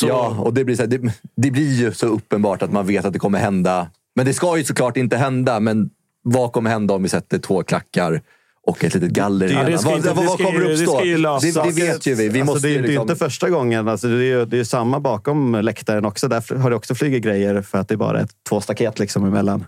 [0.03, 3.05] Ja, och det blir, så här, det, det blir ju så uppenbart att man vet
[3.05, 3.87] att det kommer hända.
[4.15, 5.59] Men det ska ju såklart inte hända.
[5.59, 5.89] Men
[6.23, 8.21] vad kommer hända om vi sätter två klackar
[8.67, 11.03] och ett litet galler det Vad, inte- vad, det vad ska kommer ju- det uppstå?
[11.03, 11.53] lösas.
[11.53, 12.29] det, det vet ju vi.
[12.29, 13.01] vi alltså, måste det är ju ju liksom...
[13.01, 13.87] inte första gången.
[13.87, 16.27] Alltså, det, är ju, det är ju samma bakom läktaren också.
[16.27, 19.65] Där har det också flugit grejer för att det bara är två staket liksom emellan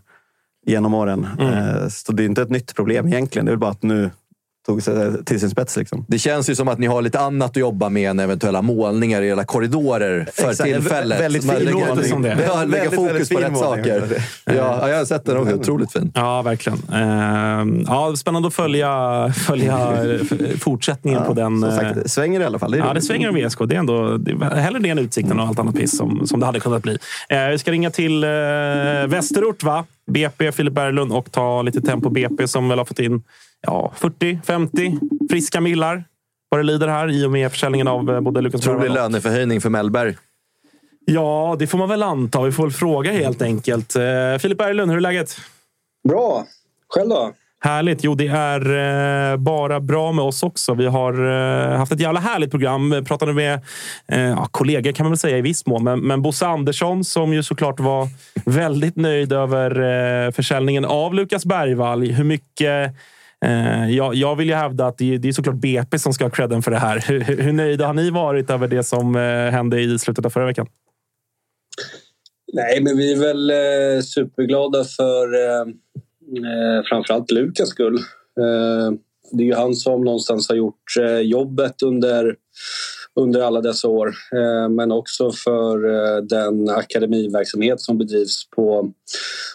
[0.66, 1.28] genom åren.
[1.40, 1.54] Mm.
[1.54, 3.46] Eh, Så det är inte ett nytt problem egentligen.
[3.46, 4.12] Det är bara att nu
[4.66, 5.78] tog sig till sin spets.
[5.78, 6.06] Liksom.
[6.08, 9.22] Det känns ju som att ni har lite annat att jobba med än eventuella målningar
[9.22, 10.70] i era korridorer för Exakt.
[10.70, 11.22] tillfället.
[11.22, 12.06] Väldigt fin målning.
[12.10, 12.38] som det.
[12.48, 13.84] Ja, lägga Väldigt, fokus väldigt på rätt målning.
[13.84, 14.24] saker.
[14.46, 15.56] Ja, ja, jag har sett den också.
[15.56, 16.12] Otroligt fin.
[16.16, 16.80] Ja, verkligen.
[16.94, 19.88] Eh, ja, spännande att följa, följa
[20.60, 21.60] fortsättningen på den.
[21.62, 22.72] Som eh, sagt, det svänger i alla fall.
[22.72, 23.60] Det Ja, det svänger om VSK.
[23.66, 26.40] Det är ändå det är hellre det än Utsikten och allt annat piss som, som
[26.40, 26.98] det hade kunnat bli.
[27.30, 28.30] Eh, vi ska ringa till eh,
[29.08, 29.86] Västerort, va?
[30.12, 33.24] BP, Filip Berglund och ta lite tempo BP som väl har fått in
[33.68, 36.04] ja, 40-50 friska millar
[36.50, 39.04] vad det lider här i och med försäljningen av eh, både Lukas Otrolig Bergvall och-
[39.04, 40.18] löneförhöjning för Mellberg.
[41.06, 42.42] Ja, det får man väl anta.
[42.42, 43.96] Vi får väl fråga helt enkelt.
[43.96, 45.38] Eh, Filip Berglund, hur är läget?
[46.10, 46.46] Bra.
[46.96, 47.32] Själv då?
[47.64, 48.04] Härligt.
[48.04, 50.74] Jo, det är eh, bara bra med oss också.
[50.74, 51.14] Vi har
[51.78, 52.90] haft ett jävla härligt program.
[52.90, 53.60] Vi pratade med
[54.08, 55.84] ja, kollegor kan man väl säga i viss mån.
[55.84, 58.08] Men, men Bosse Andersson som ju såklart var
[58.46, 62.04] väldigt nöjd över försäljningen av Lukas Bergvall.
[62.12, 62.92] Hur mycket...
[63.46, 66.30] Eh, jag, jag vill ju hävda att det, det är såklart BP som ska ha
[66.30, 67.00] credden för det här.
[67.08, 70.46] Hur, hur nöjda har ni varit över det som eh, hände i slutet av förra
[70.46, 70.68] veckan?
[72.54, 77.96] Nej, men vi är väl eh, superglada för eh, eh framförallt Lukas skull.
[78.40, 78.98] Eh,
[79.32, 82.36] det är ju han som någonstans har gjort eh, jobbet under,
[83.20, 84.08] under alla dessa år.
[84.08, 88.92] Eh, men också för eh, den akademiverksamhet som bedrivs på,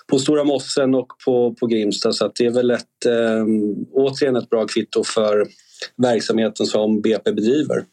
[0.07, 2.13] på Stora Mossen och på, på Grimsta.
[2.13, 3.45] Så att det är väl ett, eh,
[3.93, 5.47] återigen ett bra kvitto för
[5.97, 7.85] verksamheten som BP bedriver.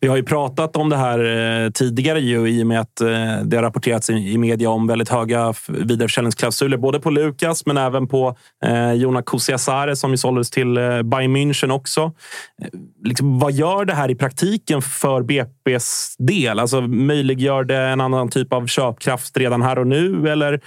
[0.00, 1.18] Vi har ju pratat om det här
[1.64, 3.08] eh, tidigare ju, i och med att eh,
[3.44, 6.76] det har rapporterats i, media om väldigt höga vidareförsäljningsklausuler.
[6.76, 11.36] Både på Lukas men även på eh, Jona Kusiasare som ju såldes till eh, Bayern
[11.36, 12.12] München också.
[12.62, 12.68] Eh,
[13.04, 16.58] liksom, vad gör det här i praktiken för BP's del?
[16.58, 20.28] Alltså, möjliggör det en annan typ av köpkraft redan här och nu?
[20.28, 20.60] Eller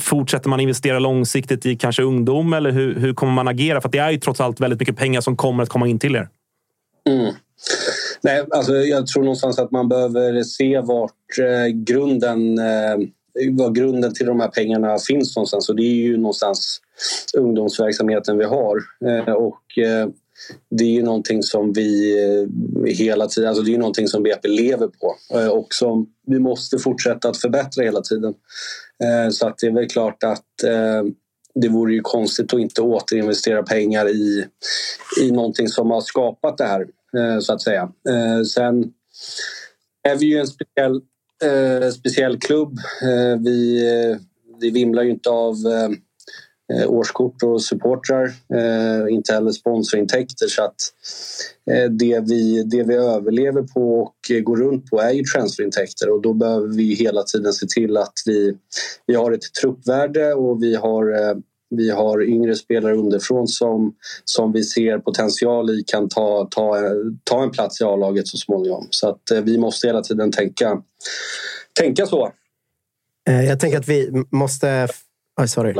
[0.00, 2.52] fortsätter man investera långsiktigt i kanske ungdom?
[2.52, 3.80] Eller hur, hur kommer man agera?
[3.80, 5.98] För att det är ju trots allt väldigt mycket pengar som kommer att komma in
[5.98, 6.28] till er.
[7.08, 7.34] Mm.
[8.20, 12.96] Nej, alltså jag tror någonstans att man behöver se vart eh, grunden eh,
[13.50, 15.68] var grunden till de här pengarna finns någonstans.
[15.68, 16.80] Och det är ju någonstans
[17.36, 18.76] ungdomsverksamheten vi har.
[19.06, 20.08] Eh, och eh,
[20.70, 24.48] det är ju någonting som vi eh, hela tiden, alltså det är någonting som BP
[24.48, 28.34] lever på eh, och som vi måste fortsätta att förbättra hela tiden.
[29.30, 30.44] Så att det är väl klart att
[31.54, 34.46] det vore ju konstigt att inte återinvestera pengar i,
[35.22, 36.86] i någonting som har skapat det här,
[37.16, 37.92] Eh, så att säga.
[38.08, 38.92] Eh, sen
[40.02, 41.00] är vi ju en speciell
[41.44, 42.78] eh, speciell klubb.
[43.02, 44.16] Eh, vi, eh,
[44.60, 45.54] vi vimlar ju inte av
[46.72, 48.24] eh, årskort och supportrar.
[48.54, 50.46] Eh, inte heller sponsorintäkter.
[50.46, 50.76] Så att,
[51.70, 56.22] eh, det, vi, det vi överlever på och går runt på är ju transferintäkter och
[56.22, 58.56] då behöver vi hela tiden se till att vi,
[59.06, 61.32] vi har ett truppvärde och vi har
[61.70, 66.76] vi har yngre spelare underifrån som, som vi ser potential i kan ta, ta,
[67.24, 68.86] ta en plats i A-laget så småningom.
[68.90, 70.82] Så att eh, vi måste hela tiden tänka,
[71.80, 72.32] tänka så.
[73.28, 74.88] Eh, jag tänker att vi måste...
[75.40, 75.74] Oh, sorry.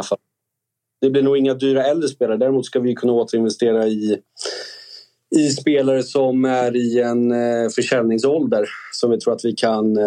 [1.01, 2.37] Det blir nog inga dyra äldre spelare.
[2.37, 4.19] Däremot ska vi kunna återinvestera i,
[5.37, 9.99] i spelare som är i en eh, försäljningsålder som vi tror att vi kan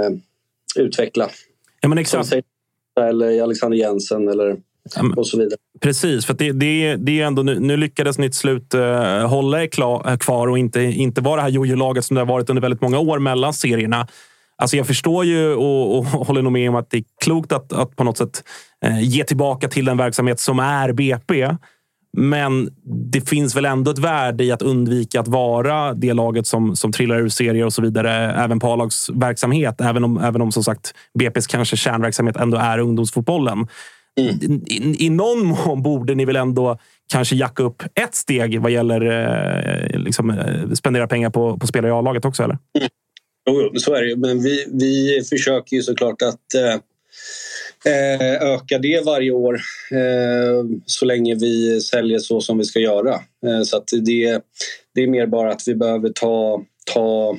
[0.76, 1.30] utveckla.
[1.82, 2.34] Ja, men exakt.
[3.00, 4.58] Eller Alexander Jensen eller
[5.18, 5.58] och så vidare.
[5.82, 8.82] Precis, för det, det, det är ändå nu, nu lyckades ni till slut uh,
[9.28, 12.50] hålla er klar, kvar och inte, inte vara det här jojo-laget som det har varit
[12.50, 14.08] under väldigt många år mellan serierna.
[14.58, 17.74] Alltså jag förstår ju och, och håller nog med om att det är klokt att,
[17.74, 18.44] att på något sätt
[18.86, 21.56] uh, ge tillbaka till den verksamhet som är BP.
[22.18, 22.70] Men
[23.12, 26.92] det finns väl ändå ett värde i att undvika att vara det laget som, som
[26.92, 29.82] trillar ur serier och så vidare, även på A-lagsverksamhet.
[29.82, 33.68] Även om, även om som sagt BPs kanske kärnverksamhet ändå är ungdomsfotbollen.
[34.20, 34.64] Mm.
[34.68, 36.80] I, I, någon mån borde ni väl ändå
[37.12, 41.92] kanske jacka upp ett steg vad gäller eh, liksom, eh, spendera pengar på, på spelare
[41.92, 42.44] i A-laget också?
[42.44, 42.58] Eller?
[42.80, 42.90] Mm.
[43.50, 46.74] Jo, så är det Men vi, vi försöker ju såklart att eh,
[47.94, 49.56] eh, öka det varje år
[49.92, 53.14] eh, så länge vi säljer så som vi ska göra.
[53.46, 54.42] Eh, så att det,
[54.96, 56.64] det är mer bara att vi behöver ta,
[56.94, 57.38] ta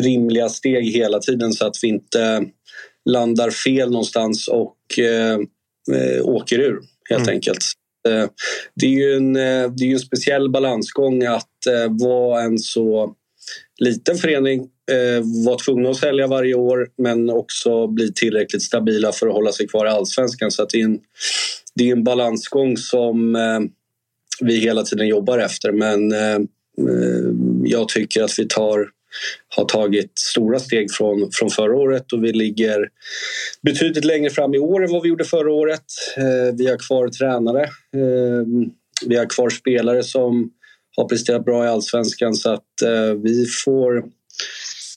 [0.00, 2.44] rimliga steg hela tiden så att vi inte
[3.04, 5.38] landar fel någonstans och eh,
[6.22, 6.80] åker ur
[7.10, 7.34] helt mm.
[7.34, 7.64] enkelt.
[8.08, 8.26] Eh,
[8.74, 13.14] det är ju en, eh, det är en speciell balansgång att eh, vara en så
[13.80, 19.26] liten förening, eh, vara tvungna att sälja varje år men också bli tillräckligt stabila för
[19.26, 20.50] att hålla sig kvar i allsvenskan.
[20.50, 20.98] Så det, är en,
[21.74, 23.60] det är en balansgång som eh,
[24.40, 26.38] vi hela tiden jobbar efter men eh,
[27.64, 28.88] jag tycker att vi tar
[29.56, 32.88] har tagit stora steg från, från förra året och vi ligger
[33.62, 35.84] betydligt längre fram i år än vad vi gjorde förra året.
[36.16, 37.62] Eh, vi har kvar tränare.
[37.62, 38.46] Eh,
[39.06, 40.50] vi har kvar spelare som
[40.96, 44.04] har presterat bra i allsvenskan så att eh, vi får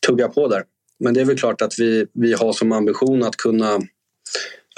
[0.08, 0.64] tugga på där.
[1.00, 3.80] Men det är väl klart att vi, vi har som ambition att kunna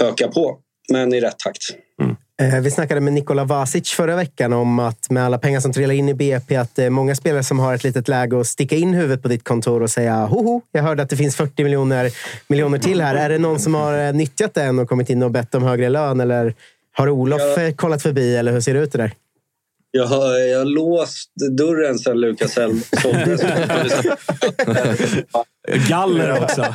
[0.02, 0.60] öka på,
[0.92, 1.62] men i rätt takt.
[2.02, 2.09] Mm.
[2.40, 5.94] Eh, vi snackade med Nikola Vasic förra veckan om att med alla pengar som trillar
[5.94, 8.76] in i BP, att det är många spelare som har ett litet läge att sticka
[8.76, 12.12] in huvudet på ditt kontor och säga hoho, jag hörde att det finns 40 miljoner,
[12.48, 13.16] miljoner till här.
[13.16, 15.90] Är det någon som har eh, nyttjat den och kommit in och bett om högre
[15.90, 16.20] lön?
[16.20, 16.56] Eller
[16.92, 18.36] har Olof jag, eh, kollat förbi?
[18.36, 19.14] Eller hur ser det ut det där?
[19.92, 23.42] Jag har, jag har låst dörren sen Lukas såldes.
[25.90, 26.66] Galler också.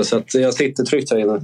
[0.04, 1.40] så att jag sitter tryggt här inne.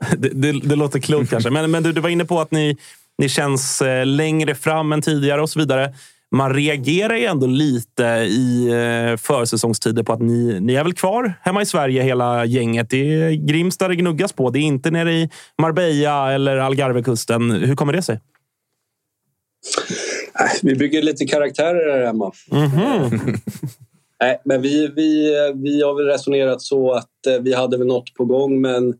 [0.18, 1.50] Det, det, det, låter klokt kanske.
[1.50, 2.76] Men, men du, du var inne på att ni,
[3.18, 5.94] ni känns eh, längre fram än tidigare och så vidare.
[6.30, 11.34] Man reagerar ju ändå lite i eh, försäsongstider på att ni, ni är väl kvar
[11.42, 12.90] hemma i Sverige hela gänget.
[12.90, 14.50] Det är Grimsta det gnuggas på.
[14.50, 17.50] Det är inte nere i Marbella eller Algarvekusten.
[17.50, 18.20] Hur kommer det sig?
[20.62, 22.32] Vi bygger lite karaktärer här hemma.
[22.52, 23.38] Mm -hmm.
[24.20, 28.14] Nej, men vi, vi, vi har väl resonerat så att eh, vi hade väl något
[28.14, 28.94] på gång men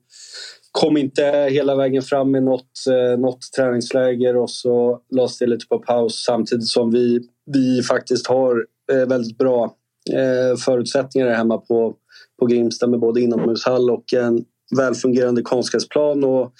[0.72, 5.66] kom inte hela vägen fram med något, eh, något träningsläger och så lades det lite
[5.66, 9.74] på paus samtidigt som vi, vi faktiskt har eh, väldigt bra
[10.12, 11.94] eh, förutsättningar hemma på,
[12.40, 14.44] på Grimsta med både inomhushall och en
[14.76, 16.52] välfungerande konstgräsplan och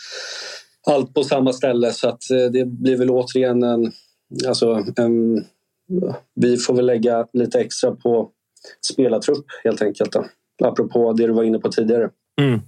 [0.87, 3.93] allt på samma ställe så att eh, det blir väl återigen en,
[4.47, 5.45] alltså en,
[6.35, 8.31] vi får väl lägga lite extra på
[8.93, 10.13] spelartrupp helt enkelt.
[10.13, 10.25] Då.
[10.65, 12.11] Apropå det du var inne på tidigare.
[12.39, 12.61] Mm.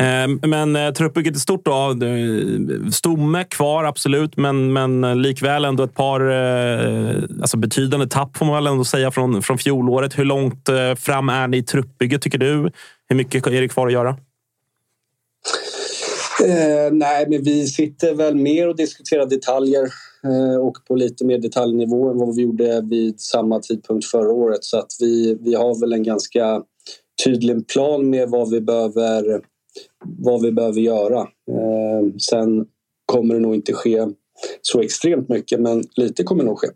[0.00, 1.64] Eh, men eh, truppbygget är stort.
[1.64, 1.96] Då.
[2.92, 8.54] Stomme kvar, absolut, men, men eh, likväl ändå ett par alltså betydande tapp får man
[8.54, 10.18] väl ändå säga från, från fjolåret.
[10.18, 10.68] Hur långt
[10.98, 12.70] fram är ni i truppbygget tycker du?
[13.08, 14.16] Hur mycket är det kvar att göra?
[16.44, 19.82] Eh, nej, men vi sitter väl mer och diskuterar detaljer
[20.24, 24.64] eh, och på lite mer detaljnivå än vad vi gjorde vid samma tidpunkt förra året.
[24.64, 26.62] Så att vi, vi har väl en ganska
[27.24, 29.40] tydlig plan med vad vi behöver,
[30.04, 31.20] vad vi behöver göra.
[31.20, 32.66] Eh, sen
[33.06, 34.06] kommer det nog inte ske
[34.62, 36.68] så extremt mycket, men lite kommer nog ske.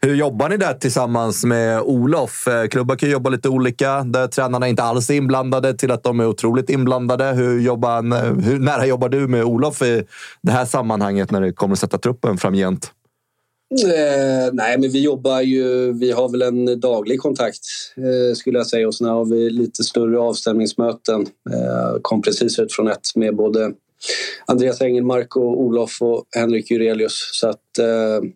[0.00, 2.48] Hur jobbar ni där tillsammans med Olof?
[2.48, 6.02] Eh, klubbar kan ju jobba lite olika, där tränarna inte alls är inblandade till att
[6.02, 7.24] de är otroligt inblandade.
[7.24, 10.04] Hur, jobbar, eh, hur nära jobbar du med Olof i
[10.42, 12.92] det här sammanhanget när det kommer att sätta truppen framgent?
[13.72, 15.92] Eh, nej, men vi jobbar ju...
[15.92, 17.60] Vi har väl en daglig kontakt
[17.96, 21.26] eh, skulle jag säga och sen har vi lite större avstämningsmöten.
[21.50, 23.72] Eh, kom precis ut från ett med både
[24.46, 27.30] Andreas Engelmark och Olof och Henrik Jurelius.
[27.32, 28.28] Så att eh,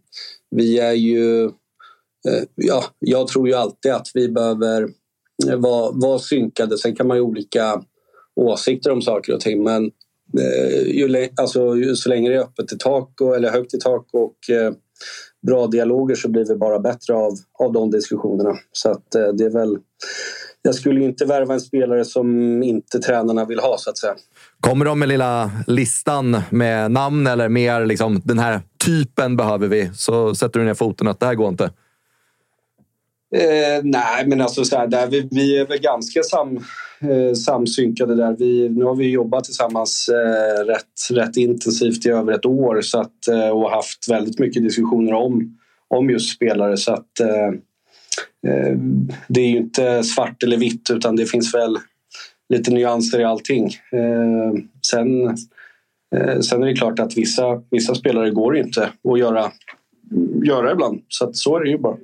[0.51, 1.45] vi är ju...
[2.29, 4.89] Eh, ja, jag tror ju alltid att vi behöver
[5.49, 6.79] eh, vara, vara synkade.
[6.79, 7.83] Sen kan man ju ha olika
[8.37, 9.91] åsikter om saker och ting men
[10.39, 13.79] eh, ju, alltså, ju, så länge det är öppet i tak och, eller högt i
[13.79, 14.73] tak och eh,
[15.47, 18.59] bra dialoger så blir vi bara bättre av, av de diskussionerna.
[18.73, 19.77] Så att eh, det är väl...
[20.63, 24.15] Jag skulle inte värva en spelare som inte tränarna vill ha så att säga.
[24.61, 29.91] Kommer de med lilla listan med namn eller mer liksom den här typen behöver vi
[29.95, 31.71] så sätter du ner foten att det här går inte?
[33.37, 36.57] Eh, nej, men alltså så här, där vi, vi är väl ganska sam,
[37.01, 38.37] eh, samsynkade där.
[38.39, 43.01] Vi, nu har vi jobbat tillsammans eh, rätt, rätt intensivt i över ett år så
[43.01, 45.59] att, eh, och haft väldigt mycket diskussioner om,
[45.89, 46.77] om just spelare.
[46.77, 47.47] Så att, eh,
[48.53, 48.79] eh
[49.29, 51.79] det är ju inte svart eller vitt utan det finns väl
[52.49, 53.65] lite nyanser i allting.
[53.93, 54.53] Eh,
[54.87, 55.27] sen,
[56.17, 59.51] eh, sen är det klart att vissa, vissa spelare går inte att göra,
[60.45, 61.03] göra ibland.
[61.09, 61.97] Så att så är det ju bara.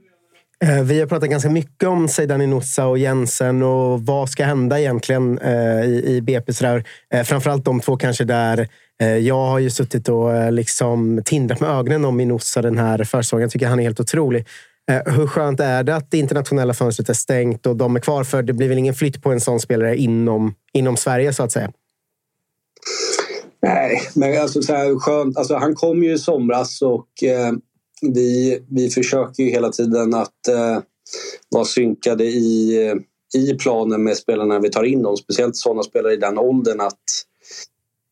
[0.62, 4.80] Eh, vi har pratat ganska mycket om Zeidan Inossa och Jensen och vad ska hända
[4.80, 6.52] egentligen eh, i, BP.
[6.52, 6.84] Sådär.
[7.14, 8.68] Eh, framförallt de två kanske där.
[9.20, 13.42] Jag har ju suttit och liksom tindrat med ögonen om Inossa den här försäsongen.
[13.42, 14.46] Jag tycker han är helt otrolig.
[15.06, 18.24] Hur skönt är det att det internationella fönstret är stängt och de är kvar?
[18.24, 21.52] För det blir väl ingen flytt på en sån spelare inom, inom Sverige så att
[21.52, 21.72] säga?
[23.62, 25.36] Nej, men alltså så här, skönt.
[25.36, 27.52] Alltså, han kom ju i somras och eh,
[28.02, 30.78] vi, vi försöker ju hela tiden att eh,
[31.48, 32.92] vara synkade i,
[33.34, 35.16] i planen med spelarna vi tar in dem.
[35.16, 37.02] Speciellt sådana spelare i den åldern att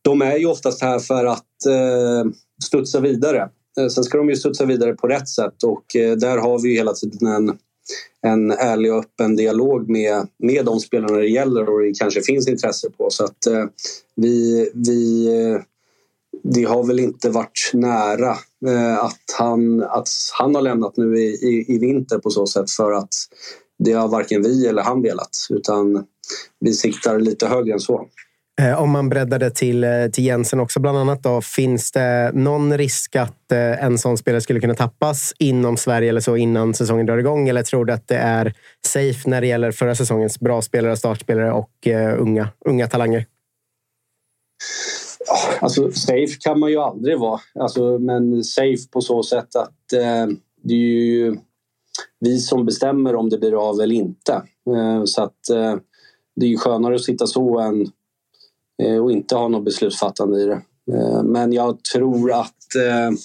[0.02, 2.30] de är ju oftast här för att eh,
[2.64, 3.48] studsa vidare.
[3.78, 6.74] Eh, sen ska de ju studsa vidare på rätt sätt och eh, där har vi
[6.74, 7.58] hela tiden en,
[8.22, 12.48] en ärlig och öppen dialog med, med de spelarna det gäller och det kanske finns
[12.48, 13.10] intresse på.
[13.10, 13.64] Så att eh,
[14.16, 15.60] vi, vi eh,
[16.42, 18.36] det har väl inte varit nära
[18.66, 20.08] eh, att, han, att
[20.38, 23.14] han har lämnat nu i, i, i, vinter på så sätt för att
[23.78, 26.04] det har varken vi eller han velat utan
[26.60, 28.06] vi siktar lite högre än så.
[28.60, 31.22] Eh, om man breddar det till, eh, till Jensen också bland annat.
[31.22, 36.20] Då, finns det någon risk att en sån spelare skulle kunna tappas inom Sverige eller
[36.20, 37.48] så innan säsongen drar igång?
[37.48, 38.54] Eller tror du att det är
[38.86, 41.88] safe när det gäller förra säsongens bra spelare, startspelare och
[42.18, 43.26] unga, unga talanger?
[45.60, 47.40] Alltså safe kan man ju aldrig vara.
[47.54, 50.26] Alltså, men safe på så sätt att eh,
[50.62, 51.36] det är ju
[52.20, 54.32] vi som bestämmer om det blir av eller inte.
[54.76, 55.76] Eh, så att eh,
[56.36, 57.86] det är ju skönare att sitta så än
[58.82, 60.62] eh, och inte ha något beslutsfattande i det.
[60.92, 63.18] Eh, men jag tror att eh,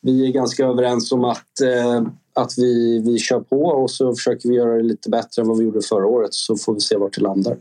[0.00, 2.02] vi är ganska överens om att, eh,
[2.34, 5.58] att vi, vi kör på och så försöker vi göra det lite bättre än vad
[5.58, 7.56] vi gjorde förra året så får vi se vart det landar.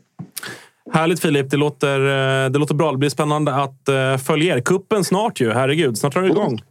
[0.94, 2.92] Härligt Filip, det låter, eh, det låter bra.
[2.92, 4.62] Det blir spännande att uh, följa er.
[4.62, 5.98] Kuppen snart ju, herregud.
[5.98, 6.62] Snart drar det igång.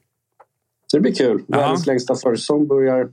[0.86, 1.43] Så det blir kul.
[1.48, 3.09] Världens längsta försäsong börjar,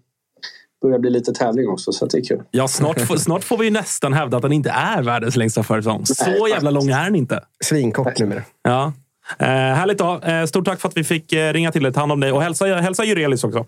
[0.81, 2.43] börjar bli lite tävling också, så det är kul.
[2.51, 6.05] Ja, snart, får, snart får vi nästan hävda att den inte är världens längsta försäsong.
[6.05, 7.43] Så Nej, jävla lång är den inte.
[7.63, 8.41] Svinkort numera.
[8.63, 8.93] Ja.
[9.39, 10.19] Eh, härligt då.
[10.19, 11.93] Eh, stort tack för att vi fick eh, ringa till dig.
[11.93, 12.31] Ta hand om dig.
[12.31, 13.65] Och hälsa, hälsa Jurelius också.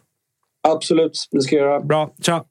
[0.67, 1.79] Absolut, det ska jag göra.
[1.79, 2.09] Bra.
[2.21, 2.43] Tja!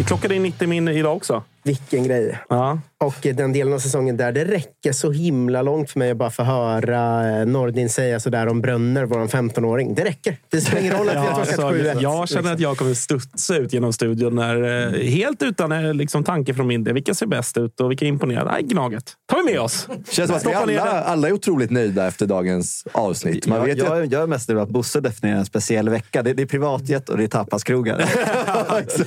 [0.00, 1.42] Vi klockade in 90 min idag också.
[1.62, 2.38] Vilken grej.
[2.48, 2.78] Ja.
[3.04, 6.30] Och den delen av säsongen där det räcker så himla långt för mig att bara
[6.30, 9.94] få höra eh, Nordin säga sådär om Brönner, vår 15-åring.
[9.94, 10.36] Det räcker.
[10.48, 13.56] Det spelar ingen roll att vi har torskat 7 Jag känner att jag kommer studsa
[13.56, 16.94] ut genom studion när, eh, helt utan eh, liksom, tanke från min del.
[16.94, 18.44] Vilka ser bäst ut och vilka imponerar?
[18.44, 19.12] Nej, Gnaget.
[19.28, 19.88] tar vi med oss.
[20.10, 23.46] känns som att alla, alla är otroligt nöjda efter dagens avsnitt.
[23.46, 26.22] Man vet jag, jag, jag är mest nöjd att Bosse definierar en speciell vecka.
[26.22, 28.04] Det, det är privatjet och det är tapaskrogar.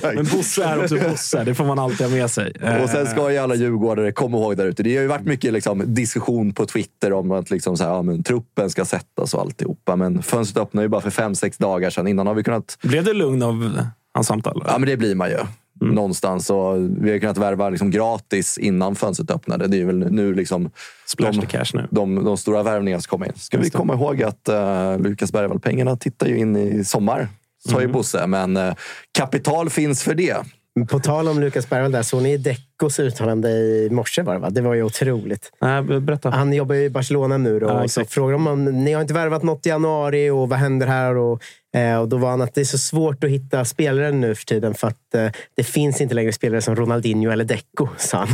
[0.14, 1.44] Men Bosse är också Bosse.
[1.44, 2.43] Det får man alltid ha med sig.
[2.82, 4.82] Och sen ska ju alla djurgårdare komma ihåg där ute.
[4.82, 8.02] Det har ju varit mycket liksom, diskussion på Twitter om att liksom, så här, ja,
[8.02, 9.96] men, truppen ska sättas och alltihopa.
[9.96, 12.06] Men fönstret öppnade ju bara för fem, sex dagar sedan.
[12.08, 12.78] Innan har vi kunnat...
[12.82, 13.80] Blev du lugn av
[14.14, 14.62] hans samtal?
[14.66, 15.38] Ja, men det blir man ju.
[15.80, 16.50] någonstans.
[16.50, 19.66] Och vi har kunnat värva liksom gratis innan fönstret öppnade.
[19.66, 20.70] Det är väl nu liksom
[21.06, 21.88] Splash de, cash nu.
[21.90, 23.32] De, de stora värvningarna som kommer in.
[23.36, 27.28] Ska vi komma ihåg att uh, Lukas Bergvall-pengarna tittar ju in i sommar.
[27.68, 27.92] Sa ju Mm.
[27.92, 28.74] Bosse, men uh,
[29.12, 30.36] kapital finns för det.
[30.88, 34.22] På tal om Lukas Bergvall, där, såg ni Deccos uttalande i morse?
[34.22, 34.50] Det, va?
[34.50, 35.52] det var ju otroligt.
[35.60, 36.30] Nej, berätta.
[36.30, 37.60] Han jobbar ju i Barcelona nu.
[37.60, 40.48] Då, Ja, och så frågar de om ni har inte värvat något i januari och
[40.48, 41.16] vad händer här?
[41.16, 41.42] Och,
[42.00, 44.74] och Då var han att det är så svårt att hitta spelare nu för tiden
[44.74, 45.26] för att eh,
[45.56, 48.28] det finns inte längre spelare som Ronaldinho eller Deco, sa han.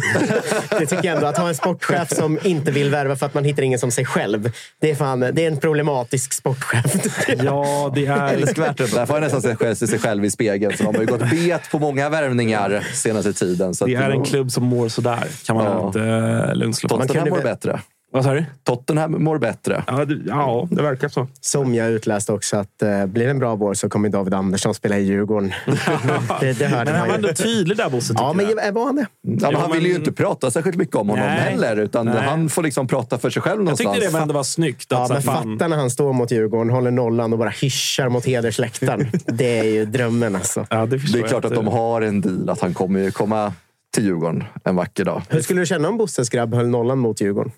[0.78, 1.26] det tycker jag ändå.
[1.26, 4.04] Att ha en sportchef som inte vill värva för att man hittar ingen som sig
[4.04, 4.52] själv.
[4.80, 6.84] Det är, fan, det är en problematisk sportchef.
[7.44, 8.32] ja, det är...
[8.34, 8.76] Älskvärt.
[8.76, 10.76] Där får jag nästan se själv- sig själv i spegeln.
[10.76, 13.74] Så de har ju gått bet på många värvningar senaste tiden.
[13.74, 15.86] Så Det att är en klubb som mår sådär, kan man Ja.
[15.86, 17.00] inte lugnt slå fast.
[17.08, 17.80] Tottenham mår bättre.
[18.12, 18.44] Vad sa du?
[18.64, 19.84] Tottenham mår bättre.
[19.86, 21.26] Ja, det, ja, det verkar så.
[21.40, 24.74] Som jag utläste också att eh, blir det en bra vår så kommer David Andersson
[24.74, 25.52] spela i Djurgården.
[26.40, 27.14] det, det hörde Men han var ju.
[27.14, 28.14] ändå tydlig där, Bosse.
[28.16, 28.72] Ja, men jag.
[28.72, 29.06] var han det?
[29.22, 31.38] Ja, men han vill men- ju inte prata särskilt mycket om honom Nej.
[31.38, 31.76] heller.
[31.76, 32.22] Utan Nej.
[32.22, 33.96] han får liksom prata för sig själv Jag någonstans.
[33.96, 34.92] tyckte det ändå var snyggt.
[34.92, 38.08] Att, Ja, men fan, fatta när han står mot Djurgården, håller nollan och bara hyschar
[38.08, 39.06] mot hedersläktaren.
[39.26, 40.66] det är ju drömmen alltså.
[40.70, 43.10] ja, det, Det är klart jag att de har en deal att han kommer ju
[43.10, 43.52] komma
[43.94, 45.22] till Djurgården en vacker dag.
[45.28, 47.52] Hur skulle du känna om Bosses grabb höll nollan mot Djurgården?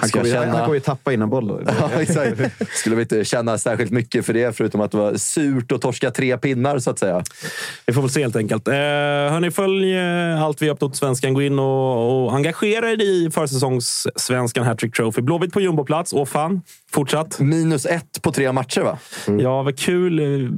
[0.00, 1.68] Han kommer, känna- han kommer ju tappa in en boll.
[1.80, 2.40] Ja, exakt.
[2.68, 6.10] Skulle vi inte känna särskilt mycket för det, förutom att det var surt att torska
[6.10, 7.22] tre pinnar, så att säga.
[7.86, 8.68] Vi får väl se helt enkelt.
[8.68, 11.34] Eh, hörni, följ eh, allt vi har på Svenskan.
[11.34, 15.22] Gå in och, och engagera er i försäsongssvenskan Hattrick Trophy.
[15.22, 16.12] Blåvitt på jumboplats.
[16.12, 16.62] Och fan,
[16.92, 17.38] fortsatt.
[17.40, 18.98] Minus ett på tre matcher, va?
[19.40, 20.18] Ja, vad kul.
[20.20, 20.48] Eh,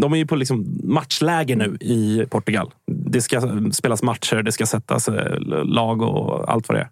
[0.00, 2.70] De är ju på liksom matchläge nu i Portugal.
[3.06, 3.40] Det ska
[3.72, 6.88] spelas matcher, det ska sättas eh, lag och allt vad det är.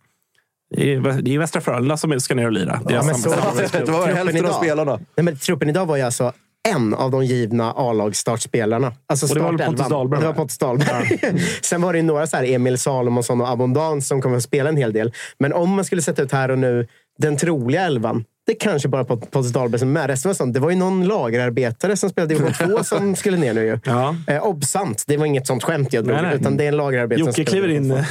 [0.77, 2.81] Det är, det är Västra Frölunda som ska ner och lira.
[2.87, 3.31] Det Ja, men så-.
[3.31, 4.55] Det var Truppen hälften av idag.
[4.55, 4.97] spelarna.
[5.17, 6.33] Nej, men truppen idag var ju alltså
[6.69, 8.93] en av de givna A-lagsstartspelarna.
[9.07, 9.67] Alltså Och det var.
[9.67, 10.37] Pontus Dahlberg, Det var va?
[10.37, 11.19] Pontus Dahlberg.
[11.63, 14.69] Sen var det ju några så här Emil Salomonsson och Abondans som kommer att spela
[14.69, 15.13] en hel del.
[15.39, 16.87] Men om man skulle sätta ut här och nu
[17.19, 18.25] den troliga elvan.
[18.47, 20.07] Det är kanske bara Pont- Pontus Dahlberg som är med.
[20.11, 20.55] Resten var sånt.
[20.55, 23.79] Det var ju någon lagerarbetare som spelade i division 2 som skulle ner nu ju.
[23.85, 24.17] Ja.
[24.27, 25.05] Eh, obsant.
[25.07, 26.17] Det var inget sånt skämt jag drog.
[26.17, 26.35] Nej, nej.
[26.41, 27.95] Utan det är en lagerarbetare Jocke kliver in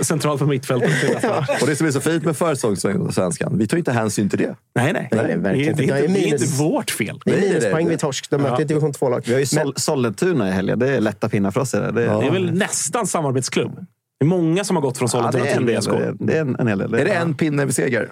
[0.00, 0.90] centralt på mittfältet.
[1.60, 4.54] Och det som är så fint med försäsongssvenskan, vi tar inte hänsyn till det.
[4.74, 5.08] Nej, nej.
[5.12, 5.94] Nej, det, är, verkligen det, inte.
[5.94, 7.20] är, inte- det är minus- inte vårt fel.
[7.24, 7.90] Det är är minuspoäng det.
[7.90, 8.30] vid torsk.
[8.30, 9.22] De möter ett division 2-lag.
[9.26, 10.78] Vi har ju Sol- Sollentuna i helgen.
[10.78, 11.70] Det är lätta pinnar för oss.
[11.70, 13.74] Det, det, Det är väl nästan samarbetsklubb.
[14.20, 15.78] Det är många som har gått från ja, det Sollentuna är en till.
[15.78, 15.90] VSK.
[15.90, 16.94] Det är, det är en, en hel del.
[16.94, 18.08] Är det en pinne vid seger?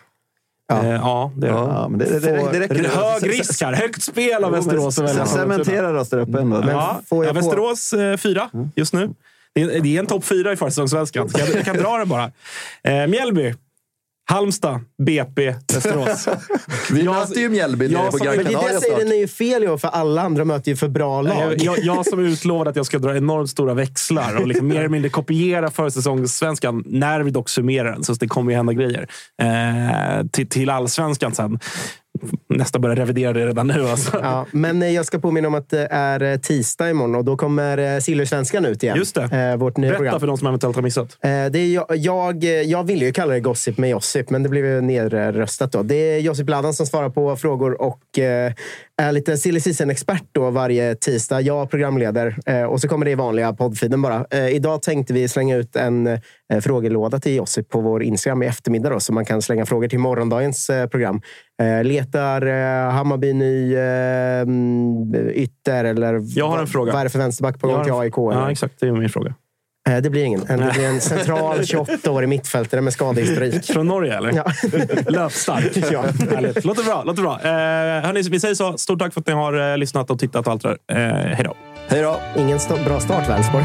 [0.70, 1.59] Ja, ja det är det.
[1.59, 2.88] Ja, men det, det, det, det räcker.
[2.88, 3.72] Hög risk här.
[3.72, 4.94] Högt spel av Västerås.
[5.30, 6.59] cementerar oss där uppe ändå.
[6.59, 9.10] Men Ja, får jag ja, Västerås eh, fyra just nu.
[9.52, 11.28] Det är, det är en topp fyra i försäsongssvenskan.
[11.38, 12.30] Jag, jag kan dra den bara.
[12.82, 13.55] Eh, Mjällby,
[14.31, 16.28] Halmstad, BP, Västerås.
[16.90, 18.82] Vi Jag- möter ju Mjällby jag på som- Gran Men det är det Canaria jag
[18.82, 19.05] säger, snart.
[19.05, 21.36] den är ju fel i år, för alla andra möter ju för bra lag.
[21.52, 24.77] Jag, jag, jag som utlovade att jag ska dra enormt stora växlar och liksom mer
[24.78, 28.05] eller mindre kopiera försäsongssvenskan när vi dock summerar den.
[28.05, 29.09] Så det kommer ju hända grejer.
[29.43, 31.59] Eh, till, till allsvenskan sen.
[32.48, 33.86] Nästa börjar revidera det redan nu.
[33.88, 34.18] Alltså.
[34.22, 37.36] Ja, men eh, jag ska påminna om att det är eh, tisdag imorgon och då
[37.36, 38.97] kommer eh, Silversvenskan ut igen.
[38.97, 39.22] Just det.
[39.51, 40.20] Eh, Vårt nya Berätta program.
[40.20, 41.18] för de som eventuellt har missat.
[41.20, 44.48] Eh, Det är jag, jag, jag ville ju kalla det Gossip med Josip, men det
[44.48, 45.72] blev ju nedröstat.
[45.72, 45.82] Då.
[45.82, 48.52] Det är Josip Ladan som svarar på frågor och eh,
[49.01, 51.40] är lite silly season-expert då varje tisdag.
[51.40, 54.27] Jag programleder eh, och så kommer det i vanliga poddfeeden bara.
[54.31, 56.20] Eh, Idag tänkte vi slänga ut en eh,
[56.60, 59.98] frågelåda till Josip på vår Instagram i eftermiddag då, så man kan slänga frågor till
[59.98, 61.20] morgondagens eh, program.
[61.62, 66.93] Eh, Letar eh, Hammarby ny mm, ytter eller Jag har en fråga.
[66.93, 68.14] vad är det för vänsterback på gång till AIK?
[68.16, 68.74] Ja, exakt.
[68.81, 69.35] Det är min fråga.
[69.90, 70.40] Eh, Det blir ingen.
[70.40, 73.64] Det blir en central 28-årig mittfältare med skadehistorik.
[73.72, 74.32] Från Norge, eller?
[74.36, 74.44] Ja.
[75.12, 75.76] Löpstark.
[75.90, 76.02] Ja.
[76.34, 76.64] Härligt.
[76.64, 77.02] Låter bra.
[77.04, 77.40] Låter bra.
[77.44, 77.50] Eh,
[78.06, 78.78] hörni, vi säger så.
[78.78, 81.08] Stort tack för att ni har eh, lyssnat och tittat och allt det där.
[81.08, 81.54] Eh, hej då.
[81.88, 82.16] Hej då!
[82.36, 83.64] Ingen st- bra start, Vänersborg.